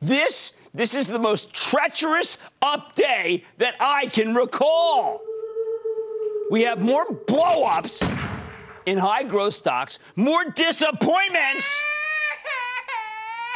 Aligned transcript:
This, 0.00 0.52
this 0.72 0.94
is 0.94 1.06
the 1.06 1.18
most 1.18 1.52
treacherous 1.52 2.38
up 2.62 2.94
day 2.94 3.44
that 3.58 3.74
I 3.80 4.06
can 4.06 4.34
recall. 4.34 5.20
We 6.50 6.62
have 6.62 6.80
more 6.80 7.06
blowups 7.06 8.02
in 8.86 8.98
high 8.98 9.24
growth 9.24 9.54
stocks, 9.54 9.98
more 10.14 10.44
disappointments 10.44 11.82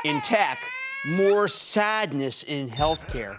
in 0.04 0.20
tech, 0.22 0.58
more 1.06 1.48
sadness 1.48 2.42
in 2.42 2.70
healthcare. 2.70 3.38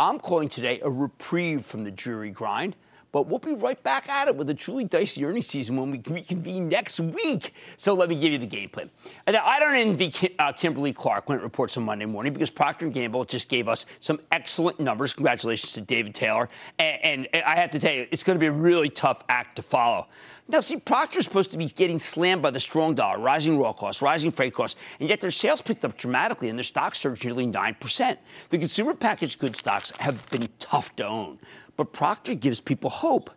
I'm 0.00 0.18
calling 0.18 0.48
today 0.48 0.80
a 0.80 0.90
reprieve 0.90 1.64
from 1.64 1.84
the 1.84 1.90
dreary 1.90 2.30
grind. 2.30 2.74
But 3.12 3.26
we'll 3.26 3.38
be 3.38 3.52
right 3.52 3.80
back 3.82 4.08
at 4.08 4.26
it 4.26 4.36
with 4.36 4.48
a 4.48 4.54
truly 4.54 4.84
dicey 4.84 5.24
earnings 5.24 5.46
season 5.46 5.76
when 5.76 5.90
we 5.90 6.02
reconvene 6.06 6.68
next 6.68 6.98
week. 6.98 7.54
So 7.76 7.92
let 7.92 8.08
me 8.08 8.14
give 8.14 8.32
you 8.32 8.38
the 8.38 8.46
game 8.46 8.70
plan. 8.70 8.90
And 9.26 9.36
I 9.36 9.60
don't 9.60 9.74
envy 9.74 10.10
Kim, 10.10 10.32
uh, 10.38 10.52
Kimberly 10.52 10.94
Clark 10.94 11.28
when 11.28 11.38
it 11.38 11.42
reports 11.42 11.76
on 11.76 11.84
Monday 11.84 12.06
morning 12.06 12.32
because 12.32 12.48
Procter 12.48 12.86
& 12.86 12.88
Gamble 12.88 13.26
just 13.26 13.50
gave 13.50 13.68
us 13.68 13.84
some 14.00 14.18
excellent 14.32 14.80
numbers. 14.80 15.12
Congratulations 15.12 15.74
to 15.74 15.82
David 15.82 16.14
Taylor. 16.14 16.48
And, 16.78 17.28
and 17.34 17.44
I 17.44 17.56
have 17.56 17.70
to 17.72 17.78
tell 17.78 17.92
you, 17.92 18.06
it's 18.10 18.24
going 18.24 18.36
to 18.36 18.40
be 18.40 18.46
a 18.46 18.52
really 18.52 18.88
tough 18.88 19.22
act 19.28 19.56
to 19.56 19.62
follow. 19.62 20.06
Now, 20.48 20.60
see, 20.60 20.76
Procter's 20.76 21.24
supposed 21.24 21.50
to 21.52 21.58
be 21.58 21.68
getting 21.68 21.98
slammed 21.98 22.42
by 22.42 22.50
the 22.50 22.60
strong 22.60 22.94
dollar, 22.94 23.18
rising 23.18 23.58
raw 23.58 23.72
costs, 23.72 24.02
rising 24.02 24.30
freight 24.32 24.54
costs, 24.54 24.80
and 25.00 25.08
yet 25.08 25.20
their 25.20 25.30
sales 25.30 25.62
picked 25.62 25.84
up 25.84 25.96
dramatically 25.96 26.48
and 26.48 26.58
their 26.58 26.64
stocks 26.64 27.00
surged 27.00 27.24
nearly 27.24 27.46
9%. 27.46 28.16
The 28.50 28.58
consumer 28.58 28.94
packaged 28.94 29.38
goods 29.38 29.58
stocks 29.58 29.92
have 30.00 30.28
been 30.30 30.48
tough 30.58 30.96
to 30.96 31.06
own. 31.06 31.38
But 31.82 31.92
Procter 31.92 32.36
gives 32.36 32.60
people 32.60 32.90
hope. 32.90 33.28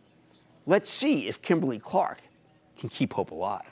Let's 0.68 0.92
see 0.92 1.28
if 1.28 1.42
Kimberly 1.42 1.80
Clark 1.80 2.20
can 2.78 2.90
keep 2.90 3.14
hope 3.14 3.32
alive. 3.32 3.66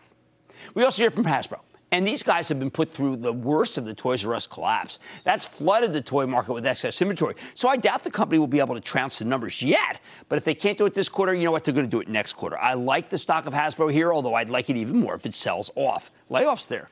We 0.73 0.83
also 0.83 1.03
hear 1.03 1.11
from 1.11 1.25
Hasbro. 1.25 1.59
And 1.91 2.07
these 2.07 2.23
guys 2.23 2.49
have 2.49 2.57
been 2.57 2.71
put 2.71 2.91
through 2.91 3.17
the 3.17 3.31
worst 3.31 3.77
of 3.77 3.85
the 3.85 3.93
Toys 3.93 4.25
R 4.25 4.33
Us 4.33 4.47
collapse. 4.47 4.97
That's 5.25 5.45
flooded 5.45 5.93
the 5.93 6.01
toy 6.01 6.25
market 6.25 6.53
with 6.53 6.65
excess 6.65 6.99
inventory. 7.03 7.35
So 7.53 7.69
I 7.69 7.77
doubt 7.77 8.03
the 8.03 8.09
company 8.09 8.39
will 8.39 8.47
be 8.47 8.61
able 8.61 8.73
to 8.73 8.81
trounce 8.81 9.19
the 9.19 9.25
numbers 9.25 9.61
yet. 9.61 9.99
But 10.27 10.37
if 10.37 10.43
they 10.43 10.55
can't 10.55 10.75
do 10.75 10.87
it 10.87 10.95
this 10.95 11.07
quarter, 11.07 11.35
you 11.35 11.43
know 11.43 11.51
what? 11.51 11.65
They're 11.65 11.73
going 11.75 11.85
to 11.85 11.91
do 11.91 12.01
it 12.01 12.07
next 12.07 12.33
quarter. 12.33 12.57
I 12.57 12.73
like 12.73 13.11
the 13.11 13.19
stock 13.19 13.45
of 13.45 13.53
Hasbro 13.53 13.93
here, 13.93 14.11
although 14.11 14.33
I'd 14.33 14.49
like 14.49 14.71
it 14.71 14.75
even 14.75 14.97
more 14.97 15.13
if 15.13 15.27
it 15.27 15.35
sells 15.35 15.69
off. 15.75 16.09
Layoffs 16.31 16.67
there. 16.67 16.89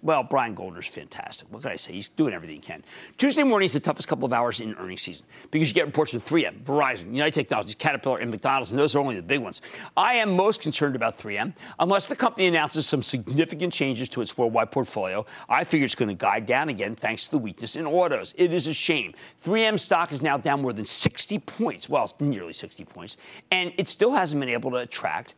Well, 0.00 0.22
Brian 0.22 0.54
Goldner's 0.54 0.86
fantastic. 0.86 1.50
What 1.50 1.62
can 1.62 1.72
I 1.72 1.76
say? 1.76 1.92
He's 1.92 2.08
doing 2.08 2.32
everything 2.32 2.54
he 2.54 2.62
can. 2.62 2.84
Tuesday 3.16 3.42
morning 3.42 3.66
is 3.66 3.72
the 3.72 3.80
toughest 3.80 4.06
couple 4.06 4.24
of 4.24 4.32
hours 4.32 4.60
in 4.60 4.74
earnings 4.74 5.02
season 5.02 5.26
because 5.50 5.68
you 5.68 5.74
get 5.74 5.86
reports 5.86 6.12
from 6.12 6.20
3M, 6.20 6.62
Verizon, 6.62 7.12
United 7.12 7.34
Technologies, 7.34 7.74
Caterpillar, 7.74 8.18
and 8.18 8.30
McDonald's, 8.30 8.70
and 8.70 8.78
those 8.78 8.94
are 8.94 9.00
only 9.00 9.16
the 9.16 9.22
big 9.22 9.40
ones. 9.40 9.60
I 9.96 10.14
am 10.14 10.36
most 10.36 10.62
concerned 10.62 10.94
about 10.94 11.18
3M. 11.18 11.52
Unless 11.80 12.06
the 12.06 12.14
company 12.14 12.46
announces 12.46 12.86
some 12.86 13.02
significant 13.02 13.72
changes 13.72 14.08
to 14.10 14.20
its 14.20 14.38
worldwide 14.38 14.70
portfolio, 14.70 15.26
I 15.48 15.64
figure 15.64 15.84
it's 15.84 15.96
going 15.96 16.10
to 16.10 16.14
guide 16.14 16.46
down 16.46 16.68
again 16.68 16.94
thanks 16.94 17.24
to 17.24 17.32
the 17.32 17.38
weakness 17.38 17.74
in 17.74 17.84
autos. 17.84 18.34
It 18.38 18.54
is 18.54 18.68
a 18.68 18.74
shame. 18.74 19.14
3M 19.44 19.80
stock 19.80 20.12
is 20.12 20.22
now 20.22 20.36
down 20.36 20.62
more 20.62 20.72
than 20.72 20.86
60 20.86 21.40
points. 21.40 21.88
Well, 21.88 22.04
it's 22.04 22.14
nearly 22.20 22.52
60 22.52 22.84
points. 22.84 23.16
And 23.50 23.72
it 23.76 23.88
still 23.88 24.12
hasn't 24.12 24.38
been 24.38 24.48
able 24.48 24.70
to 24.70 24.76
attract 24.76 25.34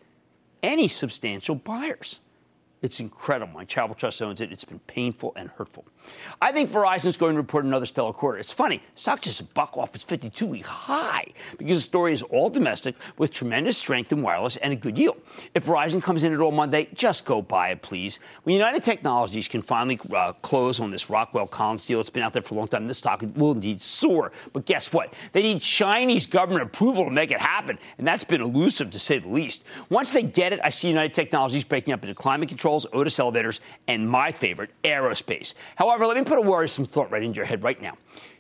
any 0.63 0.87
substantial 0.87 1.55
buyers. 1.55 2.21
It's 2.83 2.99
incredible. 2.99 3.53
My 3.53 3.65
Charitable 3.65 3.95
Trust 3.97 4.23
owns 4.23 4.41
it. 4.41 4.51
It's 4.51 4.65
been 4.65 4.79
painful 4.81 5.33
and 5.37 5.51
hurtful. 5.51 5.85
I 6.41 6.51
think 6.51 6.71
Verizon's 6.71 7.19
going 7.19 7.35
to 7.35 7.41
report 7.41 7.67
another 7.67 7.85
stellar 7.85 8.15
quarter. 8.15 8.39
It's 8.39 8.53
funny, 8.53 8.83
stock 8.95 9.21
just 9.21 9.53
buck 9.53 9.77
off 9.77 9.95
its 9.95 10.03
52 10.03 10.47
week 10.47 10.65
high 10.65 11.27
because 11.59 11.77
the 11.77 11.83
story 11.83 12.15
is 12.15 12.23
all 12.23 12.49
domestic 12.49 12.95
with 13.19 13.33
tremendous 13.33 13.77
strength 13.77 14.11
in 14.13 14.23
wireless 14.23 14.57
and 14.57 14.73
a 14.73 14.77
good 14.77 14.97
yield. 14.97 15.21
If 15.55 15.67
Verizon 15.67 16.03
comes 16.03 16.25
in 16.25 16.33
at 16.33 16.41
all 16.41 16.53
Monday, 16.53 16.89
just 16.95 17.27
go 17.27 17.43
buy 17.43 17.69
it, 17.69 17.83
please. 17.83 18.19
When 18.45 18.55
United 18.55 18.83
Technologies 18.83 19.47
can 19.47 19.61
finally 19.61 20.01
uh, 20.15 20.33
close 20.41 20.81
on 20.81 20.91
this 20.91 21.11
Rockwell 21.11 21.47
Collins 21.47 21.85
deal, 21.85 22.01
it's 22.01 22.09
been 22.09 22.23
out 22.23 22.33
there 22.33 22.43
for 22.43 22.55
a 22.55 22.59
long 22.59 22.69
time, 22.69 22.87
this 22.87 22.99
stock 22.99 23.23
will 23.37 23.53
indeed 23.53 23.83
soar. 23.83 24.33
But 24.55 24.65
guess 24.65 24.91
what? 24.91 25.13
They 25.33 25.43
need 25.43 25.61
Chinese 25.61 26.27
government 26.27 26.65
approval 26.65 27.05
to 27.05 27.11
make 27.11 27.31
it 27.31 27.41
happen, 27.41 27.79
and 27.99 28.07
that's 28.07 28.25
been 28.25 28.41
elusive 28.41 28.91
to 28.91 28.99
say 28.99 29.19
the 29.19 29.29
least. 29.29 29.65
Once 29.91 30.13
they 30.13 30.23
get 30.23 30.55
it, 30.55 30.61
I 30.65 30.71
see 30.71 30.89
United 30.89 31.13
Technologies 31.13 31.65
breaking 31.65 31.93
up 31.93 32.03
into 32.03 32.15
climate 32.15 32.49
controls, 32.71 32.87
Otis 32.93 33.19
elevators, 33.19 33.61
and 33.89 34.09
my 34.09 34.31
favorite, 34.31 34.71
aerospace. 34.85 35.55
However, 35.77 36.07
let 36.07 36.17
me 36.17 36.25
put 36.25 36.39
a 36.39 36.43
worrisome 36.43 36.87
thought 36.87 37.11
right 37.11 37.23
into 37.23 37.37
your 37.37 37.47
head 37.47 37.63
right 37.63 37.81
now. 37.81 37.97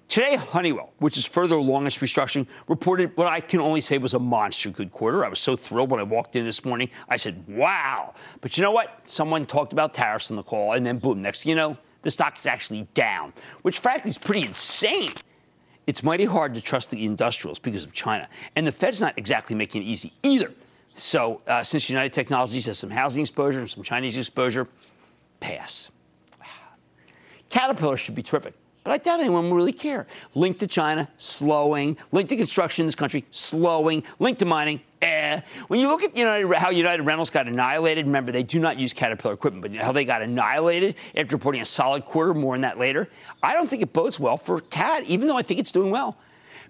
Today, 0.08 0.36
Honeywell, 0.36 0.92
which 0.98 1.16
is 1.16 1.24
further 1.24 1.56
along 1.56 1.86
its 1.86 1.98
restructuring, 1.98 2.46
reported 2.68 3.16
what 3.16 3.28
I 3.28 3.40
can 3.40 3.60
only 3.60 3.80
say 3.80 3.98
was 3.98 4.14
a 4.14 4.18
monster 4.18 4.70
good 4.70 4.90
quarter. 4.90 5.24
I 5.24 5.28
was 5.28 5.38
so 5.38 5.54
thrilled 5.54 5.90
when 5.90 6.00
I 6.00 6.02
walked 6.02 6.34
in 6.34 6.44
this 6.44 6.64
morning. 6.64 6.90
I 7.08 7.16
said, 7.16 7.44
wow. 7.46 8.14
But 8.40 8.56
you 8.56 8.62
know 8.62 8.72
what? 8.72 9.00
Someone 9.04 9.46
talked 9.46 9.72
about 9.72 9.94
tariffs 9.94 10.30
on 10.30 10.36
the 10.36 10.42
call, 10.42 10.72
and 10.72 10.84
then 10.84 10.98
boom, 10.98 11.22
next 11.22 11.44
thing 11.44 11.50
you 11.50 11.56
know, 11.56 11.76
the 12.02 12.10
stock 12.10 12.38
is 12.38 12.46
actually 12.46 12.88
down, 12.94 13.32
which 13.62 13.78
frankly 13.78 14.10
is 14.10 14.18
pretty 14.18 14.42
insane. 14.42 15.12
It's 15.86 16.02
mighty 16.02 16.24
hard 16.24 16.54
to 16.54 16.60
trust 16.60 16.90
the 16.90 17.04
industrials 17.04 17.58
because 17.58 17.84
of 17.84 17.92
China. 17.92 18.28
And 18.56 18.66
the 18.66 18.72
Fed's 18.72 19.00
not 19.00 19.14
exactly 19.16 19.54
making 19.56 19.82
it 19.82 19.86
easy 19.86 20.12
either. 20.22 20.52
So, 20.96 21.40
uh, 21.46 21.62
since 21.62 21.88
United 21.88 22.12
Technologies 22.12 22.66
has 22.66 22.78
some 22.78 22.90
housing 22.90 23.22
exposure 23.22 23.60
and 23.60 23.70
some 23.70 23.82
Chinese 23.82 24.18
exposure, 24.18 24.68
pass. 25.40 25.90
Caterpillar 27.48 27.96
should 27.96 28.14
be 28.14 28.22
terrific. 28.22 28.54
But 28.84 28.92
I 28.92 28.98
doubt 28.98 29.20
anyone 29.20 29.50
will 29.50 29.56
really 29.56 29.74
care. 29.74 30.06
Link 30.34 30.58
to 30.60 30.66
China, 30.66 31.08
slowing. 31.18 31.98
Link 32.12 32.30
to 32.30 32.36
construction 32.36 32.84
in 32.84 32.86
this 32.86 32.94
country, 32.94 33.26
slowing. 33.30 34.04
Link 34.18 34.38
to 34.38 34.46
mining, 34.46 34.80
eh. 35.02 35.42
When 35.68 35.80
you 35.80 35.88
look 35.88 36.02
at 36.02 36.16
United, 36.16 36.50
how 36.54 36.70
United 36.70 37.02
Rentals 37.02 37.28
got 37.28 37.46
annihilated, 37.46 38.06
remember 38.06 38.32
they 38.32 38.42
do 38.42 38.58
not 38.58 38.78
use 38.78 38.94
Caterpillar 38.94 39.34
equipment, 39.34 39.62
but 39.62 39.84
how 39.84 39.92
they 39.92 40.06
got 40.06 40.22
annihilated 40.22 40.94
after 41.14 41.36
reporting 41.36 41.60
a 41.60 41.66
solid 41.66 42.06
quarter, 42.06 42.32
more 42.32 42.54
on 42.54 42.62
that 42.62 42.78
later. 42.78 43.08
I 43.42 43.52
don't 43.52 43.68
think 43.68 43.82
it 43.82 43.92
bodes 43.92 44.18
well 44.18 44.38
for 44.38 44.60
CAT, 44.60 45.04
even 45.04 45.28
though 45.28 45.36
I 45.36 45.42
think 45.42 45.60
it's 45.60 45.72
doing 45.72 45.90
well. 45.90 46.16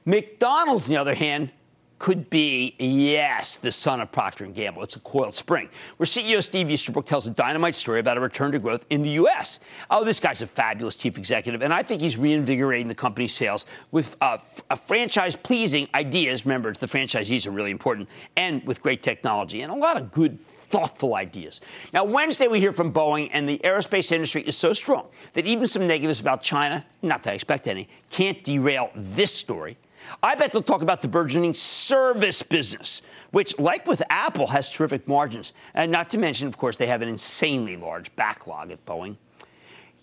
McDonald's, 0.04 0.88
on 0.88 0.94
the 0.94 1.00
other 1.00 1.14
hand, 1.14 1.52
could 2.00 2.30
be, 2.30 2.74
yes, 2.78 3.58
the 3.58 3.70
son 3.70 4.00
of 4.00 4.10
Procter 4.10 4.46
& 4.46 4.52
Gamble. 4.52 4.82
It's 4.82 4.96
a 4.96 5.00
coiled 5.00 5.34
spring, 5.34 5.68
where 5.98 6.06
CEO 6.06 6.42
Steve 6.42 6.70
Easterbrook 6.70 7.04
tells 7.04 7.26
a 7.26 7.30
dynamite 7.30 7.74
story 7.74 8.00
about 8.00 8.16
a 8.16 8.20
return 8.20 8.52
to 8.52 8.58
growth 8.58 8.86
in 8.88 9.02
the 9.02 9.10
U.S. 9.10 9.60
Oh, 9.90 10.02
this 10.02 10.18
guy's 10.18 10.40
a 10.40 10.46
fabulous 10.46 10.96
chief 10.96 11.18
executive, 11.18 11.60
and 11.60 11.74
I 11.74 11.82
think 11.82 12.00
he's 12.00 12.16
reinvigorating 12.16 12.88
the 12.88 12.94
company's 12.94 13.34
sales 13.34 13.66
with 13.92 14.16
uh, 14.22 14.38
a 14.70 14.76
franchise-pleasing 14.76 15.88
ideas. 15.94 16.46
Remember, 16.46 16.72
the 16.72 16.86
franchisees 16.86 17.46
are 17.46 17.50
really 17.50 17.70
important, 17.70 18.08
and 18.34 18.66
with 18.66 18.82
great 18.82 19.02
technology 19.02 19.60
and 19.60 19.70
a 19.70 19.76
lot 19.76 19.98
of 19.98 20.10
good 20.10 20.38
thoughtful 20.70 21.16
ideas. 21.16 21.60
Now, 21.92 22.04
Wednesday, 22.04 22.48
we 22.48 22.60
hear 22.60 22.72
from 22.72 22.94
Boeing, 22.94 23.28
and 23.30 23.46
the 23.46 23.58
aerospace 23.58 24.10
industry 24.10 24.40
is 24.42 24.56
so 24.56 24.72
strong 24.72 25.10
that 25.34 25.44
even 25.44 25.66
some 25.66 25.86
negatives 25.86 26.20
about 26.20 26.42
China, 26.42 26.86
not 27.02 27.22
that 27.24 27.32
I 27.32 27.34
expect 27.34 27.68
any, 27.68 27.88
can't 28.08 28.42
derail 28.42 28.90
this 28.94 29.34
story. 29.34 29.76
I 30.22 30.34
bet 30.34 30.52
they'll 30.52 30.62
talk 30.62 30.82
about 30.82 31.02
the 31.02 31.08
burgeoning 31.08 31.54
service 31.54 32.42
business, 32.42 33.02
which, 33.30 33.58
like 33.58 33.86
with 33.86 34.02
Apple, 34.10 34.48
has 34.48 34.70
terrific 34.70 35.06
margins. 35.06 35.52
And 35.74 35.90
not 35.90 36.10
to 36.10 36.18
mention, 36.18 36.48
of 36.48 36.56
course, 36.56 36.76
they 36.76 36.86
have 36.86 37.02
an 37.02 37.08
insanely 37.08 37.76
large 37.76 38.14
backlog 38.16 38.72
at 38.72 38.84
Boeing. 38.86 39.16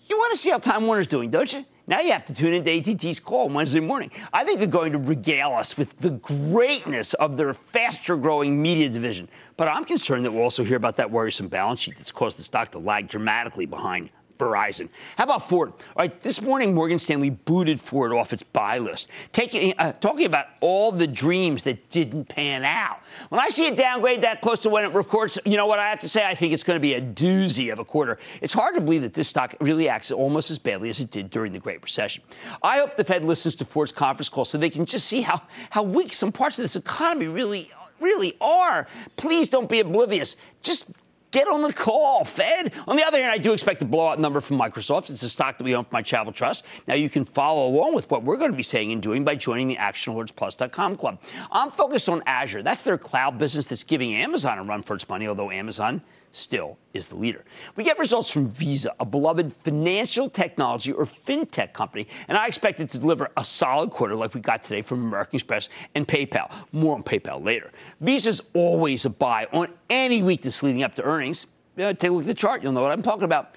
You 0.08 0.16
want 0.16 0.32
to 0.32 0.38
see 0.38 0.50
how 0.50 0.58
Time 0.58 0.86
Warner's 0.86 1.06
doing, 1.06 1.30
don't 1.30 1.52
you? 1.52 1.66
Now 1.86 2.00
you 2.00 2.12
have 2.12 2.26
to 2.26 2.34
tune 2.34 2.52
into 2.52 2.70
AT&T's 2.70 3.18
call 3.18 3.48
Wednesday 3.48 3.80
morning. 3.80 4.10
I 4.32 4.44
think 4.44 4.58
they're 4.58 4.68
going 4.68 4.92
to 4.92 4.98
regale 4.98 5.52
us 5.52 5.76
with 5.76 5.98
the 6.00 6.10
greatness 6.10 7.14
of 7.14 7.36
their 7.36 7.54
faster-growing 7.54 8.60
media 8.60 8.90
division. 8.90 9.28
But 9.56 9.68
I'm 9.68 9.84
concerned 9.84 10.24
that 10.26 10.32
we'll 10.32 10.42
also 10.42 10.64
hear 10.64 10.76
about 10.76 10.96
that 10.96 11.10
worrisome 11.10 11.48
balance 11.48 11.80
sheet 11.80 11.96
that's 11.96 12.12
caused 12.12 12.38
the 12.38 12.42
stock 12.42 12.70
to 12.72 12.78
lag 12.78 13.08
dramatically 13.08 13.64
behind 13.64 14.10
Verizon. 14.38 14.88
How 15.16 15.24
about 15.24 15.48
Ford? 15.48 15.70
All 15.70 15.78
right, 15.96 16.22
this 16.22 16.40
morning 16.40 16.74
Morgan 16.74 16.98
Stanley 16.98 17.30
booted 17.30 17.80
Ford 17.80 18.12
off 18.12 18.32
its 18.32 18.42
buy 18.42 18.78
list, 18.78 19.08
taking 19.32 19.74
uh, 19.78 19.92
talking 19.92 20.26
about 20.26 20.46
all 20.60 20.92
the 20.92 21.06
dreams 21.06 21.64
that 21.64 21.90
didn't 21.90 22.26
pan 22.26 22.64
out. 22.64 23.00
When 23.28 23.40
I 23.40 23.48
see 23.48 23.66
a 23.66 23.74
downgrade 23.74 24.22
that 24.22 24.40
close 24.40 24.60
to 24.60 24.70
when 24.70 24.84
it 24.84 24.92
records, 24.94 25.38
you 25.44 25.56
know 25.56 25.66
what 25.66 25.78
I 25.78 25.90
have 25.90 26.00
to 26.00 26.08
say? 26.08 26.24
I 26.24 26.34
think 26.34 26.52
it's 26.52 26.64
going 26.64 26.76
to 26.76 26.80
be 26.80 26.94
a 26.94 27.00
doozy 27.00 27.72
of 27.72 27.78
a 27.78 27.84
quarter. 27.84 28.18
It's 28.40 28.54
hard 28.54 28.74
to 28.76 28.80
believe 28.80 29.02
that 29.02 29.14
this 29.14 29.28
stock 29.28 29.54
really 29.60 29.88
acts 29.88 30.10
almost 30.10 30.50
as 30.50 30.58
badly 30.58 30.88
as 30.88 31.00
it 31.00 31.10
did 31.10 31.30
during 31.30 31.52
the 31.52 31.58
Great 31.58 31.82
Recession. 31.82 32.22
I 32.62 32.78
hope 32.78 32.96
the 32.96 33.04
Fed 33.04 33.24
listens 33.24 33.56
to 33.56 33.64
Ford's 33.64 33.92
conference 33.92 34.28
call 34.28 34.44
so 34.44 34.58
they 34.58 34.70
can 34.70 34.86
just 34.86 35.06
see 35.06 35.22
how 35.22 35.42
how 35.70 35.82
weak 35.82 36.12
some 36.12 36.32
parts 36.32 36.58
of 36.58 36.62
this 36.62 36.76
economy 36.76 37.26
really 37.26 37.70
really 38.00 38.36
are. 38.40 38.86
Please 39.16 39.48
don't 39.48 39.68
be 39.68 39.80
oblivious. 39.80 40.36
Just 40.62 40.90
Get 41.30 41.46
on 41.46 41.60
the 41.60 41.72
call, 41.72 42.24
Fed. 42.24 42.72
On 42.86 42.96
the 42.96 43.04
other 43.04 43.20
hand, 43.20 43.30
I 43.30 43.36
do 43.36 43.52
expect 43.52 43.82
a 43.82 43.84
blowout 43.84 44.18
number 44.18 44.40
from 44.40 44.58
Microsoft. 44.58 45.10
It's 45.10 45.22
a 45.22 45.28
stock 45.28 45.58
that 45.58 45.64
we 45.64 45.74
own 45.74 45.84
from 45.84 45.92
my 45.92 46.02
Charitable 46.02 46.32
Trust. 46.32 46.64
Now 46.86 46.94
you 46.94 47.10
can 47.10 47.26
follow 47.26 47.68
along 47.68 47.94
with 47.94 48.10
what 48.10 48.22
we're 48.22 48.38
going 48.38 48.50
to 48.50 48.56
be 48.56 48.62
saying 48.62 48.92
and 48.92 49.02
doing 49.02 49.24
by 49.24 49.34
joining 49.34 49.68
the 49.68 49.76
ActionAlertsPlus.com 49.76 50.96
club. 50.96 51.20
I'm 51.52 51.70
focused 51.70 52.08
on 52.08 52.22
Azure. 52.24 52.62
That's 52.62 52.82
their 52.82 52.96
cloud 52.96 53.36
business 53.36 53.66
that's 53.66 53.84
giving 53.84 54.14
Amazon 54.14 54.58
a 54.58 54.62
run 54.62 54.82
for 54.82 54.94
its 54.94 55.06
money, 55.08 55.28
although 55.28 55.50
Amazon 55.50 56.02
still 56.32 56.78
is 56.94 57.08
the 57.08 57.16
leader. 57.16 57.44
We 57.76 57.84
get 57.84 57.98
results 57.98 58.30
from 58.30 58.48
Visa, 58.48 58.94
a 59.00 59.04
beloved 59.04 59.52
financial 59.62 60.28
technology 60.28 60.92
or 60.92 61.04
fintech 61.04 61.72
company, 61.72 62.06
and 62.28 62.36
I 62.36 62.46
expect 62.46 62.80
it 62.80 62.90
to 62.90 62.98
deliver 62.98 63.30
a 63.36 63.44
solid 63.44 63.90
quarter 63.90 64.14
like 64.14 64.34
we 64.34 64.40
got 64.40 64.62
today 64.62 64.82
from 64.82 65.04
American 65.04 65.36
Express 65.36 65.68
and 65.94 66.06
PayPal. 66.06 66.52
More 66.72 66.94
on 66.94 67.02
PayPal 67.02 67.44
later. 67.44 67.70
Visa's 68.00 68.40
always 68.54 69.04
a 69.04 69.10
buy 69.10 69.46
on 69.52 69.68
any 69.90 70.22
weakness 70.22 70.62
leading 70.62 70.82
up 70.82 70.94
to 70.96 71.02
earnings. 71.02 71.46
Yeah, 71.76 71.92
take 71.92 72.10
a 72.10 72.12
look 72.12 72.22
at 72.22 72.26
the 72.26 72.34
chart. 72.34 72.62
You'll 72.62 72.72
know 72.72 72.82
what 72.82 72.92
I'm 72.92 73.02
talking 73.02 73.24
about. 73.24 73.54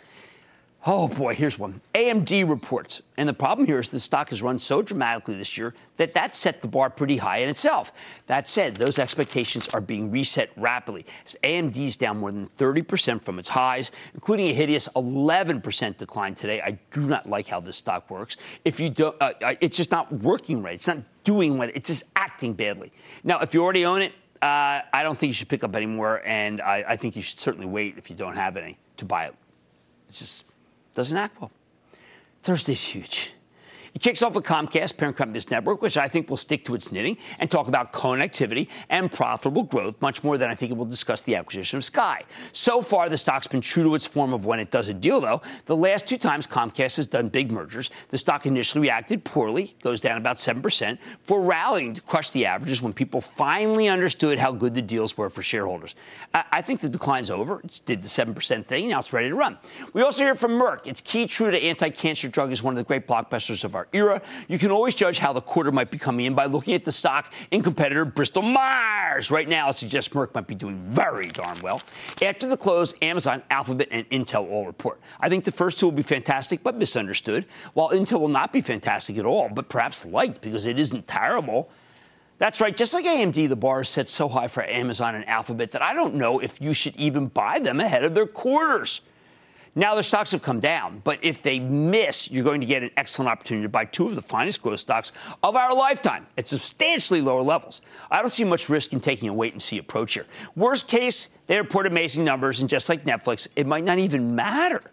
Oh 0.83 1.07
boy, 1.07 1.35
here's 1.35 1.59
one. 1.59 1.79
AMD 1.93 2.49
reports, 2.49 3.03
and 3.15 3.29
the 3.29 3.33
problem 3.33 3.67
here 3.67 3.77
is 3.77 3.89
the 3.89 3.99
stock 3.99 4.31
has 4.31 4.41
run 4.41 4.57
so 4.57 4.81
dramatically 4.81 5.35
this 5.35 5.55
year 5.55 5.75
that 5.97 6.15
that 6.15 6.33
set 6.33 6.63
the 6.63 6.67
bar 6.67 6.89
pretty 6.89 7.17
high 7.17 7.37
in 7.37 7.49
itself. 7.49 7.91
That 8.25 8.47
said, 8.47 8.77
those 8.77 8.97
expectations 8.97 9.67
are 9.67 9.81
being 9.81 10.09
reset 10.09 10.49
rapidly 10.57 11.05
as 11.23 11.35
AMD's 11.43 11.97
down 11.97 12.17
more 12.17 12.31
than 12.31 12.47
30% 12.47 13.21
from 13.21 13.37
its 13.37 13.49
highs, 13.49 13.91
including 14.15 14.47
a 14.47 14.53
hideous 14.55 14.87
11% 14.95 15.97
decline 15.97 16.33
today. 16.33 16.61
I 16.61 16.79
do 16.89 17.01
not 17.01 17.29
like 17.29 17.47
how 17.47 17.59
this 17.59 17.77
stock 17.77 18.09
works. 18.09 18.37
If 18.65 18.79
you 18.79 18.89
don't, 18.89 19.15
uh, 19.21 19.33
uh, 19.39 19.53
it's 19.61 19.77
just 19.77 19.91
not 19.91 20.11
working 20.11 20.63
right. 20.63 20.73
It's 20.73 20.87
not 20.87 20.97
doing 21.23 21.59
what 21.59 21.75
it's 21.75 21.91
just 21.91 22.05
acting 22.15 22.53
badly. 22.53 22.91
Now, 23.23 23.37
if 23.41 23.53
you 23.53 23.61
already 23.61 23.85
own 23.85 24.01
it, 24.01 24.13
uh, 24.41 24.81
I 24.91 25.03
don't 25.03 25.15
think 25.15 25.29
you 25.29 25.35
should 25.35 25.49
pick 25.49 25.63
up 25.63 25.75
any 25.75 25.85
more, 25.85 26.25
and 26.25 26.59
I, 26.59 26.83
I 26.87 26.95
think 26.95 27.15
you 27.15 27.21
should 27.21 27.39
certainly 27.39 27.67
wait 27.67 27.99
if 27.99 28.09
you 28.09 28.15
don't 28.15 28.35
have 28.35 28.57
any 28.57 28.79
to 28.97 29.05
buy 29.05 29.25
it. 29.25 29.35
It's 30.07 30.19
just 30.19 30.45
doesn't 30.93 31.17
act 31.17 31.39
well. 31.39 31.51
Thursday's 32.43 32.83
huge. 32.83 33.33
It 33.93 34.01
kicks 34.01 34.21
off 34.21 34.35
with 34.35 34.45
Comcast, 34.45 34.95
parent 34.95 35.17
company's 35.17 35.49
network, 35.49 35.81
which 35.81 35.97
I 35.97 36.07
think 36.07 36.29
will 36.29 36.37
stick 36.37 36.63
to 36.65 36.75
its 36.75 36.93
knitting 36.93 37.17
and 37.39 37.51
talk 37.51 37.67
about 37.67 37.91
connectivity 37.91 38.69
and 38.89 39.11
profitable 39.11 39.63
growth, 39.63 40.01
much 40.01 40.23
more 40.23 40.37
than 40.37 40.49
I 40.49 40.55
think 40.55 40.71
it 40.71 40.77
will 40.77 40.85
discuss 40.85 41.21
the 41.21 41.35
acquisition 41.35 41.75
of 41.77 41.83
Sky. 41.83 42.23
So 42.53 42.81
far, 42.81 43.09
the 43.09 43.17
stock's 43.17 43.47
been 43.47 43.59
true 43.59 43.83
to 43.83 43.95
its 43.95 44.05
form 44.05 44.33
of 44.33 44.45
when 44.45 44.59
it 44.61 44.71
does 44.71 44.87
a 44.87 44.93
deal, 44.93 45.19
though. 45.19 45.41
The 45.65 45.75
last 45.75 46.07
two 46.07 46.17
times 46.17 46.47
Comcast 46.47 46.95
has 46.95 47.05
done 47.05 47.27
big 47.27 47.51
mergers, 47.51 47.89
the 48.09 48.17
stock 48.17 48.45
initially 48.45 48.81
reacted 48.81 49.25
poorly, 49.25 49.75
goes 49.83 49.99
down 49.99 50.17
about 50.17 50.37
7%, 50.37 50.97
for 51.23 51.41
rallying 51.41 51.93
to 51.93 52.01
crush 52.01 52.29
the 52.31 52.45
averages 52.45 52.81
when 52.81 52.93
people 52.93 53.19
finally 53.19 53.89
understood 53.89 54.39
how 54.39 54.53
good 54.53 54.73
the 54.73 54.81
deals 54.81 55.17
were 55.17 55.29
for 55.29 55.41
shareholders. 55.41 55.95
I, 56.33 56.45
I 56.51 56.61
think 56.61 56.79
the 56.79 56.89
decline's 56.89 57.29
over. 57.29 57.59
It 57.59 57.81
did 57.85 58.01
the 58.03 58.07
7% 58.07 58.65
thing, 58.65 58.89
now 58.89 58.99
it's 58.99 59.11
ready 59.11 59.27
to 59.27 59.35
run. 59.35 59.57
We 59.93 60.01
also 60.01 60.23
hear 60.23 60.35
from 60.35 60.51
Merck. 60.51 60.87
It's 60.87 61.01
KEYTRUDA 61.01 61.61
anti-cancer 61.61 62.29
drug 62.29 62.53
is 62.53 62.63
one 62.63 62.73
of 62.73 62.77
the 62.77 62.83
great 62.83 63.05
blockbusters 63.05 63.65
of 63.65 63.75
our 63.75 63.80
our 63.81 63.87
era. 63.93 64.21
You 64.47 64.59
can 64.59 64.71
always 64.71 64.93
judge 64.93 65.17
how 65.17 65.33
the 65.33 65.41
quarter 65.41 65.71
might 65.71 65.89
be 65.89 65.97
coming 65.97 66.25
in 66.25 66.35
by 66.35 66.45
looking 66.45 66.75
at 66.75 66.85
the 66.85 66.91
stock 66.91 67.33
in 67.49 67.63
competitor 67.63 68.05
Bristol 68.05 68.43
Myers. 68.43 69.31
Right 69.31 69.49
now, 69.49 69.69
it 69.69 69.73
suggests 69.73 70.13
Merck 70.13 70.35
might 70.35 70.47
be 70.47 70.55
doing 70.55 70.77
very 70.89 71.27
darn 71.27 71.57
well. 71.61 71.81
After 72.21 72.47
the 72.47 72.57
close, 72.57 72.93
Amazon, 73.01 73.41
Alphabet, 73.49 73.87
and 73.91 74.07
Intel 74.09 74.49
all 74.49 74.65
report. 74.67 74.99
I 75.19 75.29
think 75.29 75.45
the 75.45 75.51
first 75.51 75.79
two 75.79 75.87
will 75.87 75.91
be 75.91 76.03
fantastic, 76.03 76.61
but 76.61 76.75
misunderstood, 76.75 77.45
while 77.73 77.89
Intel 77.89 78.19
will 78.19 78.27
not 78.27 78.53
be 78.53 78.61
fantastic 78.61 79.17
at 79.17 79.25
all, 79.25 79.49
but 79.49 79.67
perhaps 79.67 80.05
liked 80.05 80.41
because 80.41 80.65
it 80.65 80.77
isn't 80.77 81.07
terrible. 81.07 81.69
That's 82.37 82.61
right. 82.61 82.75
Just 82.75 82.93
like 82.93 83.05
AMD, 83.05 83.49
the 83.49 83.55
bar 83.55 83.81
is 83.81 83.89
set 83.89 84.09
so 84.09 84.27
high 84.27 84.47
for 84.47 84.63
Amazon 84.63 85.15
and 85.15 85.27
Alphabet 85.27 85.71
that 85.71 85.81
I 85.81 85.93
don't 85.93 86.15
know 86.15 86.39
if 86.39 86.61
you 86.61 86.73
should 86.73 86.95
even 86.95 87.27
buy 87.27 87.59
them 87.59 87.79
ahead 87.79 88.03
of 88.03 88.13
their 88.13 88.25
quarters. 88.25 89.01
Now 89.73 89.93
their 89.93 90.03
stocks 90.03 90.33
have 90.33 90.41
come 90.41 90.59
down, 90.59 91.01
but 91.05 91.19
if 91.21 91.41
they 91.41 91.57
miss, 91.59 92.29
you're 92.29 92.43
going 92.43 92.59
to 92.59 92.67
get 92.67 92.83
an 92.83 92.91
excellent 92.97 93.29
opportunity 93.29 93.63
to 93.63 93.69
buy 93.69 93.85
two 93.85 94.05
of 94.05 94.15
the 94.15 94.21
finest 94.21 94.61
growth 94.61 94.81
stocks 94.81 95.13
of 95.41 95.55
our 95.55 95.73
lifetime 95.73 96.27
at 96.37 96.49
substantially 96.49 97.21
lower 97.21 97.41
levels. 97.41 97.81
I 98.09 98.21
don't 98.21 98.31
see 98.31 98.43
much 98.43 98.67
risk 98.67 98.91
in 98.91 98.99
taking 98.99 99.29
a 99.29 99.33
wait 99.33 99.53
and 99.53 99.61
see 99.61 99.77
approach 99.77 100.15
here. 100.15 100.25
Worst 100.57 100.89
case, 100.89 101.29
they 101.47 101.57
report 101.57 101.87
amazing 101.87 102.25
numbers, 102.25 102.59
and 102.59 102.69
just 102.69 102.89
like 102.89 103.05
Netflix, 103.05 103.47
it 103.55 103.65
might 103.65 103.85
not 103.85 103.97
even 103.97 104.35
matter. 104.35 104.83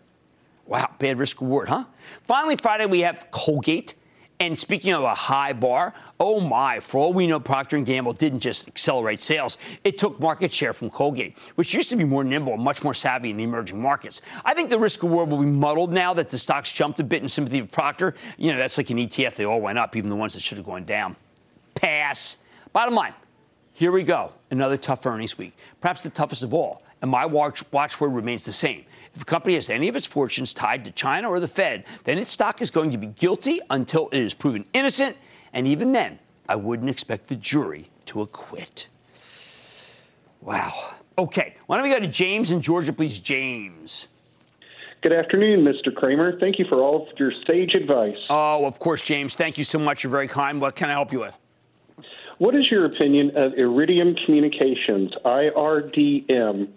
Wow, 0.67 0.91
bad 0.99 1.19
risk 1.19 1.41
reward, 1.41 1.69
huh? 1.69 1.85
Finally, 2.25 2.57
Friday 2.57 2.87
we 2.87 3.01
have 3.01 3.27
Colgate. 3.33 3.95
And 4.41 4.57
speaking 4.57 4.93
of 4.93 5.03
a 5.03 5.15
high 5.15 5.53
bar, 5.53 5.95
oh 6.21 6.41
my, 6.41 6.79
for 6.79 6.99
all 6.99 7.13
we 7.13 7.27
know, 7.27 7.41
Procter 7.41 7.77
& 7.81 7.81
Gamble 7.81 8.13
didn't 8.13 8.39
just 8.39 8.69
accelerate 8.69 9.21
sales. 9.21 9.59
It 9.83 9.99
took 9.99 10.21
market 10.21 10.53
share 10.53 10.73
from 10.73 10.91
Colgate, 10.91 11.37
which 11.57 11.75
used 11.75 11.91
to 11.91 11.97
be 11.97 12.05
more 12.05 12.23
nimble 12.23 12.55
and 12.55 12.63
much 12.63 12.85
more 12.85 12.95
savvy 12.95 13.31
in 13.31 13.37
the 13.37 13.43
emerging 13.43 13.83
markets. 13.83 14.23
I 14.45 14.55
think 14.55 14.71
the 14.71 14.79
risk 14.79 15.03
reward 15.03 15.29
will 15.29 15.39
be 15.39 15.47
muddled 15.47 15.93
now 15.93 16.15
that 16.15 16.31
the 16.31 16.39
stocks 16.39 16.73
jumped 16.73 17.01
a 17.01 17.05
bit 17.05 17.21
in 17.21 17.29
sympathy 17.29 17.61
with 17.61 17.73
Procter. 17.73 18.15
You 18.37 18.53
know, 18.53 18.59
that's 18.59 18.79
like 18.79 18.91
an 18.91 18.99
ETF. 18.99 19.35
They 19.35 19.45
all 19.45 19.61
went 19.61 19.79
up, 19.79 19.97
even 19.97 20.09
the 20.09 20.17
ones 20.17 20.35
that 20.35 20.41
should 20.41 20.59
have 20.59 20.67
gone 20.67 20.85
down. 20.85 21.17
Pass. 21.75 22.37
Bottom 22.73 22.95
line, 22.95 23.15
here 23.79 23.93
we 23.93 24.03
go. 24.03 24.33
Another 24.51 24.77
tough 24.77 25.07
earnings 25.07 25.39
week, 25.39 25.57
perhaps 25.81 26.03
the 26.03 26.11
toughest 26.11 26.43
of 26.43 26.53
all. 26.53 26.83
And 27.01 27.09
my 27.09 27.25
watch, 27.25 27.63
watchword 27.71 28.13
remains 28.13 28.45
the 28.45 28.53
same 28.53 28.85
if 29.15 29.23
a 29.23 29.25
company 29.25 29.55
has 29.55 29.71
any 29.71 29.87
of 29.87 29.95
its 29.95 30.05
fortunes 30.05 30.53
tied 30.53 30.85
to 30.85 30.91
China 30.91 31.29
or 31.29 31.39
the 31.39 31.47
Fed, 31.47 31.85
then 32.03 32.19
its 32.19 32.33
stock 32.33 32.61
is 32.61 32.73
going 32.73 32.91
to 32.91 32.99
be 32.99 33.07
guilty 33.07 33.61
until 33.71 34.09
it 34.09 34.19
is 34.19 34.35
proven 34.35 34.65
innocent. 34.73 35.17
And 35.53 35.65
even 35.69 35.93
then, 35.93 36.19
I 36.49 36.57
wouldn't 36.57 36.91
expect 36.91 37.29
the 37.29 37.37
jury 37.37 37.89
to 38.07 38.21
acquit. 38.21 38.89
Wow. 40.41 40.95
Okay, 41.17 41.55
why 41.67 41.77
don't 41.77 41.85
we 41.85 41.93
go 41.93 42.01
to 42.01 42.09
James 42.09 42.51
in 42.51 42.61
Georgia, 42.61 42.93
please? 42.93 43.21
James. 43.21 44.09
Good 45.03 45.13
afternoon, 45.13 45.65
Mr. 45.65 45.95
Cramer. 45.95 46.37
Thank 46.41 46.59
you 46.59 46.65
for 46.69 46.83
all 46.83 47.09
of 47.09 47.17
your 47.17 47.31
sage 47.47 47.75
advice. 47.75 48.19
Oh, 48.29 48.67
of 48.67 48.81
course, 48.81 49.03
James. 49.03 49.37
Thank 49.37 49.57
you 49.57 49.63
so 49.63 49.79
much. 49.79 50.03
You're 50.03 50.11
very 50.11 50.27
kind. 50.27 50.61
What 50.61 50.75
can 50.75 50.89
I 50.89 50.95
help 50.95 51.13
you 51.13 51.21
with? 51.21 51.39
What 52.39 52.55
is 52.55 52.71
your 52.71 52.85
opinion 52.85 53.37
of 53.37 53.55
Iridium 53.55 54.15
Communications, 54.25 55.13
IRDM, 55.25 56.69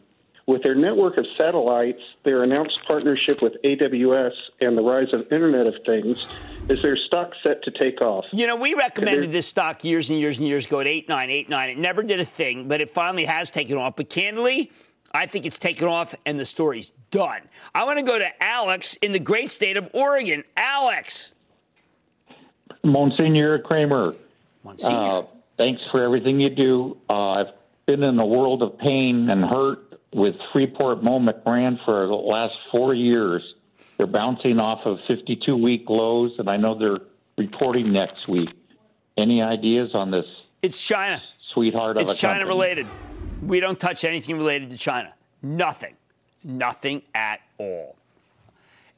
with 0.47 0.63
their 0.63 0.73
network 0.73 1.17
of 1.17 1.25
satellites, 1.37 2.01
their 2.23 2.41
announced 2.41 2.83
partnership 2.87 3.43
with 3.43 3.61
AWS, 3.63 4.33
and 4.59 4.75
the 4.75 4.81
rise 4.81 5.13
of 5.13 5.31
Internet 5.31 5.67
of 5.67 5.75
Things, 5.85 6.25
is 6.67 6.81
their 6.81 6.97
stock 6.97 7.33
set 7.43 7.63
to 7.63 7.71
take 7.71 8.01
off? 8.01 8.25
You 8.33 8.47
know, 8.47 8.55
we 8.55 8.73
recommended 8.73 9.31
this 9.31 9.45
stock 9.45 9.83
years 9.83 10.09
and 10.09 10.19
years 10.19 10.39
and 10.39 10.47
years 10.47 10.65
ago 10.65 10.79
at 10.79 10.87
8, 10.87 11.07
9, 11.07 11.29
8, 11.29 11.49
9. 11.49 11.69
It 11.69 11.77
never 11.77 12.01
did 12.01 12.19
a 12.19 12.25
thing, 12.25 12.67
but 12.67 12.81
it 12.81 12.89
finally 12.89 13.25
has 13.25 13.51
taken 13.51 13.77
off. 13.77 13.95
But 13.95 14.09
candidly, 14.09 14.71
I 15.11 15.27
think 15.27 15.45
it's 15.45 15.59
taken 15.59 15.87
off 15.87 16.15
and 16.25 16.39
the 16.39 16.45
story's 16.45 16.91
done. 17.11 17.41
I 17.75 17.83
want 17.83 17.99
to 17.99 18.05
go 18.05 18.17
to 18.17 18.43
Alex 18.43 18.95
in 18.95 19.11
the 19.11 19.19
great 19.19 19.51
state 19.51 19.77
of 19.77 19.89
Oregon. 19.93 20.43
Alex. 20.57 21.33
Monsignor 22.83 23.59
Cramer. 23.59 24.15
Monsignor. 24.63 24.97
Uh, 24.97 25.23
thanks 25.61 25.81
for 25.91 26.03
everything 26.03 26.39
you 26.39 26.49
do. 26.49 26.97
Uh, 27.07 27.31
I've 27.31 27.53
been 27.85 28.01
in 28.01 28.17
a 28.17 28.25
world 28.25 28.63
of 28.63 28.79
pain 28.79 29.29
and 29.29 29.45
hurt 29.45 29.99
with 30.11 30.35
Freeport 30.51 31.03
Mo 31.03 31.19
McMoRan 31.19 31.77
for 31.85 32.07
the 32.07 32.15
last 32.15 32.55
four 32.71 32.95
years. 32.95 33.43
They're 33.97 34.07
bouncing 34.07 34.59
off 34.59 34.79
of 34.85 34.97
52 35.07 35.55
week 35.55 35.87
lows, 35.87 36.31
and 36.39 36.49
I 36.49 36.57
know 36.57 36.77
they're 36.77 37.05
reporting 37.37 37.91
next 37.91 38.27
week. 38.27 38.53
Any 39.17 39.43
ideas 39.43 39.93
on 39.93 40.09
this? 40.09 40.25
It's 40.63 40.81
China. 40.81 41.21
Sweetheart 41.53 41.97
of 41.97 42.09
it's 42.09 42.19
China 42.19 42.39
company? 42.39 42.49
related. 42.49 42.87
We 43.43 43.59
don't 43.59 43.79
touch 43.79 44.03
anything 44.03 44.37
related 44.37 44.71
to 44.71 44.77
China. 44.77 45.13
Nothing. 45.43 45.93
Nothing 46.43 47.03
at 47.13 47.39
all. 47.59 47.95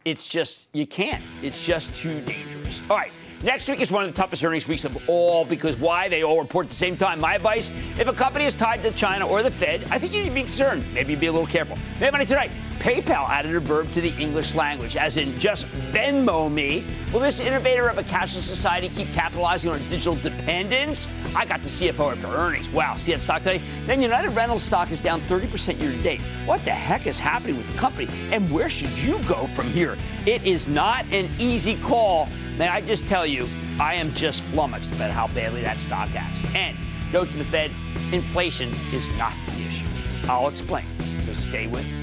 It's 0.05 0.29
just, 0.29 0.67
you 0.71 0.87
can't. 0.87 1.21
It's 1.41 1.65
just 1.65 1.93
too 1.93 2.21
dangerous. 2.21 2.81
All 2.89 2.95
right. 2.95 3.11
Next 3.43 3.67
week 3.67 3.81
is 3.81 3.91
one 3.91 4.05
of 4.05 4.09
the 4.09 4.15
toughest 4.15 4.41
earnings 4.41 4.69
weeks 4.69 4.85
of 4.85 4.97
all 5.09 5.43
because 5.43 5.75
why? 5.75 6.07
They 6.07 6.23
all 6.23 6.39
report 6.39 6.67
at 6.67 6.69
the 6.69 6.75
same 6.75 6.95
time. 6.95 7.19
My 7.19 7.35
advice 7.35 7.69
if 7.99 8.07
a 8.07 8.13
company 8.13 8.45
is 8.45 8.53
tied 8.53 8.81
to 8.83 8.91
China 8.91 9.27
or 9.27 9.43
the 9.43 9.51
Fed, 9.51 9.85
I 9.91 9.99
think 9.99 10.13
you 10.13 10.21
need 10.21 10.29
to 10.29 10.33
be 10.33 10.43
concerned. 10.43 10.85
Maybe 10.93 11.13
be 11.15 11.27
a 11.27 11.31
little 11.31 11.45
careful. 11.45 11.77
Mad 11.99 12.13
Money 12.13 12.25
tonight. 12.25 12.51
PayPal 12.83 13.29
added 13.29 13.55
a 13.55 13.61
verb 13.61 13.89
to 13.93 14.01
the 14.01 14.13
English 14.21 14.55
language, 14.55 14.97
as 14.97 15.15
in 15.15 15.39
just 15.39 15.65
Venmo 15.93 16.51
me. 16.51 16.83
Will 17.13 17.21
this 17.21 17.39
innovator 17.39 17.87
of 17.87 17.97
a 17.97 18.03
cashless 18.03 18.41
society 18.41 18.89
keep 18.89 19.07
capitalizing 19.13 19.71
on 19.71 19.79
digital 19.87 20.15
dependence? 20.15 21.07
I 21.33 21.45
got 21.45 21.63
the 21.63 21.69
CFO 21.69 22.11
after 22.11 22.27
earnings. 22.27 22.69
Wow, 22.69 22.97
see 22.97 23.13
that 23.13 23.21
stock 23.21 23.41
today? 23.41 23.61
Then 23.85 24.01
United 24.01 24.31
Rentals 24.31 24.63
stock 24.63 24.91
is 24.91 24.99
down 24.99 25.21
30% 25.21 25.79
year 25.79 25.93
to 25.93 26.01
date. 26.01 26.19
What 26.43 26.59
the 26.65 26.71
heck 26.71 27.07
is 27.07 27.17
happening 27.17 27.55
with 27.55 27.71
the 27.71 27.77
company? 27.77 28.09
And 28.33 28.51
where 28.51 28.67
should 28.67 28.91
you 28.99 29.17
go 29.23 29.47
from 29.55 29.67
here? 29.67 29.95
It 30.25 30.45
is 30.45 30.67
not 30.67 31.05
an 31.13 31.29
easy 31.39 31.77
call. 31.77 32.27
May 32.57 32.67
I 32.67 32.81
just 32.81 33.07
tell 33.07 33.25
you, 33.25 33.47
I 33.79 33.93
am 33.93 34.13
just 34.13 34.41
flummoxed 34.43 34.93
about 34.93 35.11
how 35.11 35.27
badly 35.27 35.61
that 35.61 35.77
stock 35.77 36.13
acts. 36.15 36.43
And 36.53 36.77
note 37.13 37.29
to 37.29 37.37
the 37.37 37.45
Fed, 37.45 37.71
inflation 38.11 38.73
is 38.91 39.07
not 39.17 39.31
the 39.55 39.63
issue. 39.63 39.87
I'll 40.25 40.49
explain. 40.49 40.85
So 41.23 41.31
stay 41.31 41.67
with 41.67 42.02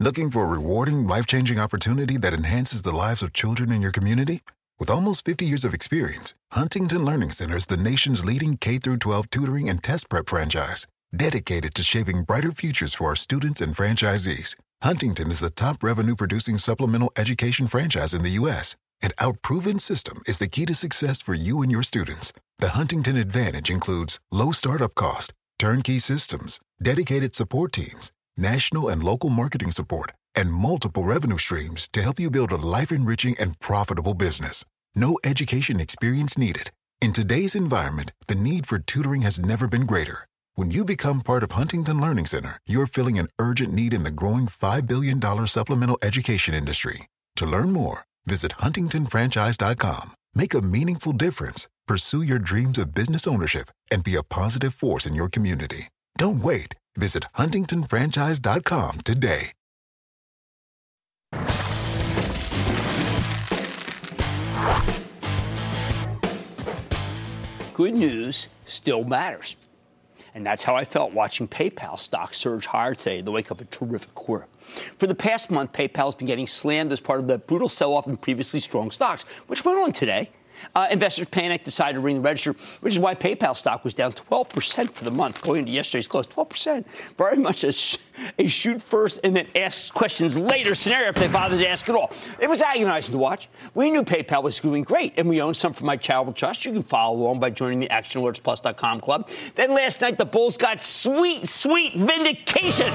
Looking 0.00 0.32
for 0.32 0.42
a 0.42 0.48
rewarding, 0.48 1.06
life 1.06 1.24
changing 1.24 1.60
opportunity 1.60 2.16
that 2.18 2.34
enhances 2.34 2.82
the 2.82 2.92
lives 2.92 3.22
of 3.22 3.32
children 3.32 3.70
in 3.70 3.80
your 3.80 3.92
community? 3.92 4.40
With 4.76 4.90
almost 4.90 5.24
50 5.24 5.46
years 5.46 5.64
of 5.64 5.72
experience, 5.72 6.34
Huntington 6.50 7.04
Learning 7.04 7.30
Center 7.30 7.56
is 7.56 7.66
the 7.66 7.76
nation's 7.76 8.24
leading 8.24 8.56
K 8.56 8.80
12 8.80 9.30
tutoring 9.30 9.68
and 9.70 9.80
test 9.80 10.08
prep 10.08 10.28
franchise, 10.28 10.88
dedicated 11.14 11.76
to 11.76 11.84
shaping 11.84 12.24
brighter 12.24 12.50
futures 12.50 12.94
for 12.94 13.10
our 13.10 13.14
students 13.14 13.60
and 13.60 13.76
franchisees. 13.76 14.56
Huntington 14.82 15.30
is 15.30 15.38
the 15.38 15.50
top 15.50 15.84
revenue 15.84 16.16
producing 16.16 16.58
supplemental 16.58 17.12
education 17.16 17.68
franchise 17.68 18.12
in 18.12 18.24
the 18.24 18.30
U.S 18.30 18.74
An 19.00 19.12
our 19.18 19.32
proven 19.32 19.78
system 19.78 20.22
is 20.26 20.40
the 20.40 20.48
key 20.48 20.66
to 20.66 20.74
success 20.74 21.22
for 21.22 21.34
you 21.34 21.62
and 21.62 21.70
your 21.70 21.84
students. 21.84 22.32
The 22.58 22.70
Huntington 22.70 23.16
Advantage 23.16 23.70
includes 23.70 24.18
low 24.32 24.50
startup 24.50 24.96
cost, 24.96 25.32
turnkey 25.58 26.00
systems, 26.00 26.58
dedicated 26.82 27.36
support 27.36 27.72
teams, 27.72 28.10
national 28.36 28.88
and 28.88 29.02
local 29.02 29.30
marketing 29.30 29.70
support, 29.70 30.12
and 30.34 30.52
multiple 30.52 31.04
revenue 31.04 31.38
streams 31.38 31.88
to 31.92 32.02
help 32.02 32.18
you 32.18 32.30
build 32.30 32.52
a 32.52 32.56
life 32.56 32.92
enriching 32.92 33.36
and 33.38 33.58
profitable 33.58 34.14
business. 34.14 34.64
No 34.94 35.18
education 35.24 35.80
experience 35.80 36.38
needed. 36.38 36.70
In 37.00 37.12
today's 37.12 37.54
environment, 37.54 38.12
the 38.28 38.34
need 38.34 38.66
for 38.66 38.78
tutoring 38.78 39.22
has 39.22 39.38
never 39.38 39.66
been 39.66 39.86
greater. 39.86 40.26
When 40.54 40.70
you 40.70 40.84
become 40.84 41.20
part 41.20 41.42
of 41.42 41.52
Huntington 41.52 42.00
Learning 42.00 42.26
Center, 42.26 42.58
you're 42.66 42.86
filling 42.86 43.18
an 43.18 43.28
urgent 43.38 43.74
need 43.74 43.92
in 43.92 44.04
the 44.04 44.10
growing 44.10 44.46
$5 44.46 44.86
billion 44.86 45.46
supplemental 45.46 45.98
education 46.02 46.54
industry. 46.54 47.08
To 47.36 47.46
learn 47.46 47.72
more, 47.72 48.04
Visit 48.26 48.52
huntingtonfranchise.com. 48.58 50.14
Make 50.34 50.54
a 50.54 50.62
meaningful 50.62 51.12
difference. 51.12 51.68
Pursue 51.86 52.22
your 52.22 52.38
dreams 52.38 52.78
of 52.78 52.94
business 52.94 53.26
ownership 53.26 53.68
and 53.90 54.04
be 54.04 54.16
a 54.16 54.22
positive 54.22 54.74
force 54.74 55.06
in 55.06 55.14
your 55.14 55.28
community. 55.28 55.88
Don't 56.16 56.40
wait. 56.40 56.74
Visit 56.96 57.24
huntingtonfranchise.com 57.36 59.00
today. 59.00 59.52
Good 67.74 67.94
news 67.94 68.48
still 68.66 69.02
matters. 69.02 69.56
And 70.32 70.46
that's 70.46 70.62
how 70.62 70.76
I 70.76 70.84
felt 70.84 71.12
watching 71.12 71.48
PayPal 71.48 71.98
stock 71.98 72.32
surge 72.34 72.66
higher 72.66 72.94
today 72.94 73.18
in 73.18 73.24
the 73.24 73.32
wake 73.32 73.50
of 73.50 73.60
a 73.60 73.64
terrific 73.64 74.14
quarter. 74.14 74.46
For 74.60 75.08
the 75.08 75.14
past 75.14 75.50
month, 75.50 75.72
PayPal 75.72 76.04
has 76.04 76.14
been 76.14 76.28
getting 76.28 76.46
slammed 76.46 76.92
as 76.92 77.00
part 77.00 77.18
of 77.18 77.26
the 77.26 77.38
brutal 77.38 77.68
sell 77.68 77.94
off 77.94 78.06
in 78.06 78.16
previously 78.16 78.60
strong 78.60 78.92
stocks, 78.92 79.24
which 79.48 79.64
went 79.64 79.80
on 79.80 79.92
today. 79.92 80.30
Uh, 80.74 80.88
investors 80.90 81.26
panicked, 81.26 81.64
decided 81.64 81.94
to 81.94 82.00
ring 82.00 82.16
the 82.16 82.22
register, 82.22 82.54
which 82.80 82.94
is 82.94 82.98
why 82.98 83.14
PayPal 83.14 83.56
stock 83.56 83.84
was 83.84 83.94
down 83.94 84.12
12% 84.12 84.90
for 84.90 85.04
the 85.04 85.10
month, 85.10 85.42
going 85.42 85.60
into 85.60 85.72
yesterday's 85.72 86.08
close. 86.08 86.26
12%. 86.26 86.84
Very 87.16 87.38
much 87.38 87.64
a, 87.64 87.72
a 88.38 88.46
shoot 88.46 88.80
first 88.80 89.20
and 89.24 89.34
then 89.34 89.46
ask 89.56 89.92
questions 89.94 90.38
later 90.38 90.74
scenario 90.74 91.08
if 91.08 91.16
they 91.16 91.28
bothered 91.28 91.58
to 91.58 91.68
ask 91.68 91.88
at 91.88 91.94
all. 91.94 92.10
It 92.40 92.48
was 92.48 92.62
agonizing 92.62 93.12
to 93.12 93.18
watch. 93.18 93.48
We 93.74 93.90
knew 93.90 94.02
PayPal 94.02 94.42
was 94.42 94.58
doing 94.60 94.82
great, 94.82 95.14
and 95.16 95.28
we 95.28 95.40
own 95.40 95.54
some 95.54 95.72
from 95.72 95.86
my 95.86 95.96
charitable 95.96 96.32
trust. 96.32 96.64
You 96.64 96.72
can 96.72 96.82
follow 96.82 97.16
along 97.16 97.40
by 97.40 97.50
joining 97.50 97.80
the 97.80 97.88
ActionAlertsPlus.com 97.88 99.00
club. 99.00 99.28
Then 99.54 99.74
last 99.74 100.00
night, 100.00 100.18
the 100.18 100.24
Bulls 100.24 100.56
got 100.56 100.80
sweet, 100.80 101.46
sweet 101.46 101.94
vindication. 101.94 102.92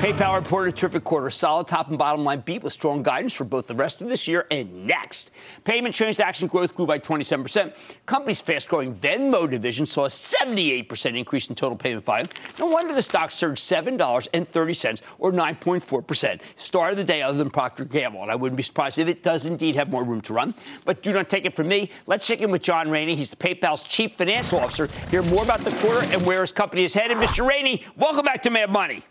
PayPal 0.00 0.34
reported 0.34 0.72
a 0.72 0.76
terrific 0.78 1.04
quarter, 1.04 1.28
solid 1.28 1.68
top 1.68 1.88
and 1.90 1.98
bottom 1.98 2.24
line 2.24 2.40
beat 2.40 2.62
with 2.62 2.72
strong 2.72 3.02
guidance 3.02 3.34
for 3.34 3.44
both 3.44 3.66
the 3.66 3.74
rest 3.74 4.00
of 4.00 4.08
this 4.08 4.26
year 4.26 4.46
and 4.50 4.86
next. 4.86 5.30
Payment 5.64 5.94
transaction 5.94 6.48
growth 6.48 6.74
grew 6.74 6.86
by 6.86 6.98
27%. 6.98 7.76
Company's 8.06 8.40
fast-growing 8.40 8.94
Venmo 8.94 9.48
division 9.48 9.84
saw 9.84 10.06
a 10.06 10.08
78% 10.08 11.18
increase 11.18 11.50
in 11.50 11.54
total 11.54 11.76
payment 11.76 12.06
volume. 12.06 12.26
No 12.58 12.64
wonder 12.64 12.94
the 12.94 13.02
stock 13.02 13.30
surged 13.30 13.62
$7.30 13.62 15.02
or 15.18 15.32
9.4%. 15.32 16.40
Star 16.56 16.90
of 16.92 16.96
the 16.96 17.04
day 17.04 17.20
other 17.20 17.36
than 17.36 17.50
Procter 17.50 17.84
Gamble, 17.84 18.22
and 18.22 18.30
I 18.30 18.36
wouldn't 18.36 18.56
be 18.56 18.62
surprised 18.62 18.98
if 18.98 19.06
it 19.06 19.22
does 19.22 19.44
indeed 19.44 19.76
have 19.76 19.90
more 19.90 20.02
room 20.02 20.22
to 20.22 20.32
run. 20.32 20.54
But 20.86 21.02
do 21.02 21.12
not 21.12 21.28
take 21.28 21.44
it 21.44 21.54
from 21.54 21.68
me. 21.68 21.90
Let's 22.06 22.26
check 22.26 22.40
in 22.40 22.50
with 22.50 22.62
John 22.62 22.88
Rainey. 22.88 23.16
He's 23.16 23.32
the 23.32 23.36
PayPal's 23.36 23.82
chief 23.82 24.16
financial 24.16 24.60
officer. 24.60 24.88
Hear 25.10 25.22
more 25.24 25.42
about 25.42 25.60
the 25.60 25.72
quarter 25.72 26.06
and 26.06 26.24
where 26.24 26.40
his 26.40 26.52
company 26.52 26.84
is 26.84 26.94
headed. 26.94 27.18
Mr. 27.18 27.46
Rainey, 27.46 27.84
welcome 27.98 28.24
back 28.24 28.40
to 28.44 28.50
Mad 28.50 28.70
Money. 28.70 29.04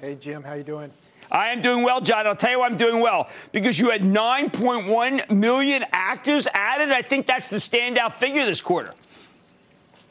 Hey, 0.00 0.14
Jim, 0.14 0.44
how 0.44 0.54
you 0.54 0.62
doing? 0.62 0.92
I 1.28 1.48
am 1.48 1.60
doing 1.60 1.82
well, 1.82 2.00
John. 2.00 2.24
I'll 2.28 2.36
tell 2.36 2.52
you 2.52 2.60
why 2.60 2.66
I'm 2.66 2.76
doing 2.76 3.00
well. 3.00 3.28
Because 3.50 3.80
you 3.80 3.90
had 3.90 4.02
9.1 4.02 5.28
million 5.28 5.84
actives 5.92 6.46
added. 6.54 6.92
I 6.92 7.02
think 7.02 7.26
that's 7.26 7.50
the 7.50 7.56
standout 7.56 8.12
figure 8.12 8.44
this 8.44 8.60
quarter. 8.60 8.92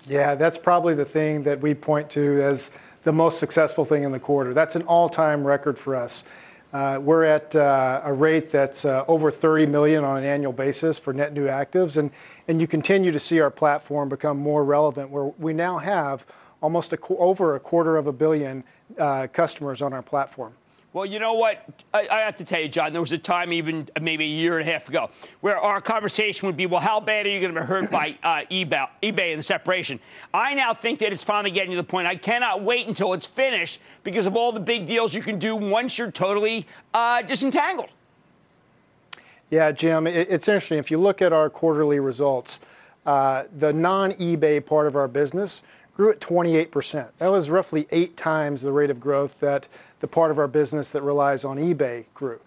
Yeah, 0.05 0.35
that's 0.35 0.57
probably 0.57 0.93
the 0.93 1.05
thing 1.05 1.43
that 1.43 1.61
we 1.61 1.73
point 1.73 2.09
to 2.11 2.41
as 2.43 2.69
the 3.03 3.13
most 3.13 3.39
successful 3.39 3.85
thing 3.85 4.03
in 4.03 4.11
the 4.11 4.19
quarter. 4.19 4.53
That's 4.53 4.75
an 4.75 4.81
all 4.83 5.07
time 5.07 5.47
record 5.47 5.79
for 5.79 5.95
us. 5.95 6.25
Uh, 6.73 6.99
we're 7.01 7.23
at 7.23 7.55
uh, 7.55 8.01
a 8.03 8.11
rate 8.11 8.51
that's 8.51 8.83
uh, 8.83 9.05
over 9.07 9.31
30 9.31 9.67
million 9.67 10.03
on 10.03 10.17
an 10.17 10.25
annual 10.25 10.51
basis 10.51 10.99
for 10.99 11.13
net 11.13 11.31
new 11.31 11.45
actives, 11.45 11.95
and, 11.95 12.11
and 12.49 12.59
you 12.59 12.67
continue 12.67 13.13
to 13.13 13.19
see 13.19 13.39
our 13.39 13.49
platform 13.49 14.09
become 14.09 14.37
more 14.37 14.65
relevant, 14.65 15.09
where 15.09 15.31
we 15.39 15.53
now 15.53 15.77
have 15.77 16.25
almost 16.61 16.93
a, 16.93 16.97
over 17.17 17.55
a 17.55 17.59
quarter 17.59 17.97
of 17.97 18.07
a 18.07 18.13
billion 18.13 18.63
uh, 18.97 19.27
customers 19.31 19.81
on 19.81 19.93
our 19.93 20.01
platform. 20.01 20.53
Well, 20.93 21.05
you 21.05 21.19
know 21.19 21.33
what? 21.33 21.83
I, 21.93 22.07
I, 22.09 22.19
have 22.21 22.37
to 22.37 22.43
tell 22.43 22.59
you, 22.59 22.69
John, 22.69 22.91
there 22.91 23.01
was 23.01 23.11
a 23.11 23.19
time, 23.19 23.53
even 23.53 23.87
maybe 24.01 24.23
a 24.23 24.27
year 24.27 24.57
and 24.57 24.67
a 24.67 24.71
half 24.71 24.89
ago, 24.89 25.11
where 25.41 25.59
our 25.59 25.79
conversation 25.79 26.47
would 26.47 26.57
be, 26.57 26.65
well, 26.65 26.81
how 26.81 26.99
bad 26.99 27.25
are 27.27 27.29
you 27.29 27.39
going 27.39 27.53
to 27.53 27.59
be 27.59 27.65
hurt 27.67 27.91
by 27.91 28.17
uh, 28.23 28.45
eBay, 28.49 28.87
eBay 29.03 29.31
and 29.31 29.39
the 29.39 29.43
separation? 29.43 29.99
I 30.33 30.55
now 30.55 30.73
think 30.73 30.97
that 30.99 31.11
it's 31.11 31.23
finally 31.23 31.51
getting 31.51 31.71
to 31.71 31.77
the 31.77 31.83
point 31.83 32.07
I 32.07 32.15
cannot 32.15 32.63
wait 32.63 32.87
until 32.87 33.13
it's 33.13 33.27
finished 33.27 33.79
because 34.03 34.25
of 34.25 34.35
all 34.35 34.51
the 34.51 34.59
big 34.59 34.87
deals 34.87 35.13
you 35.13 35.21
can 35.21 35.37
do 35.37 35.55
once 35.55 35.99
you're 35.99 36.09
totally 36.09 36.65
uh, 36.95 37.21
disentangled. 37.21 37.89
Yeah, 39.49 39.71
Jim, 39.73 40.07
it, 40.07 40.31
it's 40.31 40.47
interesting. 40.47 40.79
If 40.79 40.89
you 40.89 40.97
look 40.97 41.21
at 41.21 41.31
our 41.31 41.49
quarterly 41.49 41.99
results, 41.99 42.59
uh, 43.05 43.43
the 43.55 43.71
non 43.71 44.13
eBay 44.13 44.65
part 44.65 44.87
of 44.87 44.95
our 44.95 45.07
business 45.07 45.61
grew 45.97 46.11
at 46.11 46.19
28%. 46.19 47.09
That 47.17 47.31
was 47.31 47.49
roughly 47.49 47.87
eight 47.89 48.15
times 48.15 48.61
the 48.61 48.71
rate 48.71 48.91
of 48.91 48.99
growth 48.99 49.39
that 49.39 49.67
the 49.99 50.07
part 50.07 50.29
of 50.29 50.37
our 50.37 50.47
business 50.47 50.91
that 50.91 51.01
relies 51.01 51.43
on 51.43 51.57
eBay 51.57 52.05
grew. 52.13 52.39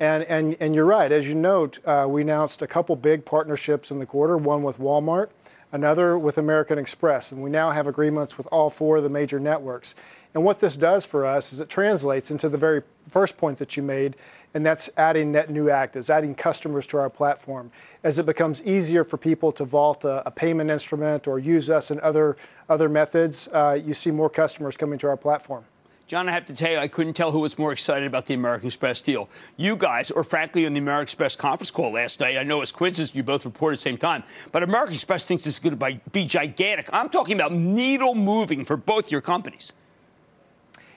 And, 0.00 0.24
and, 0.24 0.56
and 0.58 0.74
you're 0.74 0.84
right, 0.84 1.12
as 1.12 1.28
you 1.28 1.36
note, 1.36 1.78
uh, 1.86 2.06
we 2.08 2.22
announced 2.22 2.62
a 2.62 2.66
couple 2.66 2.96
big 2.96 3.24
partnerships 3.24 3.92
in 3.92 4.00
the 4.00 4.06
quarter, 4.06 4.36
one 4.36 4.64
with 4.64 4.78
Walmart, 4.78 5.28
another 5.70 6.18
with 6.18 6.36
American 6.36 6.80
Express, 6.80 7.30
and 7.30 7.40
we 7.42 7.48
now 7.48 7.70
have 7.70 7.86
agreements 7.86 8.36
with 8.36 8.48
all 8.50 8.70
four 8.70 8.96
of 8.96 9.04
the 9.04 9.08
major 9.08 9.38
networks. 9.38 9.94
And 10.34 10.44
what 10.44 10.58
this 10.58 10.76
does 10.76 11.06
for 11.06 11.24
us 11.24 11.52
is 11.52 11.60
it 11.60 11.68
translates 11.68 12.32
into 12.32 12.48
the 12.48 12.58
very 12.58 12.82
first 13.08 13.38
point 13.38 13.58
that 13.58 13.76
you 13.76 13.84
made, 13.84 14.16
and 14.54 14.64
that's 14.64 14.88
adding 14.96 15.32
net 15.32 15.50
new 15.50 15.66
actives, 15.66 16.10
adding 16.10 16.34
customers 16.34 16.86
to 16.88 16.98
our 16.98 17.10
platform. 17.10 17.70
As 18.02 18.18
it 18.18 18.26
becomes 18.26 18.62
easier 18.62 19.04
for 19.04 19.16
people 19.16 19.52
to 19.52 19.64
vault 19.64 20.04
a, 20.04 20.26
a 20.26 20.30
payment 20.30 20.70
instrument 20.70 21.26
or 21.26 21.38
use 21.38 21.68
us 21.70 21.90
in 21.90 22.00
other 22.00 22.36
other 22.68 22.88
methods, 22.88 23.48
uh, 23.52 23.78
you 23.82 23.94
see 23.94 24.10
more 24.10 24.28
customers 24.30 24.76
coming 24.76 24.98
to 24.98 25.06
our 25.06 25.16
platform. 25.16 25.64
John, 26.06 26.28
I 26.28 26.32
have 26.32 26.46
to 26.46 26.54
tell 26.54 26.70
you, 26.70 26.78
I 26.78 26.86
couldn't 26.86 27.14
tell 27.14 27.32
who 27.32 27.40
was 27.40 27.58
more 27.58 27.72
excited 27.72 28.06
about 28.06 28.26
the 28.26 28.34
American 28.34 28.68
Express 28.68 29.00
deal. 29.00 29.28
You 29.56 29.74
guys, 29.74 30.12
or 30.12 30.22
frankly, 30.22 30.64
on 30.64 30.72
the 30.72 30.78
American 30.78 31.02
Express 31.02 31.34
conference 31.34 31.72
call 31.72 31.92
last 31.94 32.20
night, 32.20 32.36
I 32.36 32.44
know 32.44 32.62
it's 32.62 32.70
coincidence 32.70 33.12
you 33.12 33.24
both 33.24 33.44
reported 33.44 33.74
at 33.74 33.78
the 33.78 33.82
same 33.82 33.98
time, 33.98 34.22
but 34.52 34.62
American 34.62 34.94
Express 34.94 35.26
thinks 35.26 35.48
it's 35.48 35.58
going 35.58 35.76
to 35.76 36.00
be 36.12 36.24
gigantic. 36.24 36.88
I'm 36.92 37.08
talking 37.08 37.34
about 37.34 37.52
needle 37.52 38.14
moving 38.14 38.64
for 38.64 38.76
both 38.76 39.10
your 39.10 39.20
companies. 39.20 39.72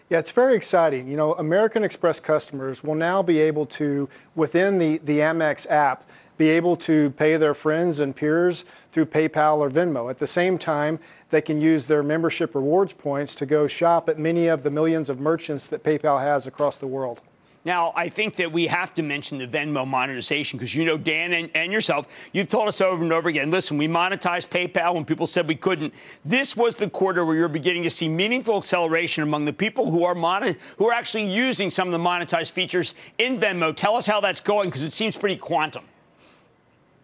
Yeah, 0.10 0.18
it's 0.18 0.32
very 0.32 0.56
exciting. 0.56 1.08
You 1.08 1.16
know, 1.16 1.34
American 1.36 1.84
Express 1.84 2.20
customers 2.20 2.84
will 2.84 2.96
now 2.96 3.22
be 3.22 3.38
able 3.38 3.68
to, 3.68 4.10
within 4.34 4.80
the, 4.80 4.98
the 4.98 5.20
Amex 5.20 5.70
app, 5.70 6.04
be 6.36 6.50
able 6.50 6.78
to 6.78 7.12
pay 7.12 7.38
their 7.38 7.54
friends 7.54 8.00
and 8.00 8.16
peers 8.16 8.66
through 8.92 9.06
PayPal 9.06 9.58
or 9.60 9.70
Venmo. 9.70 10.10
At 10.10 10.18
the 10.18 10.25
same 10.25 10.58
time, 10.58 10.98
they 11.30 11.42
can 11.42 11.62
use 11.62 11.86
their 11.86 12.01
membership 12.01 12.56
rewards 12.56 12.92
points 12.94 13.36
to 13.36 13.46
go 13.46 13.68
shop 13.68 14.10
at 14.10 14.18
many 14.18 14.48
of 14.48 14.63
the 14.63 14.72
millions 14.72 15.10
of 15.10 15.20
merchants 15.20 15.68
that 15.68 15.84
PayPal 15.84 16.22
has 16.22 16.48
across 16.48 16.80
the 16.80 16.88
world. 16.88 17.22
Now, 17.66 17.92
I 17.94 18.08
think 18.08 18.38
that 18.38 18.51
we 18.51 18.68
have 18.68 18.94
to 18.96 19.04
mention 19.04 19.38
the 19.38 19.48
Venmo 19.48 19.86
monetization 19.86 20.58
because 20.58 20.74
you 20.74 20.86
know, 20.86 20.98
Dan 20.98 21.34
and, 21.34 21.50
and, 21.54 21.74
yourself, 21.74 22.08
you've 22.32 22.48
told 22.48 22.70
us 22.70 22.80
over 22.80 23.04
and 23.04 23.12
over 23.12 23.28
again 23.28 23.51
listen, 23.51 23.78
we 23.78 23.88
monetized 23.88 24.48
PayPal 24.48 24.96
when 24.96 25.04
people 25.04 25.28
said 25.28 25.48
we 25.48 25.56
couldn't. 25.56 25.94
This 26.24 26.56
was 26.56 26.75
the 26.75 26.89
quarter 26.89 27.25
where 27.25 27.36
you're 27.36 27.50
beginning 27.50 27.84
to 27.84 27.89
see 27.89 28.08
meaningful 28.08 28.58
acceleration 28.58 29.24
among 29.24 29.44
the 29.44 29.54
people 29.54 29.92
who 29.92 30.06
are, 30.06 30.16
mon- 30.16 30.56
who 30.78 30.88
are 30.88 30.94
actually 30.94 31.30
using 31.30 31.70
some 31.70 31.88
of 31.88 31.92
the 31.92 32.00
monetized 32.00 32.51
features 32.51 32.96
in 33.18 33.38
Venmo. 33.38 33.75
Tell 33.75 33.96
us 33.96 34.08
how 34.08 34.22
that's 34.22 34.39
going 34.39 34.70
because 34.70 34.84
it 34.84 34.94
seems 34.94 35.18
pretty 35.18 35.36
quantum. 35.36 35.84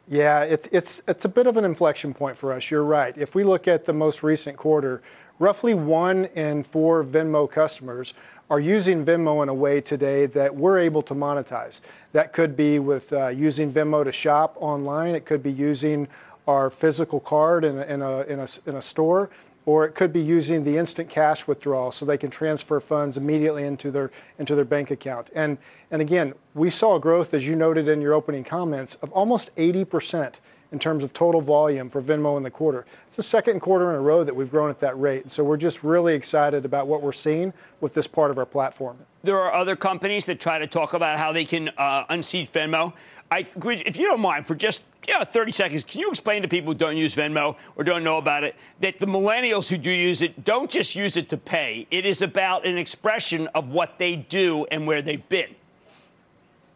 Yeah, 0.08 0.44
it's, 0.44 0.68
it's, 0.68 1.02
it's 1.08 1.26
a 1.26 1.30
bit 1.30 1.48
of 1.48 1.58
an 1.58 1.66
inflection 1.66 2.14
point 2.14 2.38
for 2.38 2.54
us. 2.54 2.70
You're 2.70 2.84
right. 2.84 3.18
If 3.18 3.36
we 3.36 3.44
look 3.44 3.68
at 3.68 3.86
the 3.86 3.94
most 3.94 4.24
recent 4.24 4.56
quarter, 4.56 5.02
roughly 5.40 5.74
one 5.74 6.26
in 6.26 6.64
four 6.64 7.04
Venmo 7.04 7.50
customers 7.50 8.14
are 8.50 8.60
using 8.60 9.04
Venmo 9.04 9.42
in 9.42 9.50
a 9.50 9.54
way 9.54 9.82
today 9.82 10.26
that 10.28 10.56
we're 10.56 10.78
able 10.78 11.02
to 11.02 11.16
monetize. 11.16 11.82
That 12.12 12.32
could 12.32 12.56
be 12.56 12.80
with 12.80 13.12
uh, 13.12 13.30
using 13.30 13.72
Venmo 13.72 14.04
to 14.04 14.12
shop 14.12 14.56
online. 14.60 15.16
It 15.16 15.26
could 15.26 15.42
be 15.42 15.52
using 15.52 16.08
our 16.48 16.70
physical 16.70 17.20
card 17.20 17.64
in 17.64 17.80
a, 17.80 17.84
in 17.84 18.02
a, 18.02 18.22
in 18.22 18.40
a, 18.40 18.48
in 18.68 18.76
a 18.76 18.82
store 18.82 19.30
or 19.66 19.86
it 19.86 19.96
could 19.96 20.14
be 20.14 20.22
using 20.22 20.64
the 20.64 20.78
instant 20.78 21.10
cash 21.10 21.48
withdrawal 21.48 21.92
so 21.92 22.06
they 22.06 22.18
can 22.18 22.30
transfer 22.30 22.80
funds 22.80 23.18
immediately 23.18 23.64
into 23.64 23.92
their 23.92 24.12
into 24.38 24.56
their 24.56 24.66
bank 24.66 24.92
account. 24.92 25.30
And 25.34 25.58
and 25.92 26.02
again, 26.02 26.34
we 26.54 26.70
saw 26.70 27.00
growth 27.00 27.34
as 27.34 27.48
you 27.48 27.56
noted 27.56 27.88
in 27.88 28.02
your 28.02 28.14
opening 28.14 28.44
comments 28.44 28.96
of 28.96 29.12
almost 29.12 29.54
80% 29.56 30.36
in 30.76 30.80
terms 30.80 31.06
of 31.06 31.14
total 31.14 31.40
volume 31.40 31.90
for 31.90 32.02
Venmo 32.02 32.36
in 32.36 32.44
the 32.44 32.52
quarter. 32.52 32.86
It's 33.08 33.16
the 33.16 33.24
second 33.24 33.62
quarter 33.62 33.90
in 33.92 33.96
a 33.96 34.02
row 34.02 34.26
that 34.26 34.36
we've 34.36 34.52
grown 34.52 34.70
at 34.70 34.80
that 34.80 35.00
rate. 35.00 35.32
So 35.32 35.42
we're 35.42 35.56
just 35.56 35.86
really 35.86 36.16
excited 36.16 36.66
about 36.66 36.86
what 36.86 37.02
we're 37.02 37.14
seeing 37.14 37.54
with 37.80 37.94
this 37.94 38.08
part 38.08 38.30
of 38.30 38.38
our 38.38 38.46
platform. 38.46 38.98
There 39.24 39.40
are 39.40 39.54
other 39.54 39.78
companies 39.78 40.26
that 40.26 40.42
try 40.42 40.60
to 40.60 40.68
talk 40.68 40.92
about 40.92 41.18
how 41.18 41.32
they 41.32 41.46
can 41.46 41.70
uh, 41.78 42.04
unseat 42.10 42.52
Venmo. 42.52 42.92
I, 43.32 43.48
if 43.56 43.96
you 43.96 44.08
don't 44.08 44.20
mind, 44.20 44.46
for 44.46 44.54
just 44.54 44.84
you 45.08 45.18
know, 45.18 45.24
30 45.24 45.54
seconds, 45.54 45.86
can 45.86 46.02
you 46.02 46.10
explain 46.10 46.42
to 46.42 46.50
people 46.50 46.74
who 46.74 46.78
don't 46.78 46.98
use 46.98 47.16
Venmo 47.16 47.56
or 47.78 47.86
don't 47.86 48.04
know 48.04 48.18
about 48.18 48.44
it 48.44 48.58
that 48.82 49.00
the 49.00 49.06
millennials 49.06 49.70
who 49.70 49.78
do 49.78 49.90
use 49.90 50.22
it 50.22 50.44
don't 50.44 50.70
just 50.70 50.94
use 50.94 51.16
it 51.16 51.30
to 51.30 51.38
pay? 51.38 51.88
It 51.90 52.06
is 52.06 52.22
about 52.22 52.66
an 52.66 52.78
expression 52.78 53.48
of 53.56 53.70
what 53.70 53.98
they 53.98 54.18
do 54.18 54.66
and 54.66 54.86
where 54.86 55.02
they've 55.02 55.28
been. 55.30 55.56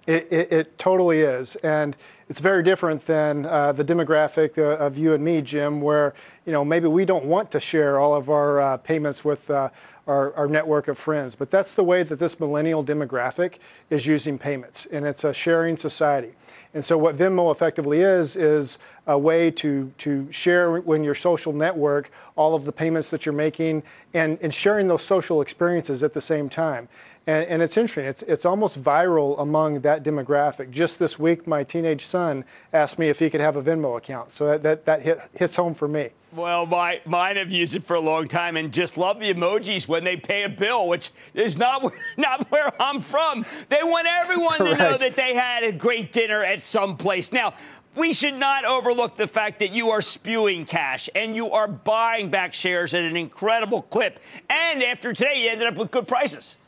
It, 0.10 0.28
it, 0.32 0.52
it 0.52 0.78
totally 0.80 1.20
is. 1.20 1.56
And 1.58 1.96
it's 2.30 2.40
very 2.42 2.64
different 2.64 3.06
than 3.06 3.46
uh, 3.46 3.74
the 3.74 3.86
demographic 3.86 4.58
uh, 4.58 4.84
of 4.84 4.98
you 4.98 5.14
and 5.14 5.24
me, 5.24 5.44
Jim, 5.44 5.82
where 5.82 6.16
you 6.48 6.52
know 6.52 6.66
maybe 6.66 6.88
we 6.88 7.06
don't 7.06 7.26
want 7.26 7.52
to 7.52 7.60
share 7.60 8.00
all 8.00 8.16
of 8.16 8.28
our 8.28 8.60
uh, 8.60 8.78
payments 8.78 9.24
with 9.24 9.52
uh, 9.52 9.70
our, 10.08 10.34
our, 10.34 10.48
network 10.48 10.88
of 10.88 10.98
friends. 10.98 11.36
But 11.36 11.52
that's 11.52 11.76
the 11.76 11.84
way 11.84 12.02
that 12.02 12.18
this 12.18 12.40
millennial 12.40 12.84
demographic 12.84 13.60
is 13.92 14.08
using 14.08 14.40
payments, 14.40 14.88
and 14.88 15.06
it's 15.06 15.24
a 15.24 15.32
sharing 15.32 15.78
society. 15.78 16.34
And 16.74 16.84
so, 16.84 16.98
what 16.98 17.16
Venmo 17.16 17.52
effectively 17.52 18.02
is 18.02 18.36
is 18.36 18.80
a 19.06 19.18
way 19.18 19.52
to 19.52 19.94
to 20.00 20.32
share 20.32 20.82
when 20.82 21.04
your 21.04 21.16
social 21.16 21.54
network 21.54 22.10
all 22.36 22.56
of 22.56 22.66
the 22.66 22.72
payments 22.72 23.12
that 23.12 23.28
you're 23.28 23.34
making, 23.34 23.84
and, 24.14 24.40
and 24.42 24.54
sharing 24.54 24.88
those 24.88 25.04
social 25.04 25.40
experiences 25.40 26.04
at 26.04 26.14
the 26.14 26.22
same 26.22 26.50
time. 26.50 26.90
And, 27.30 27.46
and 27.46 27.62
it's 27.62 27.78
interesting. 27.78 28.06
It's 28.06 28.24
it's 28.24 28.44
almost 28.44 28.82
viral 28.82 29.40
among 29.40 29.82
that 29.82 30.04
demographic. 30.04 30.72
Just 30.72 30.98
this 30.98 31.20
week, 31.20 31.46
my 31.46 31.64
teenage 31.64 32.04
son 32.04 32.44
asked 32.74 32.98
me 32.98 33.08
if 33.08 33.20
he 33.20 33.30
could 33.30 33.40
have 33.40 33.56
a 33.56 33.62
Venmo 33.62 33.96
account. 33.96 34.32
So 34.32 34.48
that 34.48 34.64
that, 34.64 34.86
that 34.88 35.02
hit, 35.04 35.22
hits 35.36 35.56
home 35.56 35.76
for 35.76 35.88
me. 35.88 36.10
Well, 36.34 36.66
my, 36.66 37.02
mine 37.06 37.38
have 37.38 37.52
used 37.52 37.76
it 37.76 37.84
for 37.84 37.96
a 37.96 38.00
long 38.00 38.28
time 38.28 38.58
and 38.58 38.72
just 38.72 38.98
love 38.98 39.20
the 39.20 39.34
emojis 39.34 39.88
when 39.88 40.04
they 40.04 40.16
pay 40.16 40.44
a 40.44 40.50
bill, 40.50 40.88
which 40.88 41.10
is 41.34 41.58
not, 41.58 41.92
not 42.18 42.52
where 42.52 42.72
I'm 42.80 43.00
from. 43.00 43.46
They 43.70 43.82
want 43.82 44.06
everyone 44.08 44.58
to 44.60 44.64
right. 44.66 44.78
know 44.78 44.98
that 44.98 45.16
they 45.16 45.34
had 45.34 45.64
a 45.64 45.72
great 45.72 46.14
dinner 46.14 46.44
at 46.44 46.64
some 46.64 46.98
place. 46.98 47.32
Now, 47.32 47.56
we 47.96 48.14
should 48.14 48.36
not 48.36 48.64
overlook 48.64 49.16
the 49.16 49.26
fact 49.26 49.58
that 49.60 49.72
you 49.72 49.90
are 49.90 50.04
spewing 50.04 50.66
cash 50.66 51.10
and 51.16 51.36
you 51.36 51.50
are 51.50 51.68
buying 51.68 52.30
back 52.30 52.54
shares 52.54 52.94
at 52.94 53.04
an 53.04 53.18
incredible 53.18 53.82
clip. 53.82 54.20
And 54.52 54.84
after 54.84 55.14
today, 55.14 55.44
you 55.44 55.50
ended 55.50 55.68
up 55.68 55.78
with 55.78 55.90
good 55.90 56.08
prices. 56.08 56.59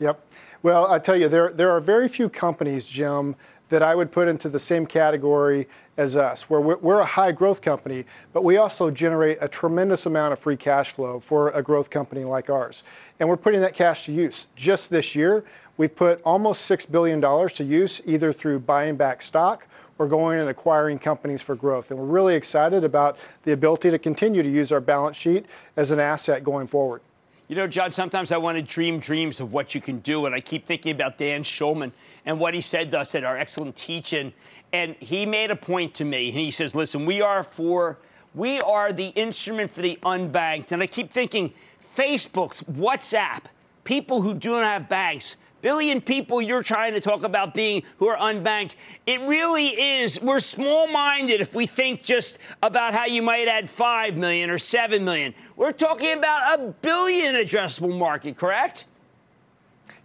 Yep. 0.00 0.20
Well, 0.62 0.90
I 0.90 0.98
tell 0.98 1.16
you, 1.16 1.28
there, 1.28 1.52
there 1.52 1.70
are 1.70 1.80
very 1.80 2.08
few 2.08 2.28
companies, 2.28 2.88
Jim, 2.88 3.36
that 3.68 3.82
I 3.82 3.94
would 3.94 4.12
put 4.12 4.28
into 4.28 4.48
the 4.48 4.58
same 4.58 4.86
category 4.86 5.66
as 5.96 6.16
us, 6.16 6.50
where 6.50 6.60
we're, 6.60 6.76
we're, 6.78 7.00
a 7.00 7.04
high 7.04 7.32
growth 7.32 7.62
company, 7.62 8.04
but 8.32 8.42
we 8.42 8.56
also 8.56 8.90
generate 8.90 9.38
a 9.40 9.48
tremendous 9.48 10.06
amount 10.06 10.32
of 10.32 10.38
free 10.38 10.56
cash 10.56 10.90
flow 10.90 11.20
for 11.20 11.50
a 11.50 11.62
growth 11.62 11.88
company 11.88 12.24
like 12.24 12.50
ours. 12.50 12.82
And 13.20 13.28
we're 13.28 13.36
putting 13.36 13.60
that 13.60 13.74
cash 13.74 14.04
to 14.06 14.12
use. 14.12 14.48
Just 14.56 14.90
this 14.90 15.14
year, 15.14 15.44
we've 15.76 15.94
put 15.94 16.20
almost 16.22 16.68
$6 16.70 16.90
billion 16.90 17.20
to 17.20 17.64
use, 17.64 18.02
either 18.04 18.32
through 18.32 18.60
buying 18.60 18.96
back 18.96 19.22
stock 19.22 19.66
or 19.98 20.08
going 20.08 20.40
and 20.40 20.48
acquiring 20.48 20.98
companies 20.98 21.42
for 21.42 21.54
growth. 21.54 21.90
And 21.90 22.00
we're 22.00 22.06
really 22.06 22.34
excited 22.34 22.82
about 22.82 23.16
the 23.44 23.52
ability 23.52 23.90
to 23.92 23.98
continue 23.98 24.42
to 24.42 24.50
use 24.50 24.72
our 24.72 24.80
balance 24.80 25.16
sheet 25.16 25.46
as 25.76 25.92
an 25.92 26.00
asset 26.00 26.42
going 26.42 26.66
forward. 26.66 27.02
You 27.46 27.56
know, 27.56 27.66
John, 27.66 27.92
sometimes 27.92 28.32
I 28.32 28.38
want 28.38 28.56
to 28.56 28.62
dream 28.62 28.98
dreams 28.98 29.38
of 29.38 29.52
what 29.52 29.74
you 29.74 29.80
can 29.80 29.98
do. 29.98 30.24
And 30.24 30.34
I 30.34 30.40
keep 30.40 30.66
thinking 30.66 30.92
about 30.92 31.18
Dan 31.18 31.42
Schulman 31.42 31.92
and 32.24 32.40
what 32.40 32.54
he 32.54 32.62
said 32.62 32.90
to 32.92 33.00
us 33.00 33.14
at 33.14 33.22
our 33.22 33.36
excellent 33.36 33.76
teaching. 33.76 34.32
And 34.72 34.96
he 34.98 35.26
made 35.26 35.50
a 35.50 35.56
point 35.56 35.92
to 35.94 36.04
me. 36.06 36.28
And 36.28 36.38
he 36.38 36.50
says, 36.50 36.74
listen, 36.74 37.04
we 37.04 37.20
are 37.20 37.44
for, 37.44 37.98
we 38.34 38.60
are 38.60 38.92
the 38.92 39.08
instrument 39.08 39.70
for 39.70 39.82
the 39.82 39.98
unbanked. 40.02 40.72
And 40.72 40.82
I 40.82 40.86
keep 40.86 41.12
thinking, 41.12 41.52
Facebook's, 41.94 42.62
WhatsApp, 42.62 43.42
people 43.84 44.22
who 44.22 44.32
do 44.32 44.52
not 44.52 44.64
have 44.64 44.88
banks, 44.88 45.36
billion 45.64 45.98
people 45.98 46.42
you're 46.42 46.62
trying 46.62 46.92
to 46.92 47.00
talk 47.00 47.22
about 47.22 47.54
being 47.54 47.82
who 47.96 48.06
are 48.06 48.18
unbanked. 48.18 48.74
It 49.06 49.18
really 49.22 49.68
is. 49.68 50.20
We're 50.20 50.38
small 50.38 50.86
minded 50.88 51.40
if 51.40 51.54
we 51.54 51.66
think 51.66 52.02
just 52.02 52.38
about 52.62 52.92
how 52.92 53.06
you 53.06 53.22
might 53.22 53.48
add 53.48 53.70
5 53.70 54.18
million 54.18 54.50
or 54.50 54.58
7 54.58 55.02
million. 55.02 55.34
We're 55.56 55.72
talking 55.72 56.18
about 56.18 56.60
a 56.60 56.62
billion 56.82 57.34
addressable 57.34 57.96
market, 57.96 58.36
correct? 58.36 58.84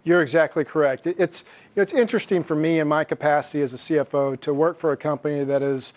You're 0.02 0.22
exactly 0.22 0.64
correct. 0.64 1.06
It's, 1.06 1.44
it's 1.76 1.92
interesting 1.92 2.42
for 2.42 2.56
me 2.56 2.80
in 2.80 2.88
my 2.88 3.04
capacity 3.04 3.60
as 3.60 3.74
a 3.74 3.76
CFO 3.76 4.40
to 4.40 4.54
work 4.54 4.78
for 4.78 4.92
a 4.92 4.96
company 4.96 5.44
that 5.44 5.60
is 5.60 5.92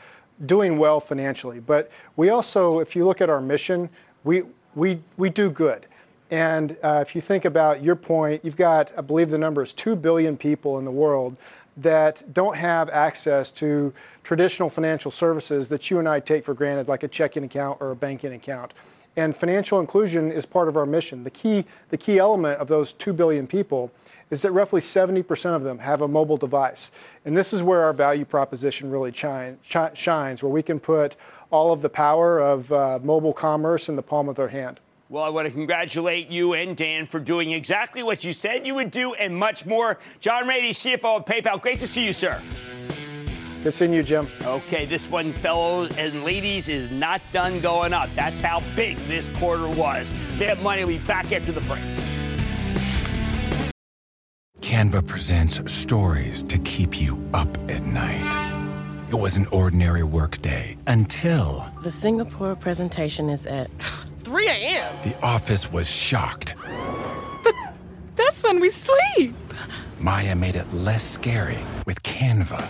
doing 0.46 0.78
well 0.78 1.00
financially. 1.00 1.62
But 1.62 1.90
we 2.18 2.28
also, 2.28 2.82
if 2.82 2.98
you 2.98 3.06
look 3.06 3.22
at 3.22 3.30
our 3.30 3.40
mission, 3.40 3.90
we, 4.26 4.44
we, 4.76 5.00
we 5.16 5.30
do 5.30 5.50
good. 5.50 5.88
And 6.32 6.78
uh, 6.82 7.00
if 7.06 7.16
you 7.16 7.22
think 7.22 7.46
about 7.46 7.84
your 7.84 7.96
point, 7.96 8.44
you've 8.44 8.56
got, 8.56 8.92
I 8.98 9.02
believe 9.02 9.30
the 9.30 9.38
number 9.38 9.62
is 9.62 9.74
2 9.74 9.96
billion 9.96 10.38
people 10.38 10.80
in 10.80 10.86
the 10.86 10.92
world 10.92 11.38
that 11.78 12.34
don't 12.34 12.58
have 12.58 12.90
access 12.90 13.52
to 13.52 13.94
traditional 14.24 14.70
financial 14.70 15.12
services 15.12 15.70
that 15.70 15.90
you 15.90 16.00
and 16.00 16.08
I 16.08 16.20
take 16.20 16.44
for 16.44 16.54
granted, 16.54 16.88
like 16.88 17.04
a 17.04 17.08
checking 17.08 17.44
account 17.44 17.82
or 17.82 17.92
a 17.92 17.96
banking 17.96 18.34
account. 18.34 18.74
And 19.16 19.36
financial 19.36 19.80
inclusion 19.80 20.32
is 20.32 20.46
part 20.46 20.68
of 20.68 20.76
our 20.76 20.86
mission. 20.86 21.24
The 21.24 21.30
key, 21.30 21.66
the 21.90 21.98
key 21.98 22.18
element 22.18 22.60
of 22.60 22.68
those 22.68 22.94
2 22.94 23.14
billion 23.14 23.46
people 23.46 23.92
is 24.32 24.42
that 24.42 24.52
roughly 24.52 24.82
70% 24.82 25.56
of 25.56 25.64
them 25.64 25.80
have 25.80 26.02
a 26.02 26.08
mobile 26.08 26.38
device. 26.38 26.92
And 27.24 27.38
this 27.38 27.54
is 27.54 27.62
where 27.62 27.84
our 27.84 27.94
value 27.94 28.26
proposition 28.26 28.90
really 28.90 29.14
shine, 29.14 29.60
shines, 29.62 30.42
where 30.42 30.52
we 30.52 30.64
can 30.64 30.80
put 30.80 31.16
all 31.52 31.72
of 31.72 31.82
the 31.82 31.90
power 31.90 32.40
of 32.40 32.72
uh, 32.72 33.00
mobile 33.04 33.34
commerce 33.34 33.88
in 33.88 33.96
the 33.96 34.02
palm 34.02 34.28
of 34.28 34.36
their 34.36 34.48
hand. 34.48 34.80
Well, 35.14 35.24
I 35.24 35.30
want 35.30 35.46
to 35.46 35.52
congratulate 35.52 36.32
you 36.32 36.54
and 36.54 36.76
Dan 36.76 37.06
for 37.06 37.20
doing 37.20 37.52
exactly 37.52 38.02
what 38.02 38.24
you 38.24 38.34
said 38.34 38.66
you 38.66 38.74
would 38.74 38.90
do 38.90 39.14
and 39.14 39.38
much 39.38 39.64
more. 39.64 40.00
John 40.20 40.48
Rainey, 40.48 40.72
CFO 40.72 41.18
of 41.18 41.26
PayPal, 41.26 41.62
great 41.62 41.78
to 41.82 41.86
see 41.86 42.04
you, 42.04 42.14
sir. 42.14 42.42
Good 43.62 43.76
seeing 43.76 43.94
you, 43.94 44.02
Jim. 44.02 44.28
Okay, 44.44 44.88
this 44.88 45.08
one, 45.08 45.32
fellows 45.34 45.96
and 46.00 46.24
ladies, 46.24 46.68
is 46.68 46.90
not 46.90 47.22
done 47.32 47.60
going 47.60 47.94
up. 47.94 48.10
That's 48.16 48.42
how 48.42 48.64
big 48.76 48.98
this 49.06 49.30
quarter 49.38 49.68
was. 49.68 50.12
Mad 50.40 50.60
Money 50.64 50.82
will 50.84 50.94
be 50.94 50.98
back 50.98 51.32
after 51.32 51.52
the 51.52 51.62
break. 51.62 51.84
Canva 54.62 55.06
presents 55.06 55.72
stories 55.72 56.42
to 56.42 56.58
keep 56.58 57.00
you 57.00 57.24
up 57.36 57.56
at 57.70 57.84
night. 57.84 58.64
It 59.12 59.20
was 59.20 59.38
an 59.38 59.46
ordinary 59.52 60.02
workday 60.02 60.76
until 60.88 61.72
The 61.84 61.92
Singapore 61.92 62.56
presentation 62.56 63.30
is 63.30 63.46
at 63.46 63.70
3 64.24 64.48
a.m. 64.48 64.96
the 65.04 65.16
office 65.24 65.72
was 65.72 65.90
shocked. 65.90 66.56
That's 68.16 68.44
when 68.44 68.60
we 68.60 68.70
sleep. 68.70 69.36
Maya 70.00 70.36
made 70.36 70.56
it 70.56 70.72
less 70.74 71.04
scary 71.04 71.60
with 71.86 72.02
Canva. 72.04 72.62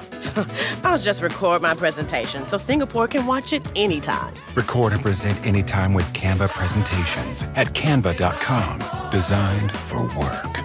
I'll 0.86 0.98
just 1.00 1.22
record 1.22 1.62
my 1.62 1.74
presentation 1.74 2.46
so 2.46 2.58
Singapore 2.58 3.08
can 3.08 3.26
watch 3.26 3.54
it 3.54 3.68
anytime. 3.76 4.34
Record 4.56 4.94
and 4.94 5.02
present 5.02 5.44
anytime 5.46 5.94
with 5.94 6.06
Canva 6.14 6.50
presentations 6.50 7.44
at 7.56 7.74
canva.com. 7.74 9.10
Designed 9.12 9.72
for 9.72 10.04
work. 10.18 10.60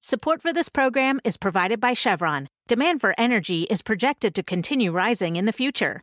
Support 0.00 0.40
for 0.40 0.52
this 0.52 0.68
program 0.68 1.20
is 1.24 1.36
provided 1.36 1.80
by 1.80 1.92
Chevron. 1.92 2.48
Demand 2.68 3.00
for 3.00 3.14
energy 3.18 3.62
is 3.64 3.82
projected 3.82 4.34
to 4.36 4.42
continue 4.42 4.92
rising 4.92 5.34
in 5.36 5.46
the 5.46 5.52
future. 5.52 6.02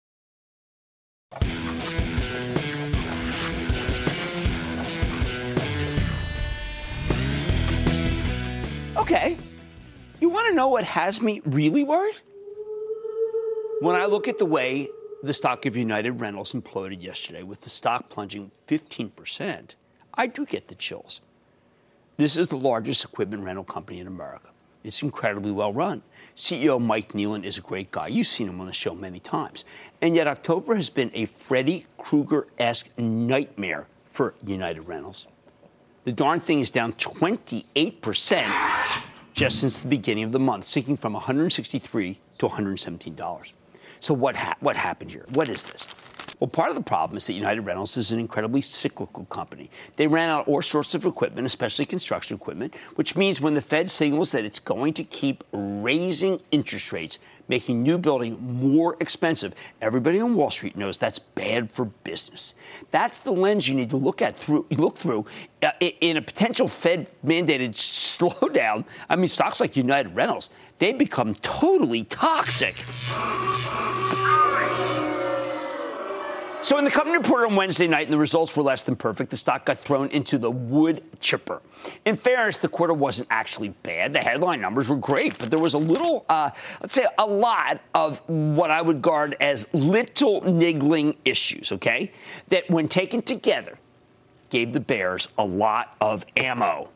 Know 10.61 10.67
what 10.67 10.85
has 10.85 11.23
me 11.23 11.41
really 11.43 11.83
worried? 11.83 12.19
When 13.79 13.95
I 13.95 14.05
look 14.05 14.27
at 14.27 14.37
the 14.37 14.45
way 14.45 14.89
the 15.23 15.33
stock 15.33 15.65
of 15.65 15.75
United 15.75 16.21
Rentals 16.21 16.53
imploded 16.53 17.01
yesterday, 17.01 17.41
with 17.41 17.61
the 17.61 17.69
stock 17.71 18.11
plunging 18.11 18.51
15%, 18.67 19.73
I 20.13 20.27
do 20.27 20.45
get 20.45 20.67
the 20.67 20.75
chills. 20.75 21.19
This 22.17 22.37
is 22.37 22.49
the 22.49 22.57
largest 22.57 23.03
equipment 23.03 23.43
rental 23.43 23.63
company 23.63 23.99
in 24.01 24.05
America. 24.05 24.49
It's 24.83 25.01
incredibly 25.01 25.51
well 25.51 25.73
run. 25.73 26.03
CEO 26.35 26.79
Mike 26.79 27.13
Kneeland 27.13 27.43
is 27.43 27.57
a 27.57 27.61
great 27.61 27.89
guy. 27.89 28.09
You've 28.09 28.27
seen 28.27 28.47
him 28.47 28.61
on 28.61 28.67
the 28.67 28.73
show 28.73 28.93
many 28.93 29.19
times. 29.19 29.65
And 29.99 30.15
yet, 30.15 30.27
October 30.27 30.75
has 30.75 30.91
been 30.91 31.09
a 31.15 31.25
Freddy 31.25 31.87
Krueger 31.97 32.45
esque 32.59 32.87
nightmare 32.99 33.87
for 34.11 34.35
United 34.45 34.81
Rentals. 34.81 35.25
The 36.03 36.11
darn 36.11 36.39
thing 36.39 36.59
is 36.59 36.69
down 36.69 36.93
28% 36.93 38.90
just 39.33 39.59
since 39.59 39.79
the 39.79 39.87
beginning 39.87 40.23
of 40.23 40.31
the 40.31 40.39
month, 40.39 40.65
sinking 40.65 40.97
from 40.97 41.13
163 41.13 42.19
to 42.37 42.45
117 42.45 43.15
dollars. 43.15 43.53
So 43.99 44.13
what 44.13 44.35
ha- 44.35 44.55
what 44.59 44.75
happened 44.75 45.11
here? 45.11 45.25
What 45.33 45.47
is 45.47 45.63
this? 45.63 45.87
Well, 46.39 46.47
part 46.47 46.69
of 46.69 46.75
the 46.75 46.81
problem 46.81 47.17
is 47.17 47.27
that 47.27 47.33
United 47.33 47.61
Rentals 47.61 47.97
is 47.97 48.11
an 48.11 48.19
incredibly 48.19 48.61
cyclical 48.61 49.25
company. 49.25 49.69
They 49.95 50.07
ran 50.07 50.29
out 50.29 50.47
all 50.47 50.63
sorts 50.63 50.95
of 50.95 51.05
equipment, 51.05 51.45
especially 51.45 51.85
construction 51.85 52.35
equipment, 52.35 52.73
which 52.95 53.15
means 53.15 53.39
when 53.39 53.53
the 53.53 53.61
Fed 53.61 53.91
signals 53.91 54.31
that 54.31 54.43
it's 54.43 54.57
going 54.57 54.95
to 54.95 55.03
keep 55.03 55.43
raising 55.51 56.41
interest 56.51 56.91
rates, 56.91 57.19
making 57.47 57.83
new 57.83 57.97
building 57.97 58.37
more 58.41 58.95
expensive, 58.99 59.53
everybody 59.81 60.19
on 60.19 60.35
Wall 60.35 60.49
Street 60.49 60.75
knows 60.75 60.97
that's 60.97 61.19
bad 61.19 61.71
for 61.71 61.85
business. 61.85 62.53
That's 62.91 63.19
the 63.19 63.31
lens 63.31 63.67
you 63.67 63.75
need 63.75 63.89
to 63.91 63.97
look 63.97 64.21
at 64.21 64.35
through 64.35 64.65
look 64.71 64.97
through 64.97 65.25
uh, 65.63 65.71
in 65.79 66.17
a 66.17 66.21
potential 66.21 66.67
Fed 66.67 67.07
mandated 67.25 67.71
slowdown. 67.71 68.85
I 69.09 69.15
mean, 69.15 69.27
stocks 69.27 69.59
like 69.59 69.75
United 69.75 70.15
Rentals, 70.15 70.49
they 70.79 70.93
become 70.93 71.35
totally 71.35 72.03
toxic. 72.05 72.75
So, 76.63 76.77
in 76.77 76.85
the 76.85 76.91
company 76.91 77.17
reported 77.17 77.47
on 77.47 77.55
Wednesday 77.55 77.87
night 77.87 78.03
and 78.03 78.13
the 78.13 78.19
results 78.19 78.55
were 78.55 78.61
less 78.61 78.83
than 78.83 78.95
perfect, 78.95 79.31
the 79.31 79.37
stock 79.37 79.65
got 79.65 79.79
thrown 79.79 80.09
into 80.09 80.37
the 80.37 80.51
wood 80.51 81.01
chipper. 81.19 81.59
In 82.05 82.15
fairness, 82.15 82.59
the 82.59 82.67
quarter 82.67 82.93
wasn't 82.93 83.29
actually 83.31 83.69
bad. 83.69 84.13
The 84.13 84.19
headline 84.19 84.61
numbers 84.61 84.87
were 84.87 84.95
great, 84.95 85.39
but 85.39 85.49
there 85.49 85.59
was 85.59 85.73
a 85.73 85.79
little, 85.79 86.23
uh, 86.29 86.51
let's 86.79 86.93
say, 86.93 87.07
a 87.17 87.25
lot 87.25 87.81
of 87.95 88.19
what 88.27 88.69
I 88.69 88.79
would 88.79 89.01
guard 89.01 89.35
as 89.39 89.67
little 89.73 90.41
niggling 90.41 91.15
issues, 91.25 91.71
okay? 91.71 92.11
That 92.49 92.69
when 92.69 92.87
taken 92.87 93.23
together, 93.23 93.79
gave 94.51 94.71
the 94.71 94.79
Bears 94.79 95.29
a 95.39 95.43
lot 95.43 95.95
of 95.99 96.27
ammo. 96.37 96.89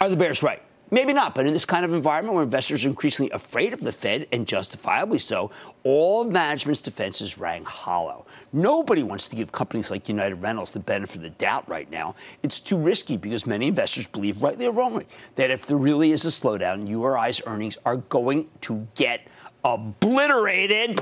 Are 0.00 0.08
the 0.08 0.16
Bears 0.16 0.42
right? 0.42 0.62
Maybe 0.90 1.12
not, 1.12 1.34
but 1.34 1.46
in 1.46 1.52
this 1.52 1.66
kind 1.66 1.84
of 1.84 1.92
environment 1.92 2.34
where 2.34 2.44
investors 2.44 2.84
are 2.84 2.88
increasingly 2.88 3.30
afraid 3.30 3.74
of 3.74 3.80
the 3.80 3.92
Fed, 3.92 4.26
and 4.32 4.46
justifiably 4.46 5.18
so, 5.18 5.50
all 5.84 6.24
management's 6.24 6.80
defenses 6.80 7.36
rang 7.36 7.64
hollow. 7.64 8.24
Nobody 8.52 9.02
wants 9.02 9.28
to 9.28 9.36
give 9.36 9.52
companies 9.52 9.90
like 9.90 10.08
United 10.08 10.36
Rentals 10.36 10.70
the 10.70 10.80
benefit 10.80 11.16
of 11.16 11.22
the 11.22 11.30
doubt 11.30 11.68
right 11.68 11.90
now. 11.90 12.14
It's 12.42 12.58
too 12.58 12.78
risky 12.78 13.18
because 13.18 13.46
many 13.46 13.68
investors 13.68 14.06
believe, 14.06 14.42
rightly 14.42 14.66
or 14.66 14.72
wrongly, 14.72 15.06
that 15.34 15.50
if 15.50 15.66
there 15.66 15.76
really 15.76 16.12
is 16.12 16.24
a 16.24 16.28
slowdown, 16.28 16.88
URI's 16.88 17.42
earnings 17.46 17.76
are 17.84 17.98
going 17.98 18.48
to 18.62 18.86
get 18.94 19.28
obliterated. 19.64 21.00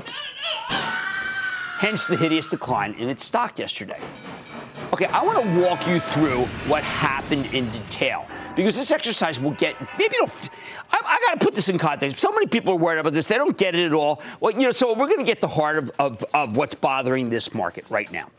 Hence 0.67 2.07
the 2.07 2.17
hideous 2.17 2.47
decline 2.47 2.93
in 2.95 3.07
its 3.07 3.23
stock 3.23 3.57
yesterday. 3.59 3.99
Okay, 4.93 5.05
I 5.05 5.21
want 5.21 5.43
to 5.43 5.61
walk 5.61 5.85
you 5.85 5.99
through 5.99 6.45
what 6.69 6.81
happened 6.81 7.53
in 7.53 7.69
detail 7.71 8.25
because 8.55 8.77
this 8.77 8.89
exercise 8.91 9.37
will 9.37 9.51
get 9.51 9.75
maybe 9.99 10.15
it'll. 10.15 10.31
I, 10.89 11.01
I 11.03 11.19
got 11.27 11.39
to 11.39 11.45
put 11.45 11.55
this 11.55 11.67
in 11.67 11.77
context. 11.77 12.19
So 12.19 12.31
many 12.31 12.47
people 12.47 12.73
are 12.73 12.77
worried 12.77 12.99
about 12.99 13.11
this; 13.11 13.27
they 13.27 13.35
don't 13.35 13.57
get 13.57 13.75
it 13.75 13.85
at 13.85 13.93
all. 13.93 14.21
Well, 14.39 14.53
you 14.53 14.59
know, 14.59 14.71
so 14.71 14.93
we're 14.93 15.07
going 15.07 15.19
to 15.19 15.25
get 15.25 15.41
the 15.41 15.47
heart 15.47 15.77
of, 15.77 15.91
of, 15.99 16.23
of 16.33 16.55
what's 16.55 16.73
bothering 16.73 17.29
this 17.29 17.53
market 17.53 17.85
right 17.89 18.09
now. 18.13 18.29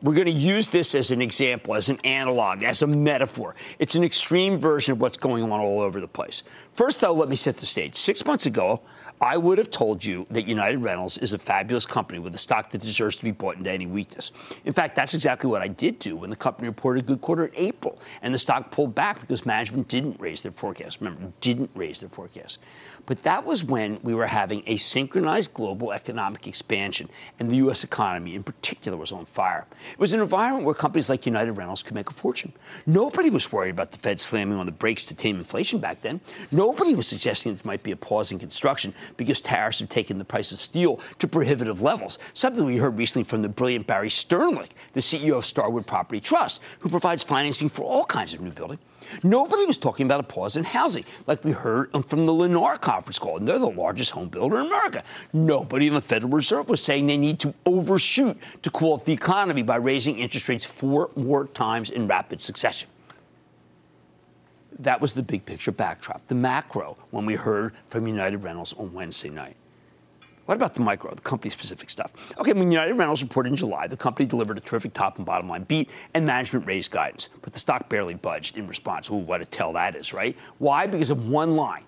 We're 0.00 0.14
going 0.14 0.26
to 0.26 0.30
use 0.30 0.68
this 0.68 0.94
as 0.94 1.10
an 1.10 1.20
example, 1.20 1.74
as 1.74 1.88
an 1.88 1.98
analog, 2.04 2.62
as 2.62 2.82
a 2.82 2.86
metaphor. 2.86 3.56
It's 3.80 3.96
an 3.96 4.04
extreme 4.04 4.60
version 4.60 4.92
of 4.92 5.00
what's 5.00 5.16
going 5.16 5.42
on 5.42 5.50
all 5.50 5.80
over 5.80 6.00
the 6.00 6.06
place. 6.06 6.44
First, 6.74 7.00
though, 7.00 7.12
let 7.12 7.28
me 7.28 7.34
set 7.34 7.56
the 7.56 7.66
stage. 7.66 7.96
Six 7.96 8.24
months 8.24 8.46
ago, 8.46 8.80
I 9.20 9.36
would 9.36 9.58
have 9.58 9.70
told 9.70 10.04
you 10.04 10.26
that 10.30 10.46
United 10.46 10.78
Rentals 10.78 11.18
is 11.18 11.32
a 11.32 11.38
fabulous 11.38 11.84
company 11.84 12.18
with 12.18 12.34
a 12.34 12.38
stock 12.38 12.70
that 12.70 12.80
deserves 12.80 13.16
to 13.16 13.24
be 13.24 13.32
bought 13.32 13.56
into 13.56 13.70
any 13.70 13.86
weakness. 13.86 14.30
In 14.64 14.72
fact, 14.72 14.94
that's 14.94 15.14
exactly 15.14 15.50
what 15.50 15.60
I 15.60 15.68
did 15.68 15.98
do 15.98 16.16
when 16.16 16.30
the 16.30 16.36
company 16.36 16.68
reported 16.68 17.04
a 17.04 17.06
good 17.06 17.20
quarter 17.20 17.46
in 17.46 17.52
April, 17.56 18.00
and 18.22 18.32
the 18.32 18.38
stock 18.38 18.70
pulled 18.70 18.94
back 18.94 19.20
because 19.20 19.44
management 19.44 19.88
didn't 19.88 20.20
raise 20.20 20.42
their 20.42 20.52
forecast. 20.52 21.00
Remember, 21.00 21.32
didn't 21.40 21.70
raise 21.74 22.00
their 22.00 22.10
forecast. 22.10 22.60
But 23.08 23.22
that 23.22 23.46
was 23.46 23.64
when 23.64 23.98
we 24.02 24.12
were 24.12 24.26
having 24.26 24.62
a 24.66 24.76
synchronized 24.76 25.54
global 25.54 25.92
economic 25.92 26.46
expansion, 26.46 27.08
and 27.40 27.50
the 27.50 27.56
U.S. 27.56 27.82
economy 27.82 28.34
in 28.34 28.42
particular 28.42 28.98
was 28.98 29.12
on 29.12 29.24
fire. 29.24 29.64
It 29.92 29.98
was 29.98 30.12
an 30.12 30.20
environment 30.20 30.66
where 30.66 30.74
companies 30.74 31.08
like 31.08 31.24
United 31.24 31.52
Rentals 31.52 31.82
could 31.82 31.94
make 31.94 32.10
a 32.10 32.12
fortune. 32.12 32.52
Nobody 32.84 33.30
was 33.30 33.50
worried 33.50 33.70
about 33.70 33.92
the 33.92 33.98
Fed 33.98 34.20
slamming 34.20 34.58
on 34.58 34.66
the 34.66 34.72
brakes 34.72 35.06
to 35.06 35.14
tame 35.14 35.38
inflation 35.38 35.78
back 35.78 36.02
then. 36.02 36.20
Nobody 36.52 36.94
was 36.94 37.06
suggesting 37.06 37.54
there 37.54 37.62
might 37.64 37.82
be 37.82 37.92
a 37.92 37.96
pause 37.96 38.30
in 38.30 38.38
construction 38.38 38.92
because 39.16 39.40
tariffs 39.40 39.78
have 39.78 39.88
taken 39.88 40.18
the 40.18 40.24
price 40.26 40.52
of 40.52 40.58
steel 40.58 41.00
to 41.18 41.26
prohibitive 41.26 41.80
levels, 41.80 42.18
something 42.34 42.66
we 42.66 42.76
heard 42.76 42.98
recently 42.98 43.24
from 43.24 43.40
the 43.40 43.48
brilliant 43.48 43.86
Barry 43.86 44.10
Sternlicht, 44.10 44.72
the 44.92 45.00
CEO 45.00 45.38
of 45.38 45.46
Starwood 45.46 45.86
Property 45.86 46.20
Trust, 46.20 46.60
who 46.80 46.90
provides 46.90 47.22
financing 47.22 47.70
for 47.70 47.84
all 47.84 48.04
kinds 48.04 48.34
of 48.34 48.42
new 48.42 48.50
building. 48.50 48.78
Nobody 49.22 49.64
was 49.64 49.78
talking 49.78 50.04
about 50.04 50.20
a 50.20 50.24
pause 50.24 50.58
in 50.58 50.64
housing, 50.64 51.06
like 51.26 51.42
we 51.42 51.52
heard 51.52 51.90
from 52.06 52.26
the 52.26 52.32
Lennar 52.32 52.78
conference 52.78 52.97
call, 53.18 53.36
and 53.36 53.46
they're 53.46 53.58
the 53.58 53.70
largest 53.70 54.12
home 54.12 54.28
builder 54.28 54.60
in 54.60 54.66
America. 54.66 55.02
Nobody 55.32 55.86
in 55.86 55.94
the 55.94 56.00
Federal 56.00 56.32
Reserve 56.32 56.68
was 56.68 56.82
saying 56.82 57.06
they 57.06 57.16
need 57.16 57.38
to 57.40 57.54
overshoot 57.66 58.36
to 58.62 58.70
cool 58.70 58.94
off 58.94 59.04
the 59.04 59.12
economy 59.12 59.62
by 59.62 59.76
raising 59.76 60.18
interest 60.18 60.48
rates 60.48 60.64
four 60.64 61.10
more 61.16 61.46
times 61.46 61.90
in 61.90 62.06
rapid 62.06 62.40
succession. 62.40 62.88
That 64.80 65.00
was 65.00 65.12
the 65.12 65.22
big 65.22 65.44
picture 65.44 65.72
backdrop, 65.72 66.26
the 66.28 66.34
macro, 66.34 66.96
when 67.10 67.26
we 67.26 67.34
heard 67.34 67.74
from 67.88 68.06
United 68.06 68.38
Rentals 68.38 68.74
on 68.74 68.92
Wednesday 68.92 69.28
night. 69.28 69.56
What 70.48 70.54
about 70.54 70.74
the 70.74 70.80
micro, 70.80 71.14
the 71.14 71.20
company 71.20 71.50
specific 71.50 71.90
stuff? 71.90 72.32
Okay, 72.38 72.54
when 72.54 72.72
United 72.72 72.94
Rentals 72.94 73.22
reported 73.22 73.50
in 73.50 73.56
July, 73.56 73.86
the 73.86 73.98
company 73.98 74.24
delivered 74.24 74.56
a 74.56 74.62
terrific 74.62 74.94
top 74.94 75.18
and 75.18 75.26
bottom 75.26 75.46
line 75.46 75.64
beat, 75.64 75.90
and 76.14 76.24
management 76.24 76.64
raised 76.64 76.90
guidance, 76.90 77.28
but 77.42 77.52
the 77.52 77.58
stock 77.58 77.90
barely 77.90 78.14
budged 78.14 78.56
in 78.56 78.66
response. 78.66 79.10
Ooh, 79.10 79.16
what 79.16 79.42
a 79.42 79.44
tell 79.44 79.74
that 79.74 79.94
is, 79.94 80.14
right? 80.14 80.34
Why? 80.56 80.86
Because 80.86 81.10
of 81.10 81.28
one 81.28 81.54
line. 81.54 81.82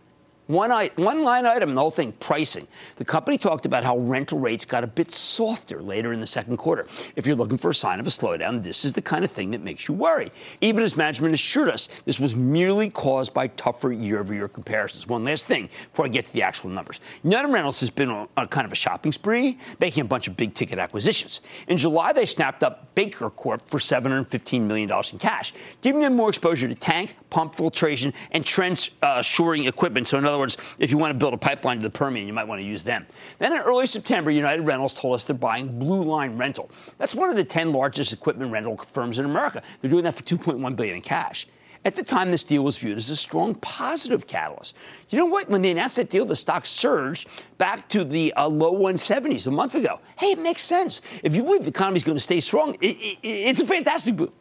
One, 0.51 0.73
one 0.97 1.23
line 1.23 1.47
item 1.47 1.75
the 1.75 1.81
whole 1.81 1.93
thing 1.93 2.11
pricing. 2.19 2.67
The 2.97 3.05
company 3.05 3.39
talked 3.39 3.67
about 3.67 3.85
how 3.85 3.99
rental 3.99 4.41
rates 4.41 4.65
got 4.65 4.83
a 4.83 4.89
bit 4.89 5.15
softer 5.15 5.81
later 5.81 6.13
in 6.13 6.19
the 6.19 6.27
second 6.27 6.57
quarter. 6.57 6.89
If 7.15 7.25
you're 7.25 7.37
looking 7.37 7.57
for 7.57 7.71
a 7.71 7.75
sign 7.75 8.01
of 8.01 8.07
a 8.09 8.11
slowdown, 8.11 8.61
this 8.61 8.85
is 8.85 8.93
the 8.93 9.01
kind 9.01 9.25
of 9.25 9.31
thing 9.31 9.53
that 9.53 9.63
makes 9.63 9.87
you 9.87 9.95
worry. 9.95 10.33
Even 10.61 10.83
as 10.83 10.97
management 10.97 11.35
assured 11.35 11.69
us 11.69 11.89
this 12.05 12.19
was 12.19 12.35
merely 12.35 12.91
caused 12.91 13.33
by 13.33 13.47
tougher 13.47 13.93
year 13.93 14.19
over 14.19 14.35
year 14.35 14.49
comparisons. 14.49 15.07
One 15.07 15.23
last 15.23 15.45
thing 15.45 15.69
before 15.93 16.07
I 16.07 16.09
get 16.09 16.27
to 16.27 16.33
the 16.33 16.43
actual 16.43 16.71
numbers 16.71 17.01
United 17.23 17.53
Rentals 17.53 17.79
has 17.79 17.91
been 17.91 18.11
on 18.11 18.27
a 18.37 18.45
kind 18.49 18.65
of 18.65 18.73
a 18.73 18.75
shopping 18.75 19.13
spree, 19.13 19.57
making 19.79 20.01
a 20.01 20.07
bunch 20.07 20.27
of 20.27 20.37
big 20.37 20.55
ticket 20.55 20.81
acquisitions. 20.81 21.43
In 21.69 21.77
July, 21.77 22.13
they 22.13 22.27
snapped 22.27 22.65
up 22.65 22.93
Baker 22.97 23.31
Corp 23.31 23.71
for 23.71 23.79
$715 23.79 24.63
million 24.63 24.91
in 25.13 25.19
cash, 25.21 25.55
giving 25.81 26.01
them 26.01 26.17
more 26.17 26.29
exposure 26.29 26.67
to 26.67 26.75
tank, 26.75 27.15
pump 27.31 27.55
filtration, 27.55 28.13
and 28.33 28.45
trench 28.45 28.93
uh, 29.01 29.23
shoring 29.23 29.67
equipment. 29.67 30.09
So, 30.09 30.19
in 30.19 30.25
other 30.25 30.40
words, 30.41 30.57
if 30.79 30.91
you 30.91 30.99
want 30.99 31.13
to 31.13 31.19
build 31.19 31.35
a 31.35 31.39
pipeline 31.39 31.77
to 31.79 31.83
the 31.83 31.91
Permian, 31.91 32.27
you 32.27 32.33
might 32.33 32.49
want 32.49 32.61
to 32.61 32.67
use 32.67 32.83
them. 32.83 33.07
Then 33.39 33.53
in 33.53 33.61
early 33.61 33.87
September, 33.87 34.31
United 34.31 34.63
Rentals 34.63 34.93
told 34.93 35.15
us 35.15 35.25
they're 35.25 35.37
buying 35.37 35.79
Blue 35.79 36.03
Line 36.03 36.37
Rental. 36.37 36.71
That's 36.99 37.15
one 37.15 37.31
of 37.31 37.37
the 37.37 37.45
10 37.45 37.73
largest 37.73 38.13
equipment 38.13 38.51
rental 38.51 38.77
firms 38.77 39.19
in 39.19 39.25
America. 39.25 39.63
They're 39.81 39.91
doing 39.91 40.05
that 40.05 40.15
for 40.15 40.25
2.1 40.25 40.77
billion 40.77 40.97
in 40.97 41.03
cash. 41.03 41.47
At 41.83 41.95
the 41.95 42.03
time, 42.03 42.31
this 42.31 42.43
deal 42.43 42.63
was 42.63 42.77
viewed 42.77 42.99
as 42.99 43.09
a 43.09 43.17
strong 43.17 43.55
positive 43.55 44.27
catalyst. 44.27 44.77
You 45.09 45.19
know 45.19 45.25
what? 45.25 45.49
When 45.49 45.63
they 45.63 45.71
announced 45.71 45.97
that 45.97 46.11
deal, 46.11 46.27
the 46.27 46.37
stock 46.37 46.67
surged 46.67 47.27
back 47.57 47.89
to 47.89 48.05
the 48.05 48.35
uh, 48.35 48.49
low 48.49 48.75
170s 48.75 49.47
a 49.47 49.51
month 49.51 49.75
ago. 49.75 49.99
Hey, 50.19 50.33
it 50.33 50.39
makes 50.39 50.63
sense. 50.63 51.01
If 51.23 51.35
you 51.35 51.43
believe 51.43 51.63
the 51.63 51.71
economy 51.71 51.97
is 51.97 52.05
going 52.05 52.17
to 52.17 52.23
stay 52.23 52.41
strong, 52.41 52.75
it, 52.83 52.97
it, 52.97 53.19
it's 53.23 53.61
a 53.63 53.67
fantastic 53.67 54.17
move. 54.17 54.33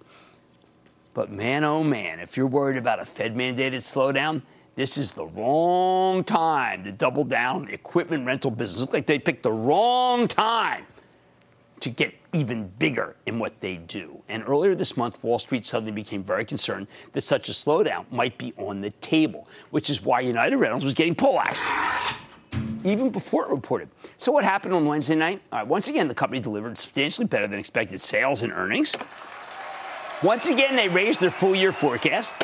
But 1.14 1.32
man, 1.32 1.64
oh 1.64 1.84
man, 1.84 2.20
if 2.20 2.36
you're 2.36 2.46
worried 2.48 2.78
about 2.78 3.00
a 3.00 3.06
Fed 3.06 3.36
mandated 3.36 3.76
slowdown, 3.76 4.42
this 4.80 4.98
is 4.98 5.12
the 5.12 5.26
wrong 5.26 6.24
time 6.24 6.86
to 6.86 6.92
double 6.94 7.26
down 7.26 7.66
the 7.66 7.74
equipment 7.74 8.26
rental 8.26 8.50
business. 8.50 8.80
Looks 8.80 8.94
like 8.94 9.08
they 9.08 9.20
picked 9.20 9.44
the 9.44 9.52
wrong 9.52 10.26
time 10.26 10.86
to 11.82 11.90
get 11.90 12.14
even 12.32 12.70
bigger 12.80 13.18
in 13.26 13.40
what 13.40 13.60
they 13.60 13.76
do. 13.76 14.24
And 14.30 14.42
earlier 14.48 14.76
this 14.76 14.96
month, 14.96 15.22
Wall 15.22 15.38
Street 15.38 15.66
suddenly 15.66 15.92
became 15.92 16.24
very 16.24 16.46
concerned 16.46 16.88
that 17.12 17.24
such 17.24 17.50
a 17.50 17.52
slowdown 17.52 18.10
might 18.10 18.38
be 18.38 18.54
on 18.56 18.80
the 18.80 18.92
table, 19.02 19.50
which 19.72 19.90
is 19.90 20.02
why 20.02 20.22
United 20.22 20.56
Rentals 20.56 20.86
was 20.86 20.94
getting 20.94 21.14
poleaxed 21.14 21.66
even 22.86 23.10
before 23.10 23.44
it 23.44 23.52
reported. 23.52 23.90
So, 24.18 24.32
what 24.32 24.46
happened 24.46 24.74
on 24.74 24.86
Wednesday 24.86 25.16
night? 25.16 25.42
once 25.68 25.90
again, 25.90 26.08
the 26.08 26.16
company 26.16 26.40
delivered 26.40 26.78
substantially 26.78 27.28
better 27.28 27.50
than 27.50 27.60
expected 27.60 28.00
sales 28.00 28.44
and 28.44 28.54
earnings. 28.54 28.96
Once 30.24 30.48
again, 30.48 30.78
they 30.78 30.88
raised 30.88 31.20
their 31.20 31.32
full 31.32 31.54
year 31.54 31.74
forecast. 31.74 32.42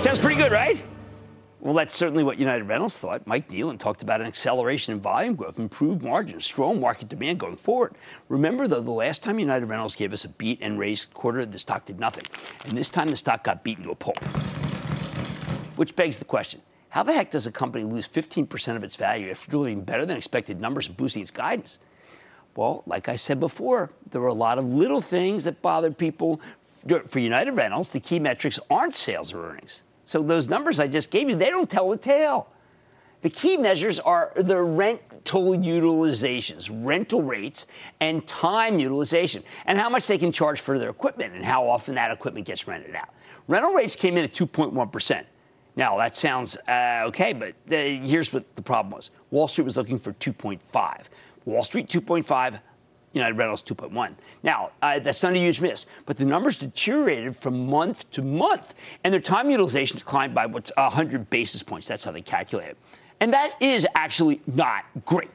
Sounds 0.00 0.18
pretty 0.18 0.40
good, 0.40 0.50
right? 0.50 0.82
Well, 1.62 1.74
that's 1.74 1.94
certainly 1.94 2.24
what 2.24 2.40
United 2.40 2.64
Rentals 2.64 2.98
thought. 2.98 3.24
Mike 3.24 3.48
Kneeland 3.48 3.78
talked 3.78 4.02
about 4.02 4.20
an 4.20 4.26
acceleration 4.26 4.94
in 4.94 5.00
volume 5.00 5.36
growth, 5.36 5.60
improved 5.60 6.02
margins, 6.02 6.44
strong 6.44 6.80
market 6.80 7.08
demand 7.08 7.38
going 7.38 7.54
forward. 7.54 7.94
Remember, 8.28 8.66
though, 8.66 8.80
the 8.80 8.90
last 8.90 9.22
time 9.22 9.38
United 9.38 9.66
Rentals 9.66 9.94
gave 9.94 10.12
us 10.12 10.24
a 10.24 10.28
beat 10.28 10.58
and 10.60 10.76
raised 10.76 11.14
quarter, 11.14 11.46
the 11.46 11.60
stock 11.60 11.84
did 11.86 12.00
nothing. 12.00 12.24
And 12.64 12.76
this 12.76 12.88
time 12.88 13.06
the 13.06 13.14
stock 13.14 13.44
got 13.44 13.62
beaten 13.62 13.84
to 13.84 13.92
a 13.92 13.94
pulp. 13.94 14.18
Which 15.76 15.94
begs 15.94 16.18
the 16.18 16.24
question 16.24 16.62
how 16.88 17.04
the 17.04 17.12
heck 17.12 17.30
does 17.30 17.46
a 17.46 17.52
company 17.52 17.84
lose 17.84 18.08
15% 18.08 18.74
of 18.74 18.82
its 18.82 18.96
value 18.96 19.30
after 19.30 19.48
delivering 19.48 19.82
better 19.82 20.04
than 20.04 20.16
expected 20.16 20.60
numbers 20.60 20.88
and 20.88 20.96
boosting 20.96 21.22
its 21.22 21.30
guidance? 21.30 21.78
Well, 22.56 22.82
like 22.86 23.08
I 23.08 23.14
said 23.14 23.38
before, 23.38 23.92
there 24.10 24.20
were 24.20 24.26
a 24.26 24.34
lot 24.34 24.58
of 24.58 24.64
little 24.64 25.00
things 25.00 25.44
that 25.44 25.62
bothered 25.62 25.96
people. 25.96 26.40
For 27.06 27.20
United 27.20 27.52
Rentals, 27.52 27.90
the 27.90 28.00
key 28.00 28.18
metrics 28.18 28.58
aren't 28.68 28.96
sales 28.96 29.32
or 29.32 29.48
earnings. 29.48 29.84
So 30.04 30.22
those 30.22 30.48
numbers 30.48 30.80
I 30.80 30.88
just 30.88 31.10
gave 31.10 31.28
you, 31.28 31.36
they 31.36 31.50
don't 31.50 31.70
tell 31.70 31.90
the 31.90 31.96
tale. 31.96 32.48
The 33.22 33.30
key 33.30 33.56
measures 33.56 34.00
are 34.00 34.32
the 34.34 34.60
rental 34.60 35.52
utilizations, 35.52 36.68
rental 36.84 37.22
rates, 37.22 37.66
and 38.00 38.26
time 38.26 38.80
utilization, 38.80 39.44
and 39.64 39.78
how 39.78 39.88
much 39.88 40.08
they 40.08 40.18
can 40.18 40.32
charge 40.32 40.60
for 40.60 40.76
their 40.76 40.90
equipment 40.90 41.34
and 41.34 41.44
how 41.44 41.68
often 41.68 41.94
that 41.94 42.10
equipment 42.10 42.46
gets 42.46 42.66
rented 42.66 42.96
out. 42.96 43.10
Rental 43.46 43.72
rates 43.74 43.94
came 43.94 44.16
in 44.16 44.24
at 44.24 44.32
2.1%. 44.32 45.24
Now, 45.76 45.96
that 45.98 46.16
sounds 46.16 46.56
uh, 46.68 47.04
okay, 47.06 47.32
but 47.32 47.50
uh, 47.70 47.76
here's 48.04 48.32
what 48.32 48.56
the 48.56 48.62
problem 48.62 48.92
was 48.92 49.10
Wall 49.30 49.48
Street 49.48 49.64
was 49.64 49.76
looking 49.76 49.98
for 49.98 50.12
2.5. 50.14 51.04
Wall 51.44 51.62
Street 51.62 51.88
2.5, 51.88 52.60
United 53.12 53.36
Rentals 53.36 53.62
2.1. 53.62 54.14
Now, 54.42 54.70
uh, 54.80 54.98
that's 54.98 55.22
not 55.22 55.34
a 55.34 55.38
huge 55.38 55.60
miss, 55.60 55.86
but 56.06 56.16
the 56.16 56.24
numbers 56.24 56.56
deteriorated 56.56 57.36
from 57.36 57.66
month 57.66 58.10
to 58.12 58.22
month, 58.22 58.74
and 59.04 59.12
their 59.12 59.20
time 59.20 59.50
utilization 59.50 59.98
declined 59.98 60.34
by 60.34 60.46
what's 60.46 60.72
100 60.76 61.30
basis 61.30 61.62
points. 61.62 61.88
That's 61.88 62.04
how 62.04 62.12
they 62.12 62.22
calculate 62.22 62.70
it. 62.70 62.76
And 63.20 63.32
that 63.32 63.54
is 63.60 63.86
actually 63.94 64.40
not 64.46 64.84
great. 65.04 65.30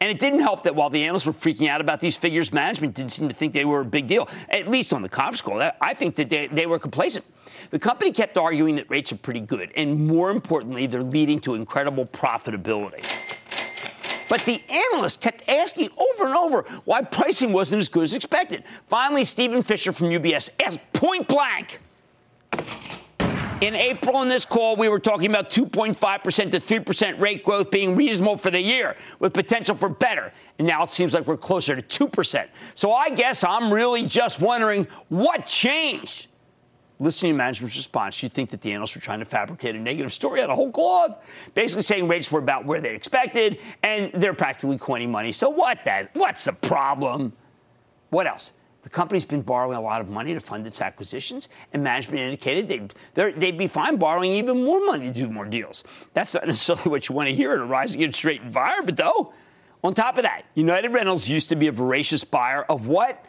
And 0.00 0.10
it 0.10 0.18
didn't 0.18 0.40
help 0.40 0.64
that 0.64 0.74
while 0.74 0.90
the 0.90 1.02
analysts 1.04 1.24
were 1.24 1.32
freaking 1.32 1.68
out 1.68 1.80
about 1.80 2.00
these 2.00 2.16
figures, 2.16 2.52
management 2.52 2.94
didn't 2.94 3.12
seem 3.12 3.28
to 3.28 3.34
think 3.34 3.52
they 3.52 3.64
were 3.64 3.80
a 3.80 3.84
big 3.84 4.06
deal, 4.06 4.28
at 4.50 4.68
least 4.68 4.92
on 4.92 5.02
the 5.02 5.08
conference 5.08 5.40
call. 5.40 5.62
I 5.80 5.94
think 5.94 6.16
that 6.16 6.28
they, 6.28 6.46
they 6.48 6.66
were 6.66 6.78
complacent. 6.78 7.24
The 7.70 7.78
company 7.78 8.12
kept 8.12 8.36
arguing 8.36 8.76
that 8.76 8.90
rates 8.90 9.12
are 9.12 9.16
pretty 9.16 9.40
good, 9.40 9.72
and 9.76 10.06
more 10.06 10.30
importantly, 10.30 10.86
they're 10.86 11.02
leading 11.02 11.40
to 11.40 11.54
incredible 11.54 12.06
profitability. 12.06 13.02
But 14.28 14.42
the 14.42 14.62
analysts 14.70 15.16
kept 15.16 15.48
asking 15.48 15.90
over 15.96 16.26
and 16.26 16.34
over 16.34 16.62
why 16.84 17.02
pricing 17.02 17.52
wasn't 17.52 17.80
as 17.80 17.88
good 17.88 18.04
as 18.04 18.14
expected. 18.14 18.64
Finally, 18.86 19.24
Stephen 19.24 19.62
Fisher 19.62 19.92
from 19.92 20.08
UBS 20.08 20.50
asked 20.64 20.80
point 20.92 21.28
blank. 21.28 21.80
In 23.60 23.74
April, 23.74 24.20
in 24.20 24.28
this 24.28 24.44
call, 24.44 24.76
we 24.76 24.88
were 24.88 24.98
talking 24.98 25.30
about 25.30 25.48
2.5% 25.48 26.50
to 26.50 26.60
3% 26.60 27.20
rate 27.20 27.44
growth 27.44 27.70
being 27.70 27.96
reasonable 27.96 28.36
for 28.36 28.50
the 28.50 28.60
year 28.60 28.94
with 29.20 29.32
potential 29.32 29.74
for 29.74 29.88
better. 29.88 30.32
And 30.58 30.68
now 30.68 30.82
it 30.82 30.90
seems 30.90 31.14
like 31.14 31.26
we're 31.26 31.38
closer 31.38 31.80
to 31.80 32.08
2%. 32.08 32.46
So 32.74 32.92
I 32.92 33.10
guess 33.10 33.42
I'm 33.42 33.72
really 33.72 34.04
just 34.04 34.40
wondering 34.40 34.86
what 35.08 35.46
changed? 35.46 36.26
Listening 37.00 37.32
to 37.32 37.38
management's 37.38 37.76
response, 37.76 38.22
you 38.22 38.28
think 38.28 38.50
that 38.50 38.60
the 38.60 38.72
analysts 38.72 38.94
were 38.94 39.00
trying 39.02 39.18
to 39.18 39.24
fabricate 39.24 39.74
a 39.74 39.78
negative 39.78 40.12
story 40.12 40.40
out 40.40 40.50
of 40.50 40.56
whole 40.56 40.70
cloth, 40.70 41.22
basically 41.54 41.82
saying 41.82 42.08
rates 42.08 42.30
were 42.30 42.38
about 42.38 42.64
where 42.64 42.80
they 42.80 42.94
expected, 42.94 43.58
and 43.82 44.10
they're 44.14 44.34
practically 44.34 44.78
coining 44.78 45.10
money. 45.10 45.32
So 45.32 45.48
what? 45.48 45.84
That 45.84 46.10
what's 46.14 46.44
the 46.44 46.52
problem? 46.52 47.32
What 48.10 48.26
else? 48.26 48.52
The 48.82 48.90
company's 48.90 49.24
been 49.24 49.40
borrowing 49.40 49.78
a 49.78 49.80
lot 49.80 50.02
of 50.02 50.10
money 50.10 50.34
to 50.34 50.40
fund 50.40 50.66
its 50.66 50.82
acquisitions, 50.82 51.48
and 51.72 51.82
management 51.82 52.20
indicated 52.20 52.68
they'd, 53.14 53.40
they'd 53.40 53.58
be 53.58 53.66
fine 53.66 53.96
borrowing 53.96 54.32
even 54.32 54.62
more 54.62 54.84
money 54.84 55.06
to 55.06 55.12
do 55.12 55.28
more 55.30 55.46
deals. 55.46 55.84
That's 56.12 56.34
not 56.34 56.46
necessarily 56.46 56.90
what 56.90 57.08
you 57.08 57.14
want 57.14 57.28
to 57.28 57.34
hear 57.34 57.54
in 57.54 57.60
a 57.60 57.66
rising 57.66 58.02
interest 58.02 58.24
rate 58.24 58.42
environment, 58.42 58.86
but 58.86 58.96
though. 58.96 59.32
On 59.82 59.92
top 59.92 60.16
of 60.16 60.22
that, 60.22 60.44
United 60.54 60.94
Rentals 60.94 61.28
used 61.28 61.50
to 61.50 61.56
be 61.56 61.66
a 61.66 61.72
voracious 61.72 62.24
buyer 62.24 62.62
of 62.62 62.86
what? 62.86 63.22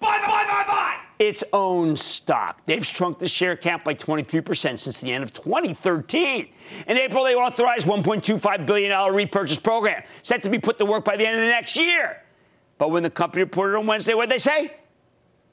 Buy, 0.00 0.18
buy, 0.18 0.44
buy, 0.44 0.64
buy! 0.66 1.07
Its 1.18 1.42
own 1.52 1.96
stock. 1.96 2.62
They've 2.66 2.84
shrunk 2.84 3.18
the 3.18 3.28
share 3.28 3.56
count 3.56 3.84
by 3.84 3.94
23% 3.94 4.78
since 4.78 5.00
the 5.00 5.12
end 5.12 5.24
of 5.24 5.32
2013. 5.32 6.48
In 6.86 6.96
April, 6.96 7.24
they 7.24 7.34
authorized 7.34 7.86
$1.25 7.86 8.66
billion 8.66 9.14
repurchase 9.14 9.58
program, 9.58 10.02
set 10.22 10.42
to 10.44 10.50
be 10.50 10.58
put 10.58 10.78
to 10.78 10.84
work 10.84 11.04
by 11.04 11.16
the 11.16 11.26
end 11.26 11.36
of 11.36 11.42
the 11.42 11.48
next 11.48 11.76
year. 11.76 12.22
But 12.78 12.90
when 12.90 13.02
the 13.02 13.10
company 13.10 13.42
reported 13.42 13.76
on 13.76 13.86
Wednesday, 13.86 14.14
what 14.14 14.28
did 14.28 14.34
they 14.34 14.38
say? 14.38 14.76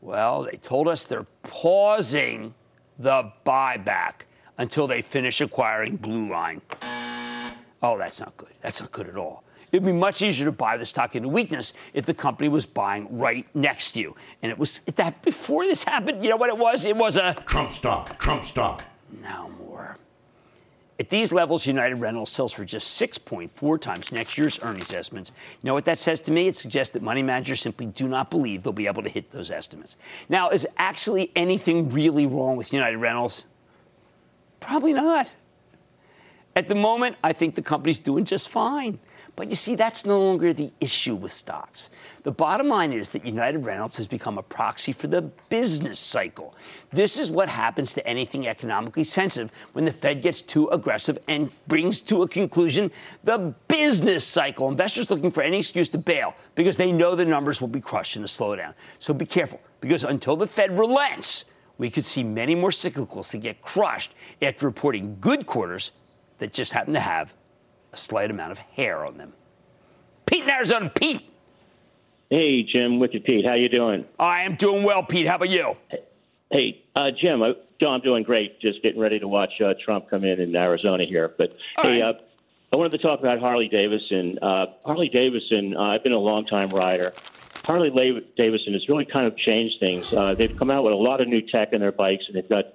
Well, 0.01 0.43
they 0.43 0.57
told 0.57 0.87
us 0.87 1.05
they're 1.05 1.25
pausing 1.41 2.53
the 2.99 3.31
buyback 3.45 4.21
until 4.57 4.87
they 4.87 5.01
finish 5.01 5.41
acquiring 5.41 5.95
Blue 5.97 6.29
Line. 6.29 6.61
Oh, 7.81 7.97
that's 7.97 8.19
not 8.19 8.37
good. 8.37 8.53
That's 8.61 8.81
not 8.81 8.91
good 8.91 9.09
at 9.09 9.17
all. 9.17 9.43
It'd 9.75 9.85
be 9.85 9.91
much 9.91 10.21
easier 10.21 10.45
to 10.45 10.53
buy 10.53 10.77
the 10.77 10.85
stock 10.85 11.17
into 11.17 11.27
weakness 11.27 11.73
if 11.93 12.05
the 12.05 12.13
company 12.13 12.47
was 12.47 12.65
buying 12.65 13.07
right 13.17 13.45
next 13.53 13.91
to 13.91 13.99
you. 13.99 14.15
And 14.41 14.49
it 14.49 14.57
was 14.57 14.79
that 14.95 15.21
before 15.21 15.65
this 15.65 15.83
happened, 15.83 16.23
you 16.23 16.29
know 16.29 16.37
what 16.37 16.49
it 16.49 16.57
was? 16.57 16.85
It 16.85 16.95
was 16.95 17.17
a 17.17 17.33
Trump 17.45 17.73
stock, 17.73 18.17
Trump 18.17 18.45
stock. 18.45 18.85
Now 19.21 19.51
more. 19.59 19.97
At 20.97 21.09
these 21.09 21.33
levels, 21.33 21.67
United 21.67 21.95
Rentals 21.95 22.31
sells 22.31 22.53
for 22.53 22.63
just 22.63 23.01
6.4 23.01 23.81
times 23.81 24.13
next 24.13 24.37
year's 24.37 24.57
earnings 24.61 24.93
estimates. 24.93 25.33
You 25.61 25.67
know 25.67 25.73
what 25.73 25.83
that 25.83 25.99
says 25.99 26.21
to 26.21 26.31
me? 26.31 26.47
It 26.47 26.55
suggests 26.55 26.93
that 26.93 27.01
money 27.01 27.21
managers 27.21 27.59
simply 27.59 27.87
do 27.87 28.07
not 28.07 28.31
believe 28.31 28.63
they'll 28.63 28.71
be 28.71 28.87
able 28.87 29.03
to 29.03 29.09
hit 29.09 29.31
those 29.31 29.51
estimates. 29.51 29.97
Now, 30.29 30.51
is 30.51 30.65
actually 30.77 31.33
anything 31.35 31.89
really 31.89 32.25
wrong 32.25 32.55
with 32.55 32.71
United 32.71 32.97
Rentals? 32.97 33.45
Probably 34.61 34.93
not. 34.93 35.35
At 36.55 36.69
the 36.69 36.75
moment, 36.75 37.17
I 37.21 37.33
think 37.33 37.55
the 37.55 37.61
company's 37.61 37.99
doing 37.99 38.23
just 38.23 38.47
fine. 38.47 38.99
But 39.35 39.49
you 39.49 39.55
see, 39.55 39.75
that's 39.75 40.05
no 40.05 40.19
longer 40.21 40.53
the 40.53 40.71
issue 40.79 41.13
with 41.13 41.33
stocks. 41.33 41.89
The 42.23 42.31
bottom 42.31 42.69
line 42.69 42.93
is 42.93 43.09
that 43.09 43.25
United 43.25 43.59
Rentals 43.59 43.97
has 43.97 44.07
become 44.07 44.37
a 44.37 44.43
proxy 44.43 44.93
for 44.93 45.07
the 45.07 45.23
business 45.49 45.99
cycle. 45.99 46.55
This 46.91 47.19
is 47.19 47.31
what 47.31 47.49
happens 47.49 47.93
to 47.93 48.07
anything 48.07 48.47
economically 48.47 49.03
sensitive 49.03 49.51
when 49.73 49.83
the 49.83 49.91
Fed 49.91 50.21
gets 50.21 50.41
too 50.41 50.69
aggressive 50.69 51.17
and 51.27 51.51
brings 51.67 51.99
to 52.03 52.23
a 52.23 52.27
conclusion 52.27 52.91
the 53.25 53.53
business 53.67 54.25
cycle. 54.25 54.69
Investors 54.69 55.11
looking 55.11 55.31
for 55.31 55.43
any 55.43 55.57
excuse 55.57 55.89
to 55.89 55.97
bail 55.97 56.33
because 56.55 56.77
they 56.77 56.91
know 56.91 57.13
the 57.13 57.25
numbers 57.25 57.59
will 57.59 57.67
be 57.67 57.81
crushed 57.81 58.15
in 58.15 58.23
a 58.23 58.27
slowdown. 58.27 58.73
So 58.99 59.13
be 59.13 59.25
careful 59.25 59.59
because 59.81 60.05
until 60.05 60.37
the 60.37 60.47
Fed 60.47 60.77
relents, 60.77 61.43
we 61.77 61.89
could 61.89 62.05
see 62.05 62.23
many 62.23 62.55
more 62.55 62.69
cyclicals 62.69 63.31
that 63.31 63.39
get 63.39 63.61
crushed 63.61 64.13
after 64.41 64.65
reporting 64.65 65.17
good 65.19 65.45
quarters 65.45 65.91
that 66.37 66.53
just 66.53 66.71
happen 66.71 66.93
to 66.93 67.01
have 67.01 67.33
a 67.95 67.97
slight 67.97 68.29
amount 68.29 68.51
of 68.51 68.57
hair 68.57 69.05
on 69.05 69.17
them. 69.17 69.33
Pete 70.25 70.43
in 70.43 70.49
Arizona, 70.49 70.91
Pete. 70.93 71.21
Hey, 72.29 72.63
Jim, 72.63 72.99
Wicked 72.99 73.23
Pete, 73.23 73.45
how 73.45 73.53
you 73.53 73.69
doing? 73.69 74.03
I 74.19 74.41
am 74.41 74.55
doing 74.55 74.83
well, 74.83 75.01
Pete. 75.03 75.27
How 75.27 75.35
about 75.35 75.49
you? 75.49 75.77
Hey, 76.51 76.83
uh, 76.95 77.11
Jim, 77.11 77.41
I, 77.41 77.53
I'm 77.85 78.01
doing 78.01 78.23
great. 78.23 78.59
Just 78.59 78.81
getting 78.83 78.99
ready 78.99 79.19
to 79.19 79.27
watch 79.27 79.61
uh, 79.61 79.75
Trump 79.83 80.09
come 80.09 80.25
in 80.25 80.41
in 80.41 80.53
Arizona 80.55 81.05
here. 81.05 81.33
But 81.37 81.55
All 81.77 81.83
hey, 81.83 82.01
right. 82.01 82.15
uh, 82.15 82.19
I 82.73 82.75
wanted 82.75 82.91
to 82.93 82.97
talk 82.97 83.19
about 83.19 83.39
Harley 83.39 83.69
Davidson. 83.69 84.39
Uh, 84.41 84.65
Harley 84.83 85.07
Davidson, 85.07 85.77
uh, 85.77 85.81
I've 85.81 86.03
been 86.03 86.11
a 86.11 86.19
long 86.19 86.45
time 86.45 86.69
rider. 86.69 87.13
Harley 87.63 87.89
Davidson 88.35 88.73
has 88.73 88.89
really 88.89 89.05
kind 89.05 89.25
of 89.25 89.37
changed 89.37 89.79
things. 89.79 90.11
Uh, 90.11 90.35
they've 90.37 90.55
come 90.57 90.69
out 90.69 90.83
with 90.83 90.93
a 90.93 90.97
lot 90.97 91.21
of 91.21 91.27
new 91.27 91.41
tech 91.41 91.71
in 91.71 91.79
their 91.79 91.93
bikes, 91.93 92.25
and 92.27 92.35
they've 92.35 92.49
got 92.49 92.65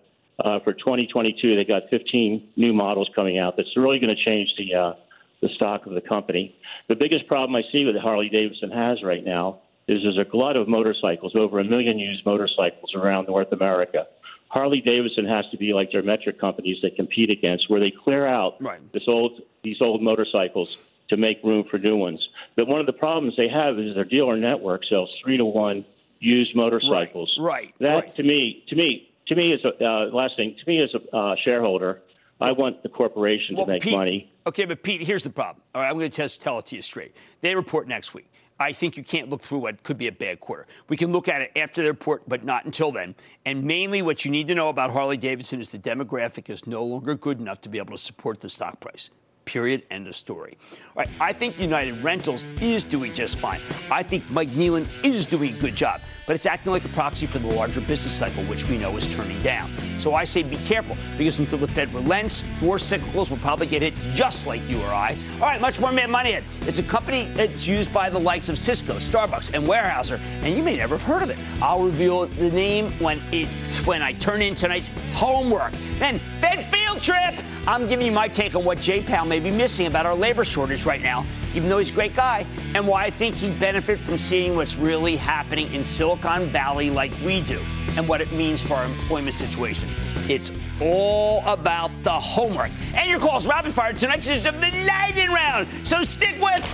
uh, 0.45 0.61
for 0.61 0.73
2022 0.73 1.57
They've 1.57 1.67
got 1.67 1.89
15 1.91 2.49
new 2.57 2.73
models 2.73 3.11
coming 3.15 3.39
out. 3.39 3.57
That's 3.57 3.77
really 3.77 3.99
going 3.99 4.15
to 4.15 4.25
change 4.25 4.55
the 4.57 4.75
uh, 4.75 4.93
the 5.41 5.49
stock 5.55 5.87
of 5.87 5.93
the 5.93 6.01
company. 6.01 6.55
The 6.89 6.97
biggest 6.97 7.27
problem 7.27 7.57
I 7.57 7.63
see 7.73 7.85
with 7.85 7.97
Harley 7.97 8.29
Davidson 8.29 8.71
has 8.71 9.03
right 9.03 9.25
now 9.25 9.61
is 9.89 10.03
there's 10.03 10.19
a 10.19 10.25
glut 10.25 10.57
of 10.57 10.69
motorcycles, 10.69 11.35
over 11.35 11.59
a 11.59 11.65
million 11.65 11.99
used 11.99 12.25
motorcycles 12.25 12.95
around 12.95 13.27
North 13.27 13.51
America. 13.53 14.07
Harley 14.49 14.81
Davidson 14.81 15.27
has 15.27 15.45
to 15.51 15.57
be 15.57 15.73
like 15.73 15.93
their 15.93 16.03
metric 16.03 16.39
companies 16.41 16.79
they 16.83 16.91
compete 16.91 17.31
against, 17.31 17.71
where 17.71 17.81
they 17.81 17.91
clear 17.91 18.27
out 18.27 18.61
Right. 18.61 18.81
this 18.93 19.05
old 19.07 19.41
these 19.63 19.81
old 19.81 20.03
motorcycles 20.03 20.77
to 21.09 21.17
make 21.17 21.43
room 21.43 21.65
for 21.71 21.79
new 21.79 21.97
ones. 21.97 22.29
But 22.57 22.67
one 22.67 22.81
of 22.81 22.87
the 22.87 22.93
problems 22.93 23.37
they 23.37 23.49
have 23.49 23.79
is 23.79 23.95
their 23.95 24.05
dealer 24.05 24.37
network 24.37 24.85
sells 24.85 25.11
three 25.23 25.37
to 25.37 25.45
one 25.45 25.85
used 26.19 26.55
motorcycles. 26.55 27.37
Right. 27.41 27.75
That 27.81 27.95
right. 27.95 28.17
to 28.17 28.23
me, 28.23 28.65
to 28.69 28.77
me, 28.77 29.11
to 29.27 29.35
me 29.35 29.53
is 29.53 29.65
a 29.65 29.85
uh, 29.85 30.07
last 30.13 30.37
thing. 30.37 30.57
To 30.59 30.69
me 30.69 30.83
as 30.83 30.95
a 30.95 31.17
uh, 31.17 31.37
shareholder, 31.43 32.03
I 32.41 32.53
want 32.53 32.83
the 32.83 32.89
corporation 32.89 33.57
Well, 33.57 33.67
to 33.67 33.73
make 33.73 33.83
Pete- 33.83 33.93
money. 33.93 34.33
Okay, 34.47 34.65
but 34.65 34.83
Pete, 34.83 35.03
here's 35.03 35.25
the 35.25 35.31
problem. 35.31 35.63
All 35.75 35.83
right, 35.83 35.89
I'm 35.89 35.99
going 35.99 36.11
to 36.11 36.17
just 36.17 36.41
tell 36.41 36.59
it 36.59 36.67
to 36.67 36.77
you 36.77 36.83
straight. 36.83 37.15
They 37.41 37.55
report 37.55 37.87
next 37.87 38.15
week. 38.15 38.31
I 38.59 38.73
think 38.73 38.97
you 38.99 39.03
can't 39.03 39.31
look 39.31 39.41
through 39.41 39.61
what 39.61 39.83
could 39.83 39.97
be 39.97 40.07
a 40.07 40.13
bad 40.13 40.41
quarter. 40.41 40.67
We 40.89 40.97
can 40.99 41.13
look 41.13 41.29
at 41.29 41.41
it 41.41 41.53
after 41.57 41.83
the 41.83 41.89
report, 41.89 42.29
but 42.29 42.45
not 42.45 42.67
until 42.67 42.93
then. 42.93 43.15
And 43.47 43.65
mainly, 43.65 44.03
what 44.03 44.25
you 44.25 44.31
need 44.31 44.49
to 44.49 44.55
know 44.55 44.69
about 44.69 44.91
Harley 44.91 45.17
Davidson 45.17 45.61
is 45.61 45.71
the 45.71 45.79
demographic 45.79 46.51
is 46.51 46.67
no 46.67 46.85
longer 46.85 47.15
good 47.15 47.41
enough 47.41 47.63
to 47.63 47.71
be 47.71 47.79
able 47.79 47.93
to 47.93 48.03
support 48.03 48.41
the 48.43 48.51
stock 48.51 48.79
price. 48.81 49.09
Period. 49.51 49.83
End 49.91 50.07
of 50.07 50.15
story. 50.15 50.57
All 50.71 51.03
right, 51.03 51.09
I 51.21 51.33
think 51.33 51.59
United 51.59 52.05
Rentals 52.05 52.45
is 52.61 52.85
doing 52.85 53.13
just 53.13 53.41
fine. 53.41 53.61
I 53.91 54.01
think 54.01 54.31
Mike 54.31 54.51
Kneeland 54.51 54.87
is 55.05 55.27
doing 55.27 55.57
a 55.57 55.59
good 55.59 55.75
job, 55.75 56.01
but 56.29 56.37
it's 56.37 56.47
acting 56.47 56.71
like 56.71 56.85
a 56.85 56.89
proxy 56.91 57.27
for 57.27 57.41
the 57.41 57.49
larger 57.49 57.81
business 57.81 58.13
cycle, 58.13 58.45
which 58.45 58.69
we 58.69 58.79
know 58.79 58.97
is 58.97 59.13
turning 59.13 59.41
down. 59.43 59.73
So 59.99 60.15
I 60.15 60.23
say 60.23 60.45
be 60.45 60.57
careful, 60.59 60.97
because 61.19 61.41
until 61.41 61.59
the 61.59 61.67
Fed 61.67 61.93
relents, 61.93 62.45
more 62.63 62.77
cyclicals 62.77 63.29
will 63.29 63.39
probably 63.39 63.67
get 63.67 63.83
hit 63.83 63.93
just 64.15 64.47
like 64.47 64.61
you 64.69 64.81
or 64.83 64.95
I. 64.95 65.17
All 65.35 65.49
right, 65.49 65.61
much 65.61 65.81
more 65.81 65.91
Mad 65.91 66.11
Money. 66.11 66.35
Ed. 66.35 66.45
It's 66.61 66.79
a 66.79 66.85
company 66.85 67.25
that's 67.35 67.67
used 67.67 67.93
by 67.93 68.09
the 68.09 68.21
likes 68.21 68.49
of 68.49 68.57
Cisco, 68.57 68.95
Starbucks, 68.99 69.53
and 69.53 69.67
Weyerhaeuser, 69.67 70.21
and 70.43 70.57
you 70.57 70.63
may 70.63 70.77
never 70.77 70.97
have 70.97 71.03
heard 71.03 71.25
of 71.25 71.31
it. 71.31 71.39
I'll 71.61 71.83
reveal 71.83 72.27
the 72.27 72.53
name 72.53 72.93
when 73.01 73.21
it 73.33 73.49
when 73.85 74.01
I 74.01 74.13
turn 74.13 74.43
in 74.43 74.55
tonight's 74.55 74.93
homework. 75.15 75.73
Then 75.99 76.21
Fed 76.39 76.65
field 76.65 77.03
trip. 77.03 77.35
Um, 77.67 77.83
I'm 77.83 77.89
giving 77.89 78.07
you 78.07 78.13
my 78.13 78.29
take 78.29 78.55
on 78.55 78.65
what 78.65 78.81
Jay 78.81 79.03
Powell 79.03 79.27
may 79.27 79.41
be 79.41 79.51
missing 79.51 79.87
about 79.87 80.07
our 80.07 80.15
labor 80.15 80.45
shortage 80.45 80.87
right 80.87 81.03
now, 81.03 81.27
even 81.55 81.69
though 81.69 81.79
he's 81.79 81.91
a 81.91 81.95
great 81.95 82.15
guy, 82.15 82.47
and 82.75 82.87
why 82.87 83.05
I 83.05 83.11
think 83.11 83.35
he'd 83.35 83.59
benefit 83.61 83.99
from 83.99 84.19
seeing 84.19 84.57
what's 84.57 84.77
really 84.77 85.17
happening 85.17 85.73
in 85.75 85.85
Silicon 85.85 86.47
Valley 86.47 86.91
like 86.91 87.13
we 87.25 87.43
do, 87.43 87.61
and 87.97 88.09
what 88.09 88.21
it 88.21 88.33
means 88.33 88.63
for 88.63 88.75
our 88.75 88.87
employment 88.87 89.35
situation. 89.35 89.89
It's 90.29 90.53
all 90.81 91.45
about 91.47 91.91
the 92.03 92.13
homework. 92.13 92.71
And 92.95 93.11
your 93.11 93.21
calls 93.21 93.47
rapid 93.47 93.75
fire 93.75 93.93
tonight's 93.93 94.29
of 94.29 94.43
the 94.43 94.85
lightning 94.87 95.31
round. 95.31 95.69
So 95.87 96.03
stick 96.03 96.41
with 96.41 96.65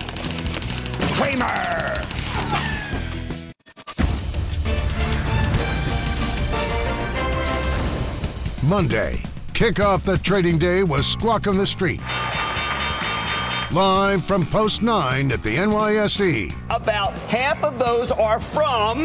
Cramer. 1.15 2.05
Monday, 8.63 9.23
kick 9.57 9.81
off 9.81 10.05
the 10.05 10.19
trading 10.19 10.59
day 10.59 10.83
was 10.83 11.07
Squawk 11.07 11.47
on 11.47 11.57
the 11.57 11.67
Street. 11.67 11.99
Live 13.73 14.23
from 14.23 14.45
Post 14.45 14.83
9 14.83 15.33
at 15.33 15.43
the 15.43 15.57
NYSE. 15.57 16.55
About 16.69 17.17
half 17.21 17.65
of 17.65 17.79
those 17.79 18.11
are 18.13 18.39
from 18.39 19.05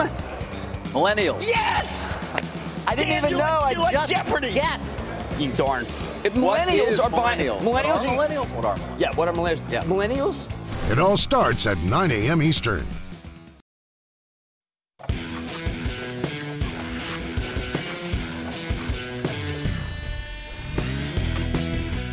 Millennials. 0.91 1.47
Yes! 1.47 2.17
I 2.85 2.95
didn't 2.95 3.11
Damn, 3.11 3.25
even 3.27 3.37
know. 3.37 3.45
I 3.45 3.71
you're 3.71 3.79
like 3.79 3.93
just 3.93 4.11
Jeopardy. 4.11 4.51
guessed. 4.51 4.99
You 5.39 5.53
darn. 5.53 5.85
If 6.25 6.35
What 6.35 6.59
millennials 6.67 6.87
is 6.89 6.99
are 6.99 7.09
buying 7.09 7.39
millennials? 7.39 7.59
millennials. 7.61 7.63
What 7.63 7.85
are 7.85 7.95
millennials? 8.09 8.51
What 8.53 8.65
are 8.65 8.75
millennials? 8.75 8.99
Yeah, 8.99 9.15
what 9.15 9.27
are 9.29 9.33
millennials? 9.33 9.71
Yeah. 9.71 9.83
Millennials? 9.85 10.91
It 10.91 10.99
all 10.99 11.15
starts 11.15 11.65
at 11.65 11.77
9 11.77 12.11
a.m. 12.11 12.41
Eastern. 12.41 12.85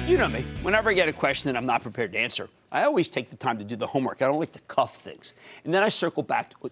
You 0.08 0.16
know 0.16 0.26
me. 0.26 0.42
Whenever 0.62 0.88
I 0.88 0.94
get 0.94 1.06
a 1.06 1.12
question 1.12 1.52
that 1.52 1.58
I'm 1.58 1.66
not 1.66 1.82
prepared 1.82 2.12
to 2.12 2.18
answer, 2.18 2.48
I 2.72 2.84
always 2.84 3.10
take 3.10 3.28
the 3.28 3.36
time 3.36 3.58
to 3.58 3.64
do 3.64 3.76
the 3.76 3.86
homework. 3.86 4.22
I 4.22 4.26
don't 4.26 4.38
like 4.38 4.52
to 4.52 4.60
cuff 4.60 4.96
things. 4.96 5.34
And 5.66 5.74
then 5.74 5.82
I 5.82 5.90
circle 5.90 6.22
back 6.22 6.48
to 6.48 6.70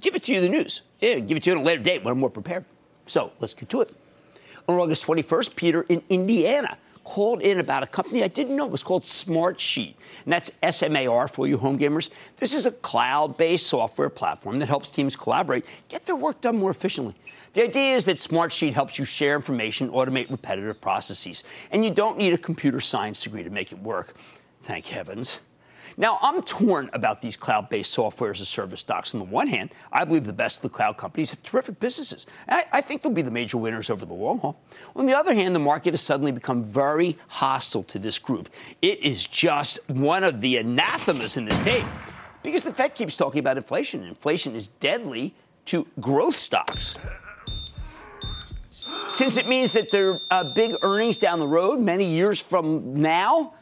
give 0.00 0.16
it 0.16 0.24
to 0.24 0.34
you 0.34 0.40
the 0.40 0.48
news. 0.48 0.82
Yeah, 0.98 1.20
give 1.20 1.36
it 1.36 1.44
to 1.44 1.50
you 1.50 1.56
on 1.56 1.62
a 1.62 1.64
later 1.64 1.80
date 1.80 2.02
when 2.02 2.10
I'm 2.10 2.18
more 2.18 2.28
prepared. 2.28 2.64
So 3.06 3.30
let's 3.38 3.54
get 3.54 3.68
to 3.68 3.82
it. 3.82 3.94
On 4.66 4.74
August 4.80 5.06
21st, 5.06 5.54
Peter 5.54 5.82
in 5.82 6.02
Indiana 6.08 6.76
called 7.04 7.40
in 7.40 7.60
about 7.60 7.84
a 7.84 7.86
company 7.86 8.24
I 8.24 8.28
didn't 8.28 8.56
know 8.56 8.64
It 8.64 8.72
was 8.72 8.82
called 8.82 9.04
Smartsheet. 9.04 9.94
And 10.24 10.32
that's 10.32 10.50
S 10.60 10.82
M 10.82 10.96
A 10.96 11.06
R 11.06 11.28
for 11.28 11.46
you 11.46 11.58
home 11.58 11.78
gamers. 11.78 12.10
This 12.38 12.52
is 12.52 12.66
a 12.66 12.72
cloud 12.72 13.36
based 13.36 13.68
software 13.68 14.10
platform 14.10 14.58
that 14.58 14.68
helps 14.68 14.90
teams 14.90 15.14
collaborate, 15.14 15.64
get 15.88 16.04
their 16.04 16.16
work 16.16 16.40
done 16.40 16.56
more 16.56 16.70
efficiently. 16.70 17.14
The 17.54 17.64
idea 17.64 17.94
is 17.94 18.06
that 18.06 18.16
Smartsheet 18.16 18.72
helps 18.72 18.98
you 18.98 19.04
share 19.04 19.36
information, 19.36 19.90
automate 19.90 20.30
repetitive 20.30 20.80
processes, 20.80 21.44
and 21.70 21.84
you 21.84 21.90
don't 21.90 22.16
need 22.16 22.32
a 22.32 22.38
computer 22.38 22.80
science 22.80 23.22
degree 23.22 23.42
to 23.42 23.50
make 23.50 23.72
it 23.72 23.78
work. 23.78 24.14
Thank 24.62 24.86
heavens. 24.86 25.40
Now, 25.98 26.18
I'm 26.22 26.42
torn 26.42 26.88
about 26.94 27.20
these 27.20 27.36
cloud 27.36 27.68
based 27.68 27.92
software 27.92 28.30
as 28.30 28.40
a 28.40 28.46
service 28.46 28.80
stocks. 28.80 29.14
On 29.14 29.20
the 29.20 29.26
one 29.26 29.46
hand, 29.46 29.74
I 29.92 30.04
believe 30.04 30.24
the 30.24 30.32
best 30.32 30.56
of 30.56 30.62
the 30.62 30.70
cloud 30.70 30.96
companies 30.96 31.30
have 31.30 31.42
terrific 31.42 31.78
businesses. 31.80 32.26
I, 32.48 32.64
I 32.72 32.80
think 32.80 33.02
they'll 33.02 33.12
be 33.12 33.20
the 33.20 33.30
major 33.30 33.58
winners 33.58 33.90
over 33.90 34.06
the 34.06 34.14
long 34.14 34.38
haul. 34.38 34.58
On 34.96 35.04
the 35.04 35.14
other 35.14 35.34
hand, 35.34 35.54
the 35.54 35.60
market 35.60 35.92
has 35.92 36.00
suddenly 36.00 36.32
become 36.32 36.64
very 36.64 37.18
hostile 37.28 37.82
to 37.84 37.98
this 37.98 38.18
group. 38.18 38.48
It 38.80 39.00
is 39.00 39.26
just 39.26 39.78
one 39.90 40.24
of 40.24 40.40
the 40.40 40.56
anathemas 40.56 41.36
in 41.36 41.44
this 41.44 41.58
tape 41.58 41.84
because 42.42 42.62
the 42.62 42.72
Fed 42.72 42.94
keeps 42.94 43.16
talking 43.16 43.40
about 43.40 43.58
inflation. 43.58 44.02
Inflation 44.04 44.54
is 44.54 44.68
deadly 44.68 45.34
to 45.66 45.86
growth 46.00 46.36
stocks. 46.36 46.96
Since 49.08 49.36
it 49.36 49.48
means 49.48 49.72
that 49.72 49.90
their 49.90 50.20
uh, 50.30 50.44
big 50.44 50.76
earnings 50.82 51.16
down 51.16 51.40
the 51.40 51.48
road, 51.48 51.80
many 51.80 52.04
years 52.04 52.40
from 52.40 53.00
now, 53.00 53.54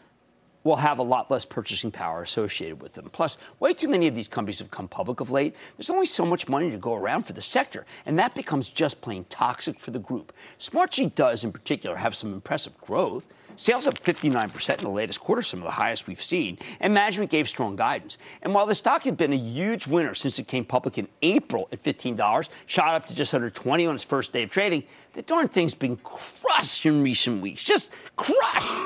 will 0.63 0.77
have 0.77 0.99
a 0.99 1.03
lot 1.03 1.31
less 1.31 1.45
purchasing 1.45 1.91
power 1.91 2.23
associated 2.23 2.83
with 2.83 2.93
them. 2.93 3.09
Plus, 3.13 3.39
way 3.61 3.73
too 3.73 3.89
many 3.89 4.07
of 4.07 4.15
these 4.15 4.29
companies 4.29 4.59
have 4.59 4.71
come 4.71 4.89
public 4.89 5.21
of 5.21 5.31
late. 5.31 5.55
There's 5.77 5.91
only 5.91 6.07
so 6.07 6.27
much 6.27 6.49
money 6.49 6.71
to 6.71 6.77
go 6.77 6.95
around 6.95 7.23
for 7.23 7.33
the 7.33 7.41
sector, 7.41 7.87
and 8.05 8.19
that 8.19 8.35
becomes 8.35 8.69
just 8.69 9.01
plain 9.01 9.25
toxic 9.31 9.81
for 9.81 9.91
the 9.91 9.99
group. 9.99 10.33
Smartsheet 10.59 11.15
does, 11.15 11.45
in 11.45 11.53
particular, 11.53 11.97
have 11.97 12.15
some 12.15 12.35
impressive 12.35 12.77
growth. 12.79 13.27
Sales 13.61 13.87
up 13.87 14.03
59% 14.03 14.79
in 14.79 14.85
the 14.85 14.89
latest 14.89 15.21
quarter, 15.21 15.43
some 15.43 15.61
of 15.61 15.67
the 15.67 15.73
highest 15.73 16.07
we've 16.07 16.23
seen, 16.23 16.57
and 16.81 16.95
management 16.95 17.31
gave 17.31 17.47
strong 17.47 17.77
guidance. 17.77 18.17
And 18.41 18.55
while 18.55 18.65
the 18.65 18.75
stock 18.75 19.03
had 19.03 19.19
been 19.19 19.35
a 19.35 19.37
huge 19.37 19.87
winner 19.87 20.15
since 20.15 20.39
it 20.39 20.49
came 20.49 20.65
public 20.65 20.97
in 20.97 21.07
April 21.21 21.69
at 21.71 21.83
$15, 21.83 22.49
shot 22.65 22.95
up 22.95 23.07
to 23.09 23.15
just 23.15 23.35
under 23.35 23.51
20 23.51 23.87
on 23.87 23.97
its 23.97 24.03
first 24.03 24.33
day 24.33 24.45
of 24.45 24.51
trading, 24.51 24.85
the 25.13 25.21
darn 25.21 25.47
thing's 25.47 25.75
been 25.75 25.99
crushed 25.99 26.87
in 26.87 27.03
recent 27.03 27.43
weeks. 27.43 27.63
Just 27.63 27.93
crushed. 28.17 28.77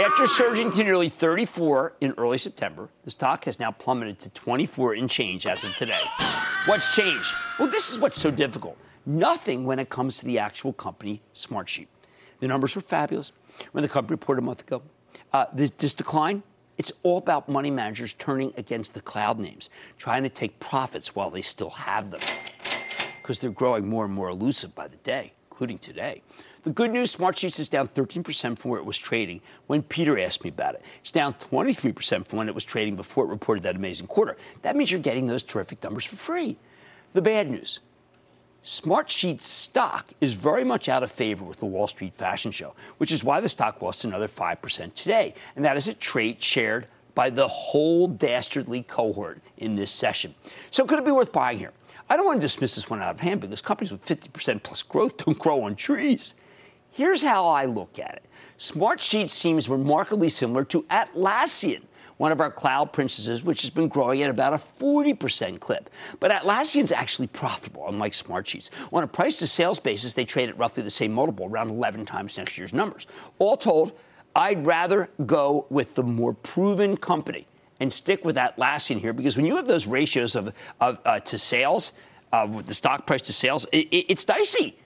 After 0.00 0.26
surging 0.26 0.70
to 0.70 0.82
nearly 0.82 1.10
34 1.10 1.96
in 2.00 2.14
early 2.16 2.38
September, 2.38 2.88
the 3.04 3.10
stock 3.10 3.44
has 3.44 3.58
now 3.58 3.70
plummeted 3.70 4.18
to 4.20 4.30
24 4.30 4.94
in 4.94 5.08
change 5.08 5.46
as 5.46 5.62
of 5.62 5.76
today. 5.76 6.00
What's 6.64 6.96
changed? 6.96 7.34
Well, 7.58 7.68
this 7.68 7.90
is 7.92 7.98
what's 7.98 8.16
so 8.16 8.30
difficult. 8.30 8.78
Nothing 9.04 9.66
when 9.66 9.78
it 9.78 9.90
comes 9.90 10.16
to 10.20 10.24
the 10.24 10.38
actual 10.38 10.72
company 10.72 11.20
Smartsheet. 11.34 11.88
The 12.40 12.48
numbers 12.48 12.74
were 12.74 12.82
fabulous 12.82 13.30
when 13.72 13.82
the 13.82 13.88
company 13.88 14.14
reported 14.14 14.42
a 14.42 14.44
month 14.44 14.62
ago. 14.62 14.82
Uh, 15.32 15.46
this, 15.52 15.70
this 15.78 15.94
decline, 15.94 16.42
it's 16.78 16.92
all 17.02 17.18
about 17.18 17.48
money 17.48 17.70
managers 17.70 18.14
turning 18.14 18.52
against 18.56 18.94
the 18.94 19.00
cloud 19.00 19.38
names, 19.38 19.70
trying 19.98 20.22
to 20.22 20.28
take 20.28 20.58
profits 20.58 21.14
while 21.14 21.30
they 21.30 21.42
still 21.42 21.70
have 21.70 22.10
them 22.10 22.20
because 23.22 23.40
they're 23.40 23.50
growing 23.50 23.88
more 23.88 24.04
and 24.04 24.12
more 24.12 24.28
elusive 24.28 24.74
by 24.74 24.88
the 24.88 24.96
day, 24.96 25.32
including 25.50 25.78
today. 25.78 26.22
The 26.64 26.70
good 26.70 26.92
news, 26.92 27.14
Smartsheets 27.14 27.58
is 27.58 27.68
down 27.68 27.88
13% 27.88 28.58
from 28.58 28.70
where 28.70 28.78
it 28.78 28.84
was 28.84 28.96
trading 28.96 29.40
when 29.66 29.82
Peter 29.82 30.18
asked 30.18 30.44
me 30.44 30.50
about 30.50 30.74
it. 30.74 30.82
It's 31.00 31.10
down 31.10 31.34
23% 31.34 32.26
from 32.26 32.36
when 32.36 32.48
it 32.48 32.54
was 32.54 32.64
trading 32.64 32.94
before 32.94 33.24
it 33.24 33.28
reported 33.28 33.64
that 33.64 33.74
amazing 33.74 34.06
quarter. 34.06 34.36
That 34.62 34.76
means 34.76 34.90
you're 34.90 35.00
getting 35.00 35.26
those 35.26 35.42
terrific 35.42 35.82
numbers 35.82 36.04
for 36.04 36.16
free. 36.16 36.56
The 37.14 37.22
bad 37.22 37.50
news, 37.50 37.80
Smartsheet 38.64 39.40
stock 39.40 40.12
is 40.20 40.34
very 40.34 40.62
much 40.62 40.88
out 40.88 41.02
of 41.02 41.10
favor 41.10 41.44
with 41.44 41.58
the 41.58 41.66
Wall 41.66 41.88
Street 41.88 42.14
fashion 42.14 42.52
show, 42.52 42.74
which 42.98 43.10
is 43.10 43.24
why 43.24 43.40
the 43.40 43.48
stock 43.48 43.82
lost 43.82 44.04
another 44.04 44.28
5% 44.28 44.94
today. 44.94 45.34
And 45.56 45.64
that 45.64 45.76
is 45.76 45.88
a 45.88 45.94
trait 45.94 46.40
shared 46.40 46.86
by 47.16 47.28
the 47.28 47.48
whole 47.48 48.06
dastardly 48.06 48.82
cohort 48.82 49.40
in 49.58 49.74
this 49.74 49.90
session. 49.90 50.34
So 50.70 50.84
could 50.84 51.00
it 51.00 51.04
be 51.04 51.10
worth 51.10 51.32
buying 51.32 51.58
here? 51.58 51.72
I 52.08 52.16
don't 52.16 52.24
want 52.24 52.40
to 52.40 52.44
dismiss 52.46 52.76
this 52.76 52.88
one 52.88 53.02
out 53.02 53.10
of 53.10 53.20
hand 53.20 53.40
because 53.40 53.60
companies 53.60 53.90
with 53.90 54.04
50% 54.04 54.62
plus 54.62 54.82
growth 54.82 55.16
don't 55.24 55.38
grow 55.38 55.64
on 55.64 55.74
trees. 55.74 56.36
Here's 56.92 57.22
how 57.22 57.48
I 57.48 57.64
look 57.64 57.98
at 57.98 58.14
it. 58.14 58.26
Smartsheet 58.58 59.28
seems 59.28 59.68
remarkably 59.68 60.28
similar 60.28 60.62
to 60.66 60.82
Atlassian, 60.82 61.82
one 62.22 62.30
of 62.30 62.40
our 62.40 62.52
cloud 62.52 62.92
princesses, 62.92 63.42
which 63.42 63.62
has 63.62 63.70
been 63.70 63.88
growing 63.88 64.22
at 64.22 64.30
about 64.30 64.54
a 64.54 64.56
40% 64.56 65.58
clip. 65.58 65.90
But 66.20 66.30
Atlassian's 66.30 66.92
actually 66.92 67.26
profitable, 67.26 67.88
unlike 67.88 68.12
Smartsheets. 68.12 68.70
On 68.92 69.02
a 69.02 69.08
price 69.08 69.34
to 69.40 69.46
sales 69.48 69.80
basis, 69.80 70.14
they 70.14 70.24
trade 70.24 70.48
at 70.48 70.56
roughly 70.56 70.84
the 70.84 70.90
same 70.90 71.12
multiple, 71.12 71.46
around 71.46 71.70
11 71.70 72.06
times 72.06 72.38
next 72.38 72.56
year's 72.56 72.72
numbers. 72.72 73.08
All 73.40 73.56
told, 73.56 73.90
I'd 74.36 74.64
rather 74.64 75.10
go 75.26 75.66
with 75.68 75.96
the 75.96 76.04
more 76.04 76.32
proven 76.32 76.96
company 76.96 77.48
and 77.80 77.92
stick 77.92 78.24
with 78.24 78.36
Atlassian 78.36 79.00
here 79.00 79.12
because 79.12 79.36
when 79.36 79.44
you 79.44 79.56
have 79.56 79.66
those 79.66 79.88
ratios 79.88 80.36
of, 80.36 80.54
of 80.80 81.00
uh, 81.04 81.18
to 81.18 81.36
sales, 81.36 81.90
uh, 82.32 82.46
with 82.48 82.66
the 82.66 82.74
stock 82.74 83.04
price 83.04 83.22
to 83.22 83.32
sales, 83.32 83.66
it, 83.72 83.88
it, 83.90 84.06
it's 84.08 84.22
dicey. 84.22 84.78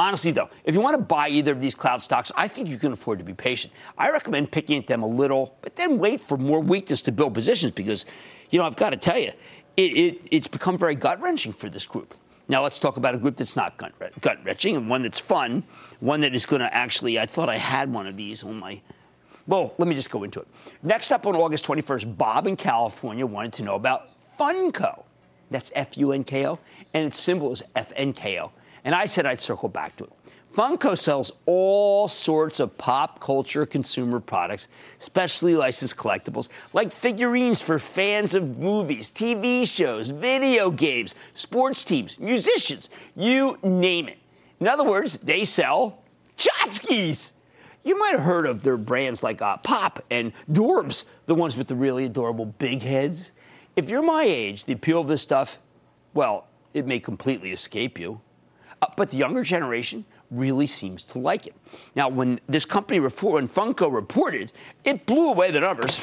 Honestly, 0.00 0.30
though, 0.30 0.48
if 0.64 0.74
you 0.74 0.80
want 0.80 0.96
to 0.96 1.02
buy 1.02 1.28
either 1.28 1.52
of 1.52 1.60
these 1.60 1.74
cloud 1.74 2.00
stocks, 2.00 2.32
I 2.34 2.48
think 2.48 2.70
you 2.70 2.78
can 2.78 2.92
afford 2.92 3.18
to 3.18 3.24
be 3.24 3.34
patient. 3.34 3.74
I 3.98 4.10
recommend 4.10 4.50
picking 4.50 4.78
at 4.78 4.86
them 4.86 5.02
a 5.02 5.06
little, 5.06 5.58
but 5.60 5.76
then 5.76 5.98
wait 5.98 6.22
for 6.22 6.38
more 6.38 6.58
weakness 6.58 7.02
to 7.02 7.12
build 7.12 7.34
positions 7.34 7.70
because, 7.70 8.06
you 8.48 8.58
know, 8.58 8.64
I've 8.64 8.76
got 8.76 8.90
to 8.90 8.96
tell 8.96 9.18
you, 9.18 9.30
it, 9.76 9.82
it, 9.82 10.20
it's 10.30 10.48
become 10.48 10.78
very 10.78 10.94
gut 10.94 11.20
wrenching 11.20 11.52
for 11.52 11.68
this 11.68 11.86
group. 11.86 12.14
Now 12.48 12.62
let's 12.62 12.78
talk 12.78 12.96
about 12.96 13.14
a 13.14 13.18
group 13.18 13.36
that's 13.36 13.56
not 13.56 13.76
gut 13.76 14.38
wrenching 14.42 14.74
and 14.74 14.88
one 14.88 15.02
that's 15.02 15.20
fun, 15.20 15.64
one 16.00 16.22
that 16.22 16.34
is 16.34 16.46
going 16.46 16.60
to 16.60 16.74
actually. 16.74 17.18
I 17.18 17.26
thought 17.26 17.50
I 17.50 17.58
had 17.58 17.92
one 17.92 18.06
of 18.06 18.16
these 18.16 18.42
on 18.42 18.58
my. 18.58 18.80
Well, 19.46 19.74
let 19.76 19.86
me 19.86 19.94
just 19.94 20.10
go 20.10 20.24
into 20.24 20.40
it. 20.40 20.48
Next 20.82 21.12
up 21.12 21.26
on 21.26 21.36
August 21.36 21.66
21st, 21.66 22.16
Bob 22.16 22.46
in 22.46 22.56
California 22.56 23.26
wanted 23.26 23.52
to 23.52 23.64
know 23.64 23.74
about 23.74 24.08
Funko. 24.38 25.04
That's 25.50 25.70
F 25.74 25.98
U 25.98 26.12
N 26.12 26.24
K 26.24 26.46
O, 26.46 26.58
and 26.94 27.06
its 27.06 27.20
symbol 27.20 27.52
is 27.52 27.62
F 27.76 27.92
N 27.96 28.14
K 28.14 28.40
O. 28.40 28.50
And 28.84 28.94
I 28.94 29.06
said 29.06 29.26
I'd 29.26 29.40
circle 29.40 29.68
back 29.68 29.96
to 29.96 30.04
it. 30.04 30.12
Funko 30.54 30.98
sells 30.98 31.30
all 31.46 32.08
sorts 32.08 32.58
of 32.58 32.76
pop 32.76 33.20
culture 33.20 33.64
consumer 33.64 34.18
products, 34.18 34.66
specially 34.98 35.54
licensed 35.54 35.96
collectibles, 35.96 36.48
like 36.72 36.92
figurines 36.92 37.60
for 37.60 37.78
fans 37.78 38.34
of 38.34 38.58
movies, 38.58 39.12
TV 39.12 39.66
shows, 39.66 40.08
video 40.08 40.70
games, 40.70 41.14
sports 41.34 41.84
teams, 41.84 42.18
musicians, 42.18 42.90
you 43.14 43.58
name 43.62 44.08
it. 44.08 44.18
In 44.58 44.66
other 44.66 44.84
words, 44.84 45.18
they 45.18 45.44
sell 45.44 46.02
tchotchkes. 46.36 47.32
You 47.84 47.96
might 47.98 48.12
have 48.12 48.22
heard 48.22 48.44
of 48.44 48.62
their 48.62 48.76
brands 48.76 49.22
like 49.22 49.40
uh, 49.40 49.56
Pop 49.58 50.04
and 50.10 50.32
Dorbz, 50.50 51.04
the 51.26 51.34
ones 51.34 51.56
with 51.56 51.68
the 51.68 51.76
really 51.76 52.04
adorable 52.06 52.46
big 52.46 52.82
heads. 52.82 53.30
If 53.76 53.88
you're 53.88 54.02
my 54.02 54.24
age, 54.24 54.64
the 54.64 54.72
appeal 54.72 55.00
of 55.00 55.06
this 55.06 55.22
stuff, 55.22 55.58
well, 56.12 56.48
it 56.74 56.86
may 56.86 56.98
completely 56.98 57.52
escape 57.52 57.98
you. 57.98 58.20
Uh, 58.82 58.86
but 58.96 59.10
the 59.10 59.16
younger 59.16 59.42
generation 59.42 60.04
really 60.30 60.66
seems 60.66 61.02
to 61.02 61.18
like 61.18 61.46
it. 61.46 61.54
Now, 61.94 62.08
when 62.08 62.40
this 62.48 62.64
company, 62.64 63.00
when 63.00 63.10
Funko 63.10 63.92
reported, 63.92 64.52
it 64.84 65.06
blew 65.06 65.30
away 65.30 65.50
the 65.50 65.60
numbers. 65.60 66.00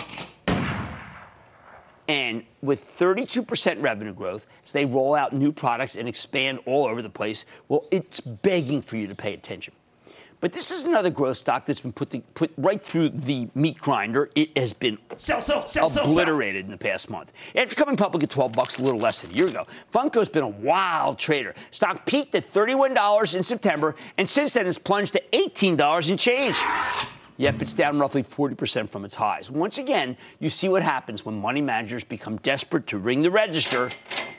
And 2.07 2.43
with 2.61 2.85
32% 2.85 3.81
revenue 3.81 4.13
growth, 4.13 4.45
as 4.63 4.71
they 4.71 4.85
roll 4.85 5.13
out 5.13 5.33
new 5.33 5.51
products 5.51 5.97
and 5.97 6.07
expand 6.07 6.59
all 6.65 6.85
over 6.85 7.01
the 7.01 7.09
place, 7.09 7.45
well, 7.67 7.85
it's 7.91 8.21
begging 8.21 8.81
for 8.81 8.95
you 8.95 9.07
to 9.07 9.15
pay 9.15 9.33
attention. 9.33 9.73
But 10.39 10.53
this 10.53 10.69
is 10.69 10.85
another 10.85 11.09
growth 11.09 11.37
stock 11.37 11.65
that's 11.65 11.79
been 11.79 11.93
put, 11.93 12.11
the, 12.11 12.21
put 12.35 12.51
right 12.57 12.81
through 12.81 13.09
the 13.09 13.47
meat 13.55 13.79
grinder. 13.79 14.29
It 14.35 14.55
has 14.55 14.71
been 14.71 14.99
sell, 15.17 15.41
sell, 15.41 15.63
sell, 15.63 15.87
obliterated 15.87 16.63
in 16.63 16.69
the 16.69 16.77
past 16.77 17.09
month. 17.09 17.33
After 17.55 17.75
coming 17.75 17.97
public 17.97 18.23
at 18.23 18.29
12 18.29 18.53
bucks 18.53 18.77
a 18.77 18.83
little 18.83 18.99
less 18.99 19.21
than 19.21 19.31
a 19.31 19.33
year 19.33 19.47
ago, 19.47 19.65
Funko's 19.91 20.29
been 20.29 20.43
a 20.43 20.47
wild 20.47 21.17
trader. 21.17 21.55
Stock 21.71 22.05
peaked 22.05 22.35
at 22.35 22.47
$31 22.47 23.35
in 23.35 23.41
September, 23.41 23.95
and 24.19 24.29
since 24.29 24.53
then 24.53 24.67
it's 24.67 24.77
plunged 24.77 25.13
to 25.13 25.23
$18 25.33 26.11
in 26.11 26.17
change. 26.17 26.57
Yep, 27.37 27.61
it's 27.63 27.73
down 27.73 27.97
roughly 27.97 28.23
40% 28.23 28.89
from 28.89 29.05
its 29.05 29.15
highs. 29.15 29.49
Once 29.49 29.79
again, 29.79 30.17
you 30.39 30.49
see 30.49 30.69
what 30.69 30.83
happens 30.83 31.25
when 31.25 31.39
money 31.39 31.61
managers 31.61 32.03
become 32.03 32.37
desperate 32.37 32.85
to 32.87 32.99
ring 32.99 33.23
the 33.23 33.31
register 33.31 33.89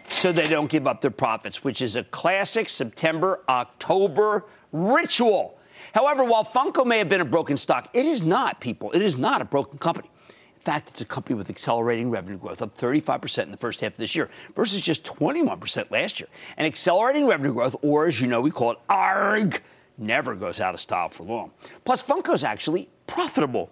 so 0.09 0.31
they 0.31 0.47
don't 0.47 0.71
give 0.71 0.87
up 0.87 1.01
their 1.01 1.11
profits, 1.11 1.65
which 1.65 1.83
is 1.83 1.97
a 1.97 2.05
classic 2.05 2.69
September 2.69 3.41
October 3.49 4.47
ritual. 4.73 5.58
However, 5.95 6.25
while 6.25 6.45
Funko 6.45 6.87
may 6.87 6.99
have 6.99 7.09
been 7.09 7.21
a 7.21 7.25
broken 7.25 7.57
stock, 7.57 7.89
it 7.93 8.07
is 8.07 8.23
not, 8.23 8.61
people. 8.61 8.91
It 8.93 9.03
is 9.03 9.17
not 9.17 9.43
a 9.43 9.45
broken 9.45 9.79
company. 9.79 10.11
In 10.29 10.63
fact, 10.63 10.91
it's 10.91 11.01
a 11.01 11.05
company 11.05 11.35
with 11.35 11.49
accelerating 11.49 12.11
revenue 12.11 12.37
growth, 12.37 12.61
up 12.61 12.77
35% 12.77 13.45
in 13.45 13.51
the 13.51 13.57
first 13.57 13.81
half 13.81 13.93
of 13.93 13.99
this 13.99 14.15
year 14.15 14.29
versus 14.55 14.81
just 14.81 15.05
21% 15.05 15.91
last 15.91 16.21
year. 16.21 16.29
And 16.57 16.67
accelerating 16.67 17.27
revenue 17.27 17.53
growth, 17.53 17.77
or 17.81 18.07
as 18.07 18.21
you 18.21 18.27
know, 18.27 18.41
we 18.41 18.51
call 18.51 18.73
it 18.73 18.79
ARG, 18.89 19.63
never 19.97 20.35
goes 20.35 20.61
out 20.61 20.75
of 20.75 20.81
style 20.81 21.09
for 21.09 21.23
long. 21.25 21.53
Plus, 21.85 22.03
Funko's 22.03 22.45
actually 22.45 22.89
profitable. 23.07 23.71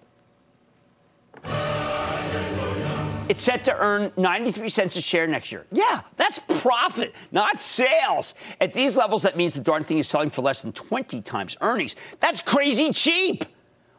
It's 3.29 3.43
set 3.43 3.65
to 3.65 3.77
earn 3.77 4.13
93 4.17 4.69
cents 4.69 4.95
a 4.95 5.01
share 5.01 5.27
next 5.27 5.51
year. 5.51 5.67
Yeah, 5.73 6.03
that's 6.17 6.39
profit, 6.39 7.13
not 7.33 7.61
sales. 7.61 8.35
At 8.61 8.73
these 8.73 8.97
levels, 8.97 9.23
that 9.23 9.37
means 9.37 9.55
the 9.55 9.61
darn 9.61 9.83
thing 9.83 9.99
is 9.99 10.07
selling 10.07 10.31
for 10.31 10.43
less 10.43 10.63
than 10.63 10.73
20 10.73 11.21
times 11.23 11.57
earnings. 11.61 11.97
That's 12.21 12.41
crazy 12.41 12.93
cheap. 12.93 13.45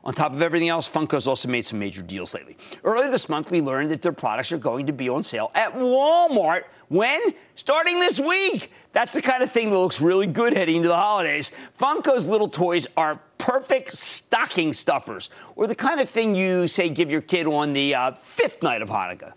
On 0.06 0.14
top 0.14 0.32
of 0.32 0.42
everything 0.42 0.70
else, 0.70 0.90
Funko's 0.90 1.28
also 1.28 1.50
made 1.50 1.66
some 1.66 1.78
major 1.78 2.02
deals 2.02 2.34
lately. 2.34 2.56
Earlier 2.86 3.12
this 3.12 3.28
month, 3.28 3.52
we 3.52 3.60
learned 3.60 3.92
that 3.92 4.02
their 4.02 4.14
products 4.14 4.54
are 4.54 4.58
going 4.58 4.86
to 4.86 4.94
be 4.94 5.10
on 5.10 5.24
sale 5.24 5.52
at 5.54 5.74
Walmart. 5.74 6.64
When? 6.88 7.20
Starting 7.56 8.00
this 8.00 8.22
week. 8.22 8.72
That's 8.94 9.14
the 9.14 9.22
kind 9.22 9.44
of 9.44 9.52
thing 9.52 9.72
that 9.72 9.78
looks 9.78 10.00
really 10.00 10.28
good 10.28 10.54
heading 10.54 10.78
into 10.78 10.88
the 10.88 10.96
holidays. 10.96 11.52
Funko's 11.78 12.26
little 12.26 12.48
toys 12.48 12.88
are 12.96 13.20
perfect 13.48 13.94
stocking 13.94 14.74
stuffers, 14.74 15.30
or 15.56 15.68
the 15.68 15.76
kind 15.76 16.02
of 16.02 16.10
thing 16.10 16.36
you 16.36 16.68
say 16.68 16.90
give 16.90 17.10
your 17.10 17.22
kid 17.22 17.48
on 17.48 17.72
the 17.72 17.96
uh, 17.96 18.12
fifth 18.12 18.62
night 18.62 18.82
of 18.82 18.90
Hanukkah. 18.90 19.32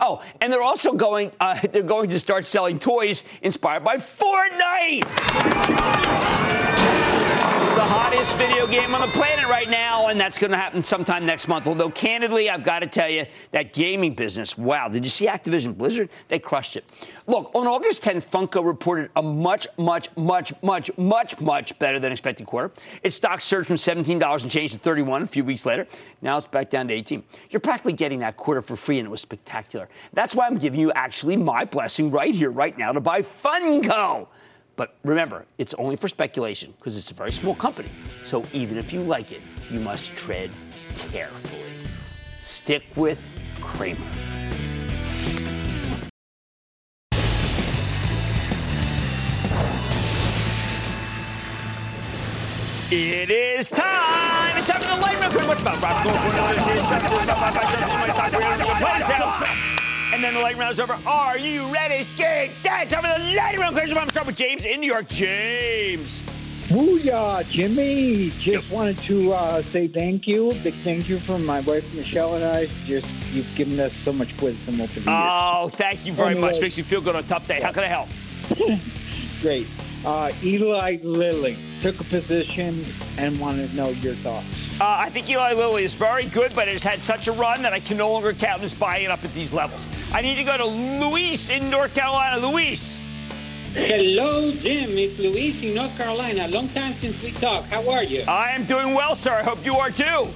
Oh, 0.00 0.24
and 0.40 0.50
they're 0.50 0.62
also 0.62 0.94
going. 0.94 1.30
Uh, 1.38 1.60
they're 1.70 1.82
going 1.82 2.08
to 2.08 2.18
start 2.18 2.46
selling 2.46 2.78
toys 2.78 3.24
inspired 3.42 3.84
by 3.84 3.98
Fortnite 3.98 5.04
the 7.74 7.84
hottest 7.84 8.36
video 8.36 8.66
game 8.66 8.94
on 8.94 9.00
the 9.00 9.06
planet 9.08 9.46
right 9.46 9.70
now, 9.70 10.08
and 10.08 10.20
that's 10.20 10.38
going 10.38 10.50
to 10.50 10.56
happen 10.56 10.82
sometime 10.82 11.24
next 11.24 11.48
month. 11.48 11.66
Although, 11.66 11.90
candidly, 11.90 12.50
I've 12.50 12.64
got 12.64 12.80
to 12.80 12.86
tell 12.86 13.08
you, 13.08 13.26
that 13.52 13.72
gaming 13.72 14.14
business, 14.14 14.58
wow, 14.58 14.88
did 14.88 15.04
you 15.04 15.10
see 15.10 15.26
Activision 15.26 15.76
Blizzard? 15.76 16.08
They 16.28 16.38
crushed 16.38 16.76
it. 16.76 16.84
Look, 17.26 17.54
on 17.54 17.66
August 17.66 18.02
10th, 18.02 18.26
Funko 18.26 18.64
reported 18.64 19.10
a 19.16 19.22
much, 19.22 19.68
much, 19.76 20.08
much, 20.16 20.52
much, 20.62 20.90
much, 20.98 21.40
much 21.40 21.78
better 21.78 21.98
than 21.98 22.10
expected 22.10 22.46
quarter. 22.46 22.72
Its 23.02 23.16
stock 23.16 23.40
surged 23.40 23.68
from 23.68 23.76
$17 23.76 24.42
and 24.42 24.50
changed 24.50 24.72
to 24.74 24.78
31 24.78 25.22
a 25.22 25.26
few 25.26 25.44
weeks 25.44 25.64
later. 25.64 25.86
Now 26.20 26.36
it's 26.36 26.46
back 26.46 26.70
down 26.70 26.88
to 26.88 26.94
18. 26.94 27.22
You're 27.50 27.60
practically 27.60 27.92
getting 27.92 28.20
that 28.20 28.36
quarter 28.36 28.62
for 28.62 28.76
free, 28.76 28.98
and 28.98 29.06
it 29.06 29.10
was 29.10 29.20
spectacular. 29.20 29.88
That's 30.12 30.34
why 30.34 30.46
I'm 30.46 30.58
giving 30.58 30.80
you 30.80 30.92
actually 30.92 31.36
my 31.36 31.64
blessing 31.64 32.10
right 32.10 32.34
here, 32.34 32.50
right 32.50 32.76
now, 32.76 32.92
to 32.92 33.00
buy 33.00 33.22
Funko. 33.22 34.28
But 34.78 34.94
remember, 35.02 35.44
it's 35.58 35.74
only 35.74 35.96
for 35.96 36.06
speculation 36.06 36.72
because 36.78 36.96
it's 36.96 37.10
a 37.10 37.14
very 37.14 37.32
small 37.32 37.56
company. 37.56 37.88
So 38.22 38.44
even 38.52 38.78
if 38.78 38.92
you 38.92 39.02
like 39.02 39.32
it, 39.32 39.42
you 39.72 39.80
must 39.80 40.14
tread 40.14 40.52
carefully. 41.10 41.64
Stick 42.38 42.84
with 42.94 43.18
Cramer. 43.60 43.98
It 52.90 53.30
is 53.30 53.68
time. 53.70 54.56
It's 54.56 54.68
time 54.68 54.80
for 54.80 54.94
the 54.94 55.00
light 55.02 55.18
round. 55.20 55.34
What's 55.48 55.60
about 55.60 55.78
and 60.12 60.22
then 60.22 60.34
the 60.34 60.40
lightning 60.40 60.60
round 60.60 60.72
is 60.72 60.80
over. 60.80 60.98
Are 61.06 61.38
you 61.38 61.72
ready, 61.72 62.02
Skate? 62.02 62.52
Dad, 62.62 62.88
time 62.90 63.02
for 63.02 63.20
the 63.20 63.34
lightning 63.34 63.60
round 63.60 63.74
question. 63.74 63.96
I'm 63.96 64.02
going 64.02 64.08
to 64.08 64.12
start 64.12 64.26
with 64.26 64.36
James 64.36 64.64
in 64.64 64.80
New 64.80 64.90
York. 64.90 65.08
James. 65.08 66.22
Booyah, 66.68 67.48
Jimmy. 67.48 68.30
Just 68.30 68.70
wanted 68.70 68.98
to 68.98 69.32
uh, 69.32 69.62
say 69.62 69.86
thank 69.86 70.26
you. 70.26 70.52
Big 70.62 70.74
thank 70.74 71.08
you 71.08 71.18
from 71.18 71.44
my 71.46 71.60
wife 71.60 71.94
Michelle 71.94 72.34
and 72.34 72.44
I. 72.44 72.66
Just 72.84 73.06
you've 73.32 73.50
given 73.56 73.80
us 73.80 73.92
so 73.92 74.12
much 74.12 74.38
wisdom 74.40 74.80
over 74.80 74.92
the 74.92 75.00
years. 75.00 75.06
Oh, 75.08 75.70
thank 75.72 76.04
you 76.04 76.12
very 76.12 76.32
anyway. 76.32 76.52
much. 76.52 76.60
Makes 76.60 76.76
you 76.76 76.84
feel 76.84 77.00
good 77.00 77.16
on 77.16 77.24
a 77.24 77.26
tough 77.28 77.48
day. 77.48 77.60
How 77.60 77.72
can 77.72 77.84
I 77.84 77.86
help? 77.86 78.08
Great. 79.40 79.66
Uh, 80.04 80.32
Eli 80.42 80.98
Lilly 81.02 81.56
took 81.82 82.00
a 82.00 82.04
position 82.04 82.84
and 83.18 83.38
wanted 83.40 83.70
to 83.70 83.76
know 83.76 83.88
your 83.90 84.14
thoughts. 84.14 84.80
Uh, 84.80 84.84
I 84.86 85.08
think 85.10 85.28
Eli 85.28 85.54
Lilly 85.54 85.84
is 85.84 85.94
very 85.94 86.26
good, 86.26 86.54
but 86.54 86.68
has 86.68 86.82
had 86.82 87.00
such 87.00 87.26
a 87.26 87.32
run 87.32 87.62
that 87.62 87.72
I 87.72 87.80
can 87.80 87.96
no 87.96 88.12
longer 88.12 88.32
count 88.32 88.62
as 88.62 88.74
buying 88.74 89.08
up 89.08 89.24
at 89.24 89.32
these 89.34 89.52
levels. 89.52 89.88
I 90.12 90.22
need 90.22 90.36
to 90.36 90.44
go 90.44 90.56
to 90.56 90.64
Luis 90.64 91.50
in 91.50 91.68
North 91.68 91.94
Carolina. 91.94 92.46
Luis. 92.46 92.96
Hello, 93.74 94.50
Jim. 94.52 94.96
It's 94.96 95.18
Luis 95.18 95.62
in 95.62 95.74
North 95.74 95.96
Carolina. 95.98 96.48
Long 96.48 96.68
time 96.68 96.92
since 96.94 97.22
we 97.22 97.32
talked. 97.32 97.66
How 97.68 97.88
are 97.90 98.02
you? 98.02 98.22
I 98.26 98.50
am 98.50 98.64
doing 98.64 98.94
well, 98.94 99.14
sir. 99.14 99.34
I 99.34 99.42
hope 99.42 99.64
you 99.64 99.74
are 99.76 99.90
too. 99.90 100.28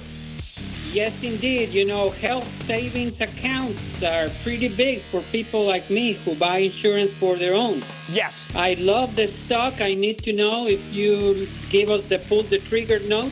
Yes, 0.93 1.23
indeed. 1.23 1.69
You 1.69 1.85
know, 1.85 2.11
health 2.11 2.47
savings 2.67 3.19
accounts 3.19 3.81
are 4.03 4.29
pretty 4.43 4.67
big 4.67 5.01
for 5.01 5.21
people 5.31 5.65
like 5.65 5.89
me 5.89 6.13
who 6.13 6.35
buy 6.35 6.59
insurance 6.59 7.11
for 7.17 7.35
their 7.35 7.55
own. 7.55 7.81
Yes. 8.09 8.47
I 8.55 8.75
love 8.75 9.15
the 9.15 9.27
stock. 9.27 9.81
I 9.81 9.95
need 9.95 10.19
to 10.19 10.33
know 10.33 10.67
if 10.67 10.93
you 10.93 11.47
give 11.71 11.89
us 11.89 12.05
the 12.09 12.19
pull 12.19 12.43
the 12.43 12.59
trigger 12.59 12.99
note 12.99 13.31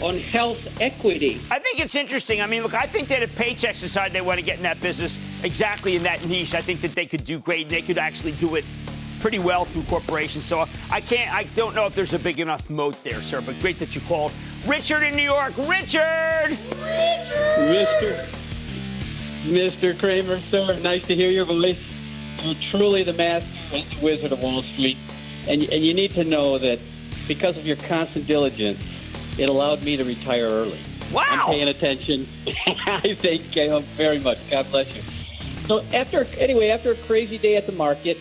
on 0.00 0.14
HealthEquity. 0.14 1.38
I 1.50 1.58
think 1.58 1.80
it's 1.80 1.94
interesting. 1.94 2.40
I 2.40 2.46
mean, 2.46 2.62
look, 2.62 2.74
I 2.74 2.86
think 2.86 3.08
that 3.08 3.22
if 3.22 3.36
Paychex 3.36 3.80
decide 3.82 4.12
they 4.12 4.22
want 4.22 4.40
to 4.40 4.44
get 4.44 4.56
in 4.56 4.62
that 4.62 4.80
business 4.80 5.18
exactly 5.42 5.96
in 5.96 6.02
that 6.04 6.26
niche, 6.26 6.54
I 6.54 6.62
think 6.62 6.80
that 6.80 6.94
they 6.94 7.04
could 7.04 7.26
do 7.26 7.38
great 7.38 7.66
and 7.66 7.70
they 7.70 7.82
could 7.82 7.98
actually 7.98 8.32
do 8.32 8.54
it 8.54 8.64
pretty 9.22 9.38
well 9.38 9.64
through 9.64 9.84
corporations. 9.84 10.44
So 10.44 10.66
I 10.90 11.00
can't, 11.00 11.32
I 11.32 11.44
don't 11.54 11.76
know 11.76 11.86
if 11.86 11.94
there's 11.94 12.12
a 12.12 12.18
big 12.18 12.40
enough 12.40 12.68
moat 12.68 13.02
there, 13.04 13.22
sir, 13.22 13.40
but 13.40 13.58
great 13.60 13.78
that 13.78 13.94
you 13.94 14.00
called. 14.02 14.32
Richard 14.66 15.04
in 15.04 15.14
New 15.14 15.22
York. 15.22 15.56
Richard! 15.58 16.50
Mr. 17.70 18.26
Mr. 19.44 19.98
Cramer, 19.98 20.38
sir, 20.40 20.76
nice 20.80 21.06
to 21.06 21.14
hear 21.14 21.30
your 21.30 21.44
voice. 21.44 21.88
You're 22.44 22.56
truly 22.56 23.04
the 23.04 23.12
master 23.12 23.76
and 23.76 23.84
the 23.84 24.04
wizard 24.04 24.32
of 24.32 24.42
Wall 24.42 24.60
Street. 24.62 24.98
And, 25.48 25.62
and 25.62 25.82
you 25.82 25.94
need 25.94 26.10
to 26.14 26.24
know 26.24 26.58
that 26.58 26.80
because 27.28 27.56
of 27.56 27.64
your 27.64 27.76
constant 27.76 28.26
diligence, 28.26 29.38
it 29.38 29.48
allowed 29.48 29.82
me 29.84 29.96
to 29.96 30.04
retire 30.04 30.46
early. 30.46 30.78
Wow. 31.12 31.26
I'm 31.28 31.46
paying 31.46 31.68
attention. 31.68 32.20
I 32.86 33.14
thank 33.14 33.54
you 33.54 33.80
very 33.80 34.18
much. 34.18 34.50
God 34.50 34.68
bless 34.72 34.94
you. 34.96 35.02
So 35.66 35.80
after 35.94 36.24
anyway, 36.38 36.68
after 36.70 36.90
a 36.90 36.96
crazy 36.96 37.38
day 37.38 37.56
at 37.56 37.66
the 37.66 37.72
market, 37.72 38.20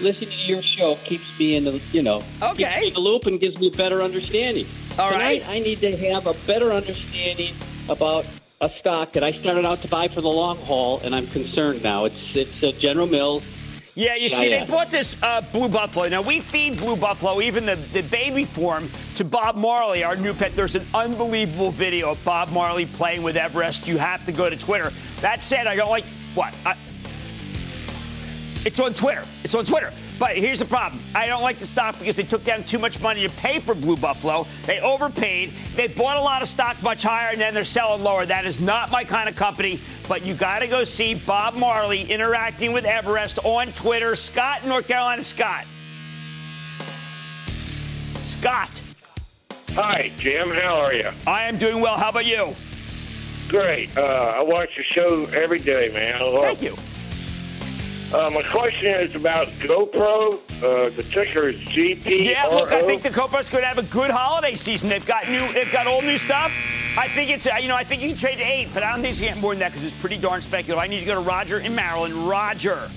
listening 0.00 0.30
to 0.30 0.36
your 0.36 0.62
show 0.62 0.94
keeps 1.04 1.38
me 1.38 1.56
in 1.56 1.64
the 1.64 1.82
you 1.92 2.02
know 2.02 2.22
okay. 2.42 2.54
keeps 2.54 2.80
me 2.80 2.88
in 2.88 2.94
the 2.94 3.00
loop 3.00 3.26
and 3.26 3.40
gives 3.40 3.60
me 3.60 3.68
a 3.68 3.76
better 3.76 4.02
understanding. 4.02 4.66
All 4.98 5.10
Tonight, 5.10 5.42
right. 5.42 5.48
I 5.48 5.58
need 5.58 5.80
to 5.80 5.96
have 5.96 6.26
a 6.26 6.34
better 6.46 6.72
understanding 6.72 7.54
about 7.88 8.26
a 8.60 8.68
stock 8.68 9.12
that 9.12 9.24
I 9.24 9.32
started 9.32 9.64
out 9.64 9.82
to 9.82 9.88
buy 9.88 10.08
for 10.08 10.20
the 10.20 10.28
long 10.28 10.56
haul, 10.58 11.00
and 11.04 11.14
I'm 11.14 11.26
concerned 11.26 11.82
now. 11.82 12.04
It's 12.04 12.36
it's 12.36 12.62
uh, 12.62 12.72
General 12.72 13.06
Mills. 13.06 13.42
Yeah, 13.94 14.14
you 14.14 14.30
see, 14.30 14.48
they 14.48 14.64
bought 14.64 14.90
this 14.90 15.16
uh, 15.22 15.42
Blue 15.52 15.68
Buffalo. 15.68 16.08
Now, 16.08 16.22
we 16.22 16.40
feed 16.40 16.78
Blue 16.78 16.96
Buffalo, 16.96 17.42
even 17.42 17.66
the, 17.66 17.74
the 17.74 18.00
baby 18.00 18.46
form, 18.46 18.88
to 19.16 19.24
Bob 19.24 19.54
Marley, 19.54 20.02
our 20.02 20.16
new 20.16 20.32
pet. 20.32 20.56
There's 20.56 20.74
an 20.74 20.86
unbelievable 20.94 21.70
video 21.70 22.12
of 22.12 22.24
Bob 22.24 22.50
Marley 22.52 22.86
playing 22.86 23.22
with 23.22 23.36
Everest. 23.36 23.86
You 23.86 23.98
have 23.98 24.24
to 24.24 24.32
go 24.32 24.48
to 24.48 24.56
Twitter. 24.56 24.90
That 25.20 25.42
said, 25.42 25.66
I 25.66 25.76
don't 25.76 25.90
like 25.90 26.04
what? 26.34 26.56
I, 26.64 26.74
it's 28.64 28.78
on 28.78 28.94
Twitter. 28.94 29.24
It's 29.42 29.54
on 29.54 29.64
Twitter. 29.64 29.92
But 30.18 30.36
here's 30.36 30.60
the 30.60 30.64
problem. 30.64 31.00
I 31.14 31.26
don't 31.26 31.42
like 31.42 31.58
the 31.58 31.66
stock 31.66 31.98
because 31.98 32.16
they 32.16 32.22
took 32.22 32.44
down 32.44 32.62
too 32.64 32.78
much 32.78 33.00
money 33.00 33.26
to 33.26 33.34
pay 33.36 33.58
for 33.58 33.74
Blue 33.74 33.96
Buffalo. 33.96 34.46
They 34.66 34.80
overpaid. 34.80 35.50
They 35.74 35.88
bought 35.88 36.16
a 36.16 36.20
lot 36.20 36.42
of 36.42 36.48
stock 36.48 36.80
much 36.82 37.02
higher 37.02 37.30
and 37.30 37.40
then 37.40 37.54
they're 37.54 37.64
selling 37.64 38.02
lower. 38.02 38.24
That 38.24 38.46
is 38.46 38.60
not 38.60 38.90
my 38.90 39.02
kind 39.04 39.28
of 39.28 39.34
company. 39.34 39.80
But 40.08 40.24
you 40.24 40.34
got 40.34 40.60
to 40.60 40.68
go 40.68 40.84
see 40.84 41.14
Bob 41.14 41.54
Marley 41.54 42.02
interacting 42.02 42.72
with 42.72 42.84
Everest 42.84 43.38
on 43.44 43.72
Twitter. 43.72 44.14
Scott, 44.14 44.64
North 44.64 44.86
Carolina. 44.86 45.22
Scott. 45.22 45.64
Scott. 48.20 48.80
Hi, 49.70 50.12
Jim. 50.18 50.50
How 50.50 50.76
are 50.76 50.92
you? 50.92 51.10
I 51.26 51.44
am 51.44 51.58
doing 51.58 51.80
well. 51.80 51.96
How 51.96 52.10
about 52.10 52.26
you? 52.26 52.54
Great. 53.48 53.96
Uh, 53.96 54.34
I 54.36 54.42
watch 54.42 54.76
your 54.76 54.84
show 54.84 55.24
every 55.26 55.58
day, 55.58 55.90
man. 55.92 56.20
I 56.20 56.24
love 56.24 56.44
Thank 56.44 56.62
you. 56.62 56.76
Uh, 58.14 58.28
my 58.28 58.42
question 58.42 58.94
is 58.94 59.14
about 59.14 59.46
GoPro. 59.60 60.34
Uh, 60.62 60.90
the 60.94 61.02
ticker 61.02 61.48
is 61.48 61.56
GP. 61.60 62.24
Yeah, 62.24 62.46
look, 62.46 62.70
I 62.70 62.82
think 62.82 63.02
the 63.02 63.08
GoPro's 63.08 63.48
going 63.48 63.62
to 63.62 63.68
have 63.68 63.78
a 63.78 63.84
good 63.84 64.10
holiday 64.10 64.54
season. 64.54 64.90
They've 64.90 65.04
got 65.06 65.26
new, 65.30 65.50
they've 65.54 65.72
got 65.72 65.86
all 65.86 66.02
new 66.02 66.18
stuff. 66.18 66.52
I 66.98 67.08
think 67.08 67.30
it's, 67.30 67.46
uh, 67.46 67.54
you 67.58 67.68
know, 67.68 67.74
I 67.76 67.84
think 67.84 68.02
you 68.02 68.08
can 68.10 68.18
trade 68.18 68.36
to 68.36 68.44
eight, 68.44 68.68
but 68.74 68.82
I 68.82 68.92
don't 68.92 69.00
think 69.00 69.18
you 69.18 69.24
can 69.24 69.28
to 69.30 69.34
get 69.36 69.42
more 69.42 69.52
than 69.52 69.60
that 69.60 69.72
because 69.72 69.86
it's 69.86 69.98
pretty 69.98 70.18
darn 70.18 70.42
speculative. 70.42 70.78
I 70.78 70.88
need 70.88 71.00
to 71.00 71.06
go 71.06 71.14
to 71.14 71.20
Roger 71.26 71.60
in 71.60 71.74
Maryland. 71.74 72.12
Roger. 72.28 72.88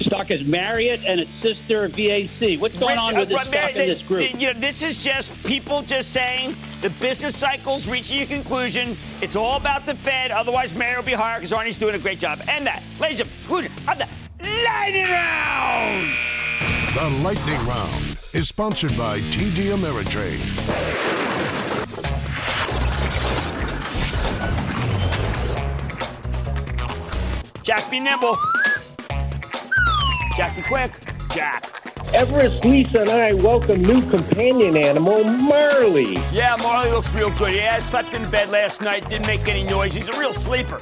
Stock 0.00 0.30
is 0.30 0.46
Marriott 0.46 1.02
and 1.06 1.18
its 1.20 1.30
sister 1.30 1.88
VAC. 1.88 2.60
What's 2.60 2.78
going 2.78 2.96
Rich, 2.96 2.98
on 3.00 3.16
with 3.18 3.32
uh, 3.32 3.42
this 3.44 3.50
Mary, 3.50 3.70
stock 3.72 3.80
in 3.82 3.88
this 3.88 4.02
group? 4.02 4.20
they- 4.32 4.38
You 4.38 4.52
know, 4.52 4.60
this 4.60 4.82
is 4.82 5.02
just 5.02 5.32
people 5.44 5.80
just 5.80 6.12
saying 6.12 6.54
the 6.82 6.90
business 7.00 7.34
cycle's 7.36 7.88
reaching 7.88 8.20
a 8.20 8.26
conclusion. 8.26 8.94
It's 9.22 9.34
all 9.34 9.56
about 9.56 9.86
the 9.86 9.94
Fed. 9.94 10.30
Otherwise, 10.30 10.74
Marriott 10.74 10.98
will 10.98 11.06
be 11.06 11.12
higher 11.14 11.38
because 11.38 11.54
Arne's 11.54 11.78
doing 11.78 11.94
a 11.94 11.98
great 11.98 12.18
job. 12.18 12.40
And 12.46 12.66
that, 12.66 12.82
ladies 13.00 13.20
and 13.20 13.30
gentlemen, 13.48 13.72
of 13.88 13.98
the 13.98 14.06
lightning 14.42 15.04
round. 15.04 16.12
The 16.94 17.20
Lightning 17.22 17.66
Round 17.66 18.04
is 18.32 18.48
sponsored 18.48 18.96
by 18.96 19.20
TD 19.20 19.74
Ameritrade. 19.74 20.40
Jack 27.62 27.90
be 27.90 28.00
nimble. 28.00 28.36
Jack 30.36 30.56
be 30.56 30.62
quick. 30.62 30.92
Jack. 31.34 31.72
Everest, 32.14 32.64
Lisa, 32.64 33.00
and 33.00 33.10
I 33.10 33.32
welcome 33.32 33.82
new 33.82 34.00
companion 34.08 34.76
animal, 34.76 35.24
Marley. 35.24 36.14
Yeah, 36.32 36.56
Marley 36.62 36.90
looks 36.90 37.12
real 37.14 37.36
good. 37.36 37.52
Yeah, 37.54 37.78
slept 37.80 38.14
in 38.14 38.30
bed 38.30 38.50
last 38.50 38.80
night, 38.80 39.08
didn't 39.08 39.26
make 39.26 39.48
any 39.48 39.64
noise. 39.64 39.92
He's 39.92 40.08
a 40.08 40.18
real 40.18 40.32
sleeper. 40.32 40.80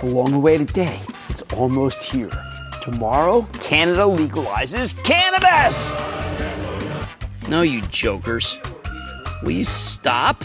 the 0.00 0.14
long 0.14 0.32
awaited 0.34 0.72
day. 0.72 1.00
It's 1.28 1.42
almost 1.54 2.02
here. 2.02 2.30
Tomorrow, 2.80 3.42
Canada 3.60 4.02
legalizes 4.02 4.96
cannabis. 5.04 5.90
No, 7.48 7.62
you 7.62 7.82
jokers. 7.82 8.58
Will 9.42 9.50
you 9.50 9.64
stop? 9.64 10.44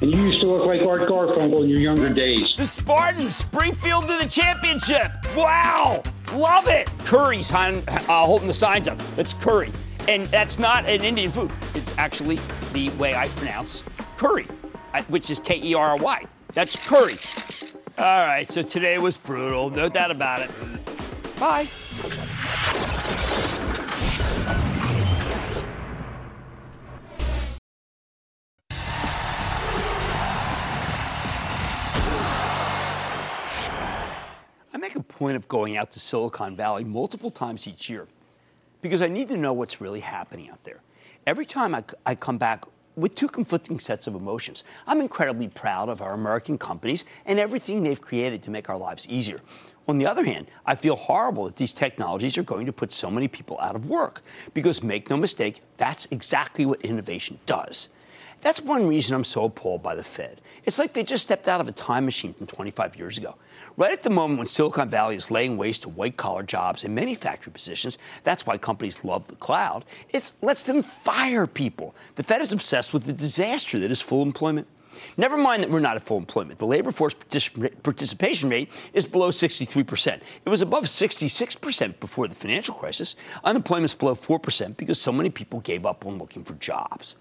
And 0.00 0.12
you 0.14 0.22
used 0.22 0.40
to 0.40 0.46
look 0.46 0.66
like 0.66 0.80
Art 0.82 1.02
Garfunkel 1.02 1.64
in 1.64 1.68
your 1.68 1.80
younger 1.80 2.08
days. 2.08 2.54
The 2.56 2.66
Spartans, 2.66 3.36
Springfield 3.36 4.08
to 4.08 4.18
the 4.18 4.26
championship. 4.26 5.12
Wow, 5.36 6.02
love 6.32 6.68
it. 6.68 6.90
Curry's 7.00 7.52
on, 7.52 7.82
uh, 7.88 8.24
holding 8.24 8.48
the 8.48 8.54
signs 8.54 8.88
up. 8.88 8.98
That's 9.14 9.34
curry. 9.34 9.70
And 10.08 10.26
that's 10.26 10.58
not 10.58 10.86
an 10.86 11.02
Indian 11.02 11.30
food. 11.30 11.50
It's 11.74 11.94
actually 11.96 12.38
the 12.72 12.90
way 12.90 13.14
I 13.14 13.28
pronounce 13.28 13.84
curry, 14.16 14.46
uh, 14.92 15.02
which 15.04 15.30
is 15.30 15.40
K 15.40 15.60
E 15.62 15.74
R 15.74 15.90
R 15.90 15.96
Y. 15.96 16.24
That's 16.52 16.76
curry. 16.76 17.16
All 17.96 18.26
right, 18.26 18.48
so 18.48 18.62
today 18.62 18.98
was 18.98 19.16
brutal. 19.16 19.70
No 19.70 19.88
doubt 19.88 20.10
about 20.10 20.42
it. 20.42 20.50
Bye. 21.38 21.68
I 34.72 34.76
make 34.78 34.94
a 34.94 35.02
point 35.02 35.36
of 35.36 35.48
going 35.48 35.76
out 35.76 35.90
to 35.92 36.00
Silicon 36.00 36.56
Valley 36.56 36.84
multiple 36.84 37.30
times 37.30 37.66
each 37.66 37.90
year 37.90 38.06
because 38.80 39.02
I 39.02 39.08
need 39.08 39.28
to 39.28 39.36
know 39.36 39.52
what's 39.52 39.80
really 39.80 40.00
happening 40.00 40.50
out 40.50 40.62
there. 40.62 40.80
Every 41.26 41.46
time 41.46 41.74
I, 41.74 41.82
I 42.06 42.14
come 42.14 42.38
back 42.38 42.64
with 42.96 43.14
two 43.14 43.28
conflicting 43.28 43.80
sets 43.80 44.06
of 44.06 44.14
emotions. 44.14 44.62
I'm 44.86 45.00
incredibly 45.00 45.48
proud 45.48 45.88
of 45.88 46.00
our 46.00 46.12
American 46.12 46.58
companies 46.58 47.04
and 47.26 47.38
everything 47.38 47.82
they've 47.82 48.00
created 48.00 48.42
to 48.44 48.50
make 48.50 48.68
our 48.68 48.76
lives 48.76 49.08
easier. 49.08 49.40
On 49.86 49.98
the 49.98 50.06
other 50.06 50.24
hand, 50.24 50.46
I 50.64 50.76
feel 50.76 50.96
horrible 50.96 51.44
that 51.44 51.56
these 51.56 51.72
technologies 51.72 52.38
are 52.38 52.42
going 52.42 52.66
to 52.66 52.72
put 52.72 52.90
so 52.90 53.10
many 53.10 53.28
people 53.28 53.58
out 53.60 53.76
of 53.76 53.86
work 53.86 54.22
because 54.54 54.82
make 54.82 55.10
no 55.10 55.16
mistake, 55.16 55.60
that's 55.76 56.06
exactly 56.10 56.64
what 56.64 56.80
innovation 56.80 57.38
does. 57.44 57.90
That's 58.40 58.60
one 58.60 58.86
reason 58.86 59.14
I'm 59.14 59.24
so 59.24 59.44
appalled 59.44 59.82
by 59.82 59.94
the 59.94 60.04
Fed. 60.04 60.40
It's 60.64 60.78
like 60.78 60.92
they 60.92 61.02
just 61.02 61.22
stepped 61.22 61.48
out 61.48 61.60
of 61.60 61.68
a 61.68 61.72
time 61.72 62.04
machine 62.04 62.34
from 62.34 62.46
25 62.46 62.96
years 62.96 63.18
ago. 63.18 63.36
Right 63.76 63.92
at 63.92 64.02
the 64.02 64.10
moment 64.10 64.38
when 64.38 64.46
Silicon 64.46 64.88
Valley 64.88 65.16
is 65.16 65.30
laying 65.30 65.56
waste 65.56 65.82
to 65.82 65.88
white 65.88 66.16
collar 66.16 66.42
jobs 66.42 66.84
and 66.84 66.94
many 66.94 67.14
factory 67.14 67.52
positions, 67.52 67.98
that's 68.22 68.46
why 68.46 68.58
companies 68.58 69.02
love 69.04 69.26
the 69.28 69.36
cloud. 69.36 69.84
It 70.10 70.32
lets 70.42 70.62
them 70.64 70.82
fire 70.82 71.46
people. 71.46 71.94
The 72.16 72.22
Fed 72.22 72.40
is 72.40 72.52
obsessed 72.52 72.92
with 72.92 73.04
the 73.04 73.12
disaster 73.12 73.78
that 73.80 73.90
is 73.90 74.00
full 74.00 74.22
employment. 74.22 74.66
Never 75.16 75.36
mind 75.36 75.62
that 75.62 75.70
we're 75.70 75.80
not 75.80 75.96
at 75.96 76.02
full 76.02 76.18
employment. 76.18 76.58
The 76.58 76.66
labor 76.66 76.92
force 76.92 77.14
particip- 77.14 77.82
participation 77.82 78.50
rate 78.50 78.70
is 78.92 79.04
below 79.06 79.30
63%. 79.30 80.20
It 80.44 80.48
was 80.48 80.62
above 80.62 80.84
66% 80.84 82.00
before 82.00 82.28
the 82.28 82.34
financial 82.34 82.74
crisis. 82.74 83.16
Unemployment's 83.44 83.94
below 83.94 84.14
4% 84.14 84.76
because 84.76 85.00
so 85.00 85.12
many 85.12 85.30
people 85.30 85.60
gave 85.60 85.86
up 85.86 86.06
on 86.06 86.18
looking 86.18 86.44
for 86.44 86.54
jobs. 86.54 87.16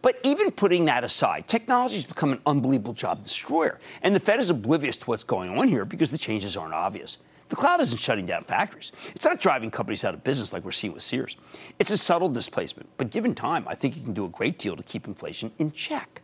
But 0.00 0.20
even 0.22 0.50
putting 0.50 0.84
that 0.84 1.02
aside, 1.02 1.48
technology 1.48 1.96
has 1.96 2.06
become 2.06 2.32
an 2.32 2.40
unbelievable 2.46 2.92
job 2.92 3.24
destroyer. 3.24 3.78
And 4.02 4.14
the 4.14 4.20
Fed 4.20 4.38
is 4.38 4.50
oblivious 4.50 4.96
to 4.98 5.06
what's 5.06 5.24
going 5.24 5.58
on 5.58 5.66
here 5.68 5.84
because 5.84 6.10
the 6.10 6.18
changes 6.18 6.56
aren't 6.56 6.74
obvious. 6.74 7.18
The 7.48 7.56
cloud 7.56 7.80
isn't 7.80 7.98
shutting 7.98 8.26
down 8.26 8.44
factories. 8.44 8.92
It's 9.14 9.24
not 9.24 9.40
driving 9.40 9.70
companies 9.70 10.04
out 10.04 10.14
of 10.14 10.22
business 10.22 10.52
like 10.52 10.64
we're 10.64 10.70
seeing 10.70 10.92
with 10.92 11.02
Sears. 11.02 11.36
It's 11.78 11.90
a 11.90 11.98
subtle 11.98 12.28
displacement, 12.28 12.90
but 12.98 13.10
given 13.10 13.34
time, 13.34 13.66
I 13.66 13.74
think 13.74 13.96
it 13.96 14.04
can 14.04 14.12
do 14.12 14.26
a 14.26 14.28
great 14.28 14.58
deal 14.58 14.76
to 14.76 14.82
keep 14.82 15.06
inflation 15.06 15.50
in 15.58 15.72
check. 15.72 16.22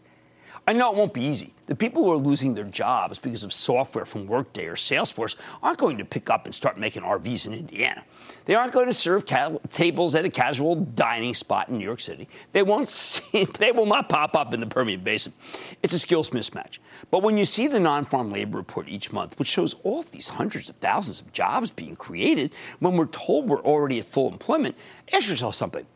I 0.67 0.73
know 0.73 0.91
it 0.91 0.97
won't 0.97 1.13
be 1.13 1.23
easy. 1.23 1.53
The 1.67 1.75
people 1.75 2.05
who 2.05 2.13
are 2.13 2.17
losing 2.17 2.55
their 2.55 2.65
jobs 2.65 3.19
because 3.19 3.43
of 3.43 3.53
software 3.53 4.07
from 4.07 4.27
Workday 4.27 4.65
or 4.65 4.77
Salesforce 4.77 5.37
aren't 5.63 5.79
going 5.79 5.99
to 5.99 6.05
pick 6.07 6.31
up 6.31 6.47
and 6.47 6.55
start 6.55 6.79
making 6.79 7.03
RVs 7.03 7.47
in 7.47 7.53
Indiana. 7.53 8.03
They 8.47 8.55
aren't 8.55 8.73
going 8.73 8.87
to 8.87 8.95
serve 8.95 9.27
ca- 9.27 9.59
tables 9.71 10.15
at 10.15 10.25
a 10.25 10.31
casual 10.31 10.77
dining 10.77 11.35
spot 11.35 11.69
in 11.69 11.79
New 11.79 11.85
York 11.85 12.01
City. 12.01 12.29
They 12.53 12.63
won't 12.63 12.89
see, 12.91 13.45
they 13.59 13.73
will 13.73 13.85
not 13.85 14.09
pop 14.09 14.35
up 14.35 14.55
in 14.55 14.61
the 14.61 14.67
Permian 14.67 15.03
Basin. 15.03 15.35
It's 15.83 15.93
a 15.93 15.99
skills 15.99 16.31
mismatch. 16.31 16.79
But 17.11 17.23
when 17.23 17.37
you 17.37 17.45
see 17.45 17.69
the 17.69 17.81
non-farm 17.81 18.33
labor 18.33 18.57
report 18.57 18.89
each 18.89 19.13
month, 19.13 19.39
which 19.39 19.49
shows 19.49 19.75
all 19.83 20.01
of 20.01 20.11
these 20.13 20.29
hundreds 20.29 20.71
of 20.71 20.77
thousands 20.77 21.21
of 21.21 21.31
jobs 21.35 21.71
being 21.71 21.97
created, 21.97 22.53
when 22.79 22.97
we're 22.97 23.07
told 23.07 23.49
we're 23.49 23.61
already 23.63 23.99
at 23.99 24.07
full 24.07 24.33
employment, 24.33 24.77
ask 25.13 25.29
yourself 25.29 25.55
something. 25.55 25.87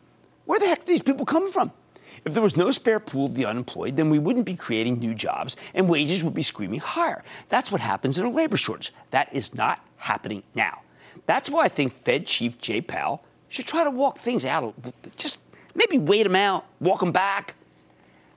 Where 0.45 0.59
the 0.59 0.67
heck 0.67 0.85
do 0.85 0.93
these 0.93 1.03
people 1.03 1.25
come 1.25 1.51
from? 1.53 1.73
If 2.25 2.35
there 2.35 2.43
was 2.43 2.57
no 2.57 2.71
spare 2.71 3.01
pool 3.01 3.27
of 3.27 3.35
the 3.35 3.47
unemployed, 3.47 3.97
then 3.97 4.11
we 4.11 4.19
wouldn't 4.19 4.47
be 4.47 4.57
creating 4.57 4.99
new 4.99 5.15
jobs 5.15 5.57
and 5.75 5.89
wages 5.89 6.25
would 6.25 6.35
be 6.35 6.43
screaming 6.43 6.81
higher. 6.81 7.23
That's 7.49 7.71
what 7.73 7.81
happens 7.81 8.19
in 8.19 8.27
a 8.27 8.31
labor 8.31 8.57
shortage. 8.57 8.93
That 9.11 9.29
is 9.33 9.55
not 9.55 9.85
happening 9.97 10.43
now. 10.55 10.83
That's 11.27 11.51
why 11.51 11.65
I 11.65 11.69
think 11.69 12.05
Fed 12.05 12.27
Chief 12.27 12.59
Jay 12.59 12.81
Powell 12.81 13.23
should 13.49 13.67
try 13.67 13.85
to 13.85 13.91
walk 13.91 14.19
things 14.19 14.45
out. 14.45 14.75
Just 15.17 15.41
maybe 15.75 15.99
wait 15.99 16.25
them 16.25 16.37
out, 16.37 16.67
walk 16.81 17.01
them 17.01 17.13
back. 17.13 17.55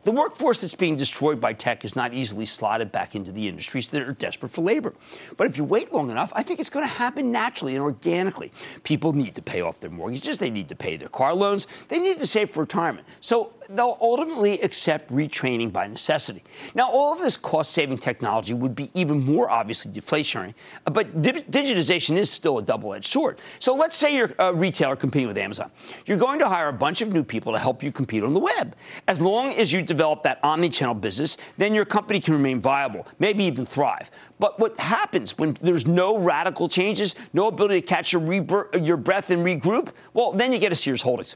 The 0.04 0.12
workforce 0.12 0.60
that's 0.62 0.74
being 0.74 0.96
destroyed 0.96 1.40
by 1.40 1.54
tech 1.54 1.86
is 1.86 1.96
not 1.96 2.14
easily 2.14 2.46
slotted 2.46 2.92
back 2.92 3.14
into 3.14 3.32
the 3.32 3.48
industries 3.48 3.90
that 3.90 4.02
are 4.02 4.14
desperate 4.14 4.52
for 4.52 4.62
labor. 4.62 4.96
But 5.38 5.46
if 5.46 5.58
you 5.58 5.64
wait 5.64 5.94
long 5.94 6.10
enough, 6.10 6.34
I 6.36 6.42
think 6.42 6.60
it's 6.60 6.72
going 6.72 6.86
to 6.86 6.92
happen 6.92 7.32
naturally 7.32 7.76
and 7.76 7.84
organically. 7.84 8.52
People 8.84 9.14
need 9.14 9.36
to 9.36 9.44
pay 9.44 9.62
off 9.62 9.80
their 9.80 9.92
mortgages, 9.92 10.40
they 10.40 10.50
need 10.50 10.70
to 10.70 10.76
pay 10.76 10.98
their 10.98 11.10
car 11.10 11.36
loans, 11.36 11.68
they 11.88 12.00
need 12.00 12.18
to 12.18 12.26
save 12.26 12.50
for 12.50 12.62
retirement. 12.62 13.06
So 13.20 13.54
they'll 13.70 13.98
ultimately 14.02 14.60
accept 14.62 15.12
retraining 15.12 15.72
by 15.72 15.88
necessity. 15.88 16.44
Now, 16.74 16.90
all 16.90 17.14
of 17.14 17.20
this 17.20 17.38
cost 17.38 17.72
saving 17.72 18.00
technology 18.00 18.54
would 18.54 18.76
be 18.76 18.90
even 18.94 19.24
more 19.24 19.50
obviously 19.50 19.92
deflationary, 19.92 20.56
but 20.86 21.22
di- 21.22 21.44
digitization 21.44 22.18
is 22.18 22.30
still 22.30 22.58
a 22.58 22.62
double 22.62 22.94
edged 22.94 23.08
sword. 23.08 23.40
So 23.60 23.76
let's 23.76 23.96
say 23.96 24.16
you're 24.16 24.32
a 24.40 24.54
retailer 24.54 24.96
competing 24.96 25.28
with 25.28 25.38
Amazon. 25.38 25.72
You're 26.08 26.18
going 26.18 26.40
to 26.40 26.50
hire 26.50 26.70
a 26.70 26.74
bunch 26.74 27.02
of 27.02 27.14
new 27.14 27.24
people 27.24 27.54
to 27.54 27.60
help 27.60 27.84
you 27.84 27.92
compete 27.92 28.24
on 28.24 28.34
the 28.34 28.40
web. 28.40 28.76
As 29.08 29.22
long 29.22 29.52
as 29.52 29.72
you 29.72 29.82
develop 29.92 30.24
that 30.24 30.40
omni-channel 30.44 30.96
business, 30.96 31.38
then 31.58 31.74
your 31.74 31.86
company 31.86 32.20
can 32.20 32.34
remain 32.34 32.60
viable, 32.60 33.06
maybe 33.20 33.44
even 33.44 33.66
thrive. 33.66 34.10
But 34.40 34.60
what 34.60 34.80
happens 34.80 35.38
when 35.38 35.58
there's 35.62 35.86
no 35.86 36.18
radical 36.18 36.70
changes, 36.70 37.16
no 37.34 37.48
ability 37.48 37.82
to 37.82 37.88
catch 37.88 38.14
your, 38.14 38.22
rebir- 38.22 38.86
your 38.86 38.98
breath 38.98 39.30
and 39.30 39.46
regroup? 39.46 39.90
Well, 40.14 40.32
then 40.32 40.54
you 40.54 40.60
get 40.60 40.72
a 40.72 40.76
Sears 40.76 41.02
Holdings. 41.02 41.36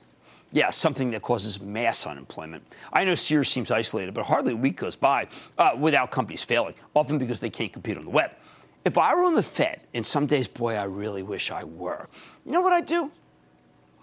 Yeah, 0.52 0.70
something 0.70 1.12
that 1.12 1.22
causes 1.22 1.60
mass 1.60 2.08
unemployment. 2.08 2.64
I 2.94 3.04
know 3.04 3.16
Sears 3.16 3.50
seems 3.50 3.72
isolated, 3.72 4.14
but 4.14 4.26
hardly 4.26 4.54
a 4.54 4.56
week 4.56 4.78
goes 4.78 4.96
by 4.96 5.28
uh, 5.58 5.72
without 5.78 6.12
companies 6.12 6.44
failing, 6.44 6.76
often 6.96 7.18
because 7.18 7.40
they 7.40 7.50
can't 7.50 7.74
compete 7.74 7.98
on 7.98 8.06
the 8.06 8.10
web. 8.10 8.32
If 8.86 8.98
I 8.98 9.14
were 9.16 9.24
on 9.24 9.34
the 9.34 9.44
Fed, 9.44 9.82
and 9.94 10.06
some 10.06 10.28
days, 10.28 10.48
boy, 10.48 10.76
I 10.76 10.84
really 10.84 11.24
wish 11.24 11.52
I 11.52 11.64
were, 11.64 12.08
you 12.46 12.52
know 12.52 12.62
what 12.62 12.72
I'd 12.72 12.86
do? 12.86 13.12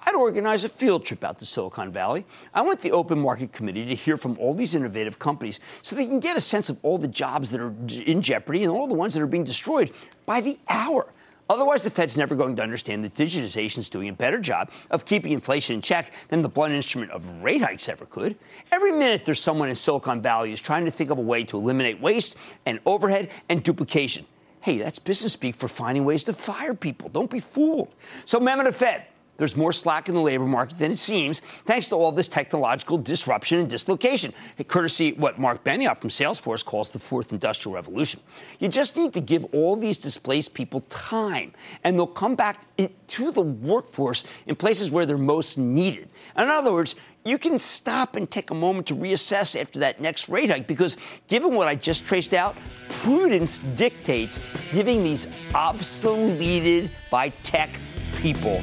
I'd 0.04 0.14
organize 0.14 0.64
a 0.64 0.68
field 0.68 1.04
trip 1.04 1.22
out 1.22 1.38
to 1.38 1.46
Silicon 1.46 1.92
Valley. 1.92 2.24
I 2.52 2.62
want 2.62 2.80
the 2.80 2.90
Open 2.90 3.20
Market 3.20 3.52
Committee 3.52 3.86
to 3.86 3.94
hear 3.94 4.16
from 4.16 4.36
all 4.38 4.52
these 4.52 4.74
innovative 4.74 5.18
companies 5.18 5.60
so 5.82 5.94
they 5.94 6.06
can 6.06 6.18
get 6.18 6.36
a 6.36 6.40
sense 6.40 6.68
of 6.68 6.78
all 6.82 6.98
the 6.98 7.08
jobs 7.08 7.50
that 7.52 7.60
are 7.60 7.72
in 8.04 8.20
jeopardy 8.20 8.62
and 8.64 8.72
all 8.72 8.88
the 8.88 8.94
ones 8.94 9.14
that 9.14 9.22
are 9.22 9.28
being 9.28 9.44
destroyed 9.44 9.92
by 10.26 10.40
the 10.40 10.58
hour. 10.68 11.06
Otherwise, 11.48 11.82
the 11.82 11.90
Fed's 11.90 12.16
never 12.16 12.34
going 12.34 12.56
to 12.56 12.62
understand 12.62 13.04
that 13.04 13.14
digitization 13.14 13.78
is 13.78 13.90
doing 13.90 14.08
a 14.08 14.12
better 14.12 14.38
job 14.38 14.70
of 14.90 15.04
keeping 15.04 15.32
inflation 15.32 15.76
in 15.76 15.82
check 15.82 16.12
than 16.28 16.40
the 16.40 16.48
blunt 16.48 16.72
instrument 16.72 17.10
of 17.10 17.42
rate 17.42 17.60
hikes 17.60 17.88
ever 17.88 18.06
could. 18.06 18.36
Every 18.70 18.92
minute 18.92 19.24
there's 19.24 19.40
someone 19.40 19.68
in 19.68 19.74
Silicon 19.74 20.22
Valley 20.22 20.50
who's 20.50 20.60
trying 20.60 20.84
to 20.86 20.90
think 20.90 21.10
of 21.10 21.18
a 21.18 21.22
way 21.22 21.44
to 21.44 21.58
eliminate 21.58 22.00
waste 22.00 22.36
and 22.64 22.80
overhead 22.86 23.28
and 23.48 23.62
duplication. 23.62 24.24
Hey, 24.60 24.78
that's 24.78 24.98
business 24.98 25.32
speak 25.32 25.56
for 25.56 25.68
finding 25.68 26.04
ways 26.04 26.24
to 26.24 26.32
fire 26.32 26.74
people. 26.74 27.08
Don't 27.08 27.30
be 27.30 27.40
fooled. 27.40 27.92
So, 28.24 28.38
the 28.38 28.72
Fed. 28.72 29.06
There's 29.38 29.56
more 29.56 29.72
slack 29.72 30.08
in 30.08 30.14
the 30.14 30.20
labor 30.20 30.44
market 30.44 30.78
than 30.78 30.92
it 30.92 30.98
seems, 30.98 31.40
thanks 31.64 31.88
to 31.88 31.96
all 31.96 32.12
this 32.12 32.28
technological 32.28 32.98
disruption 32.98 33.58
and 33.58 33.68
dislocation, 33.68 34.34
courtesy 34.68 35.12
what 35.12 35.38
Mark 35.38 35.64
Benioff 35.64 35.98
from 35.98 36.10
Salesforce 36.10 36.64
calls 36.64 36.90
the 36.90 36.98
fourth 36.98 37.32
industrial 37.32 37.74
revolution. 37.74 38.20
You 38.60 38.68
just 38.68 38.94
need 38.94 39.14
to 39.14 39.20
give 39.20 39.44
all 39.46 39.74
these 39.74 39.96
displaced 39.96 40.52
people 40.52 40.82
time, 40.90 41.52
and 41.82 41.96
they'll 41.96 42.06
come 42.06 42.34
back 42.34 42.66
to 42.76 43.32
the 43.32 43.40
workforce 43.40 44.24
in 44.46 44.54
places 44.54 44.90
where 44.90 45.06
they're 45.06 45.16
most 45.16 45.56
needed. 45.56 46.08
In 46.36 46.48
other 46.48 46.72
words, 46.72 46.94
you 47.24 47.38
can 47.38 47.58
stop 47.58 48.16
and 48.16 48.30
take 48.30 48.50
a 48.50 48.54
moment 48.54 48.88
to 48.88 48.96
reassess 48.96 49.58
after 49.58 49.78
that 49.80 50.00
next 50.00 50.28
rate 50.28 50.50
hike 50.50 50.66
because, 50.66 50.96
given 51.28 51.54
what 51.54 51.68
I 51.68 51.74
just 51.74 52.04
traced 52.04 52.34
out, 52.34 52.56
prudence 52.88 53.60
dictates 53.76 54.40
giving 54.72 55.04
these 55.04 55.26
obsoleted 55.52 56.90
by 57.10 57.30
tech 57.44 57.70
people 58.16 58.60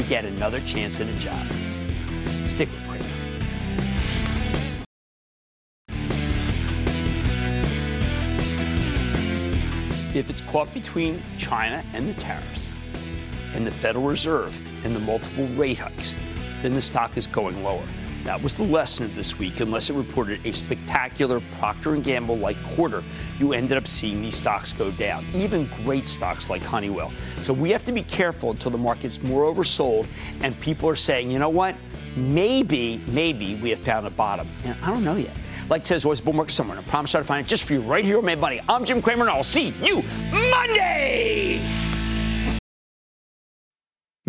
to 0.00 0.08
get 0.08 0.24
another 0.24 0.60
chance 0.60 1.00
at 1.00 1.08
a 1.08 1.12
job. 1.18 1.46
Stick 2.46 2.68
with 2.70 2.86
Cramer. 2.88 3.04
If 10.14 10.30
it's 10.30 10.40
caught 10.42 10.72
between 10.72 11.22
China 11.36 11.84
and 11.92 12.08
the 12.08 12.14
tariffs, 12.14 12.66
and 13.54 13.66
the 13.66 13.70
Federal 13.70 14.06
Reserve 14.06 14.58
and 14.84 14.94
the 14.94 15.00
multiple 15.00 15.46
rate 15.48 15.78
hikes, 15.78 16.14
then 16.62 16.72
the 16.72 16.80
stock 16.80 17.16
is 17.16 17.26
going 17.26 17.62
lower. 17.62 17.84
That 18.24 18.42
was 18.42 18.54
the 18.54 18.64
lesson 18.64 19.04
of 19.04 19.14
this 19.14 19.38
week. 19.38 19.60
Unless 19.60 19.90
it 19.90 19.94
reported 19.94 20.44
a 20.44 20.52
spectacular 20.52 21.40
Procter 21.58 21.96
& 21.96 22.00
Gamble-like 22.00 22.62
quarter, 22.74 23.02
you 23.38 23.52
ended 23.52 23.76
up 23.76 23.88
seeing 23.88 24.20
these 24.22 24.36
stocks 24.36 24.72
go 24.72 24.90
down, 24.92 25.24
even 25.34 25.68
great 25.84 26.08
stocks 26.08 26.50
like 26.50 26.62
Honeywell. 26.62 27.12
So 27.38 27.52
we 27.52 27.70
have 27.70 27.84
to 27.84 27.92
be 27.92 28.02
careful 28.02 28.50
until 28.50 28.70
the 28.70 28.78
market's 28.78 29.22
more 29.22 29.52
oversold 29.52 30.06
and 30.42 30.58
people 30.60 30.88
are 30.88 30.96
saying, 30.96 31.30
you 31.30 31.38
know 31.38 31.48
what? 31.48 31.74
Maybe, 32.16 33.00
maybe 33.08 33.54
we 33.56 33.70
have 33.70 33.80
found 33.80 34.06
a 34.06 34.10
bottom. 34.10 34.48
And 34.64 34.76
I 34.82 34.92
don't 34.92 35.04
know 35.04 35.16
yet. 35.16 35.34
Like 35.68 35.86
says 35.86 36.04
always, 36.04 36.20
bull 36.20 36.34
market 36.34 36.52
somewhere. 36.52 36.76
And 36.76 36.86
I 36.86 36.90
promise 36.90 37.14
I'll 37.14 37.22
find 37.22 37.46
it 37.46 37.48
just 37.48 37.62
for 37.62 37.74
you 37.74 37.80
right 37.80 38.04
here 38.04 38.18
on 38.18 38.24
Mad 38.24 38.40
Money. 38.40 38.60
I'm 38.68 38.84
Jim 38.84 39.00
Cramer, 39.00 39.22
and 39.22 39.30
I'll 39.30 39.44
see 39.44 39.72
you 39.80 40.02
Monday. 40.32 41.89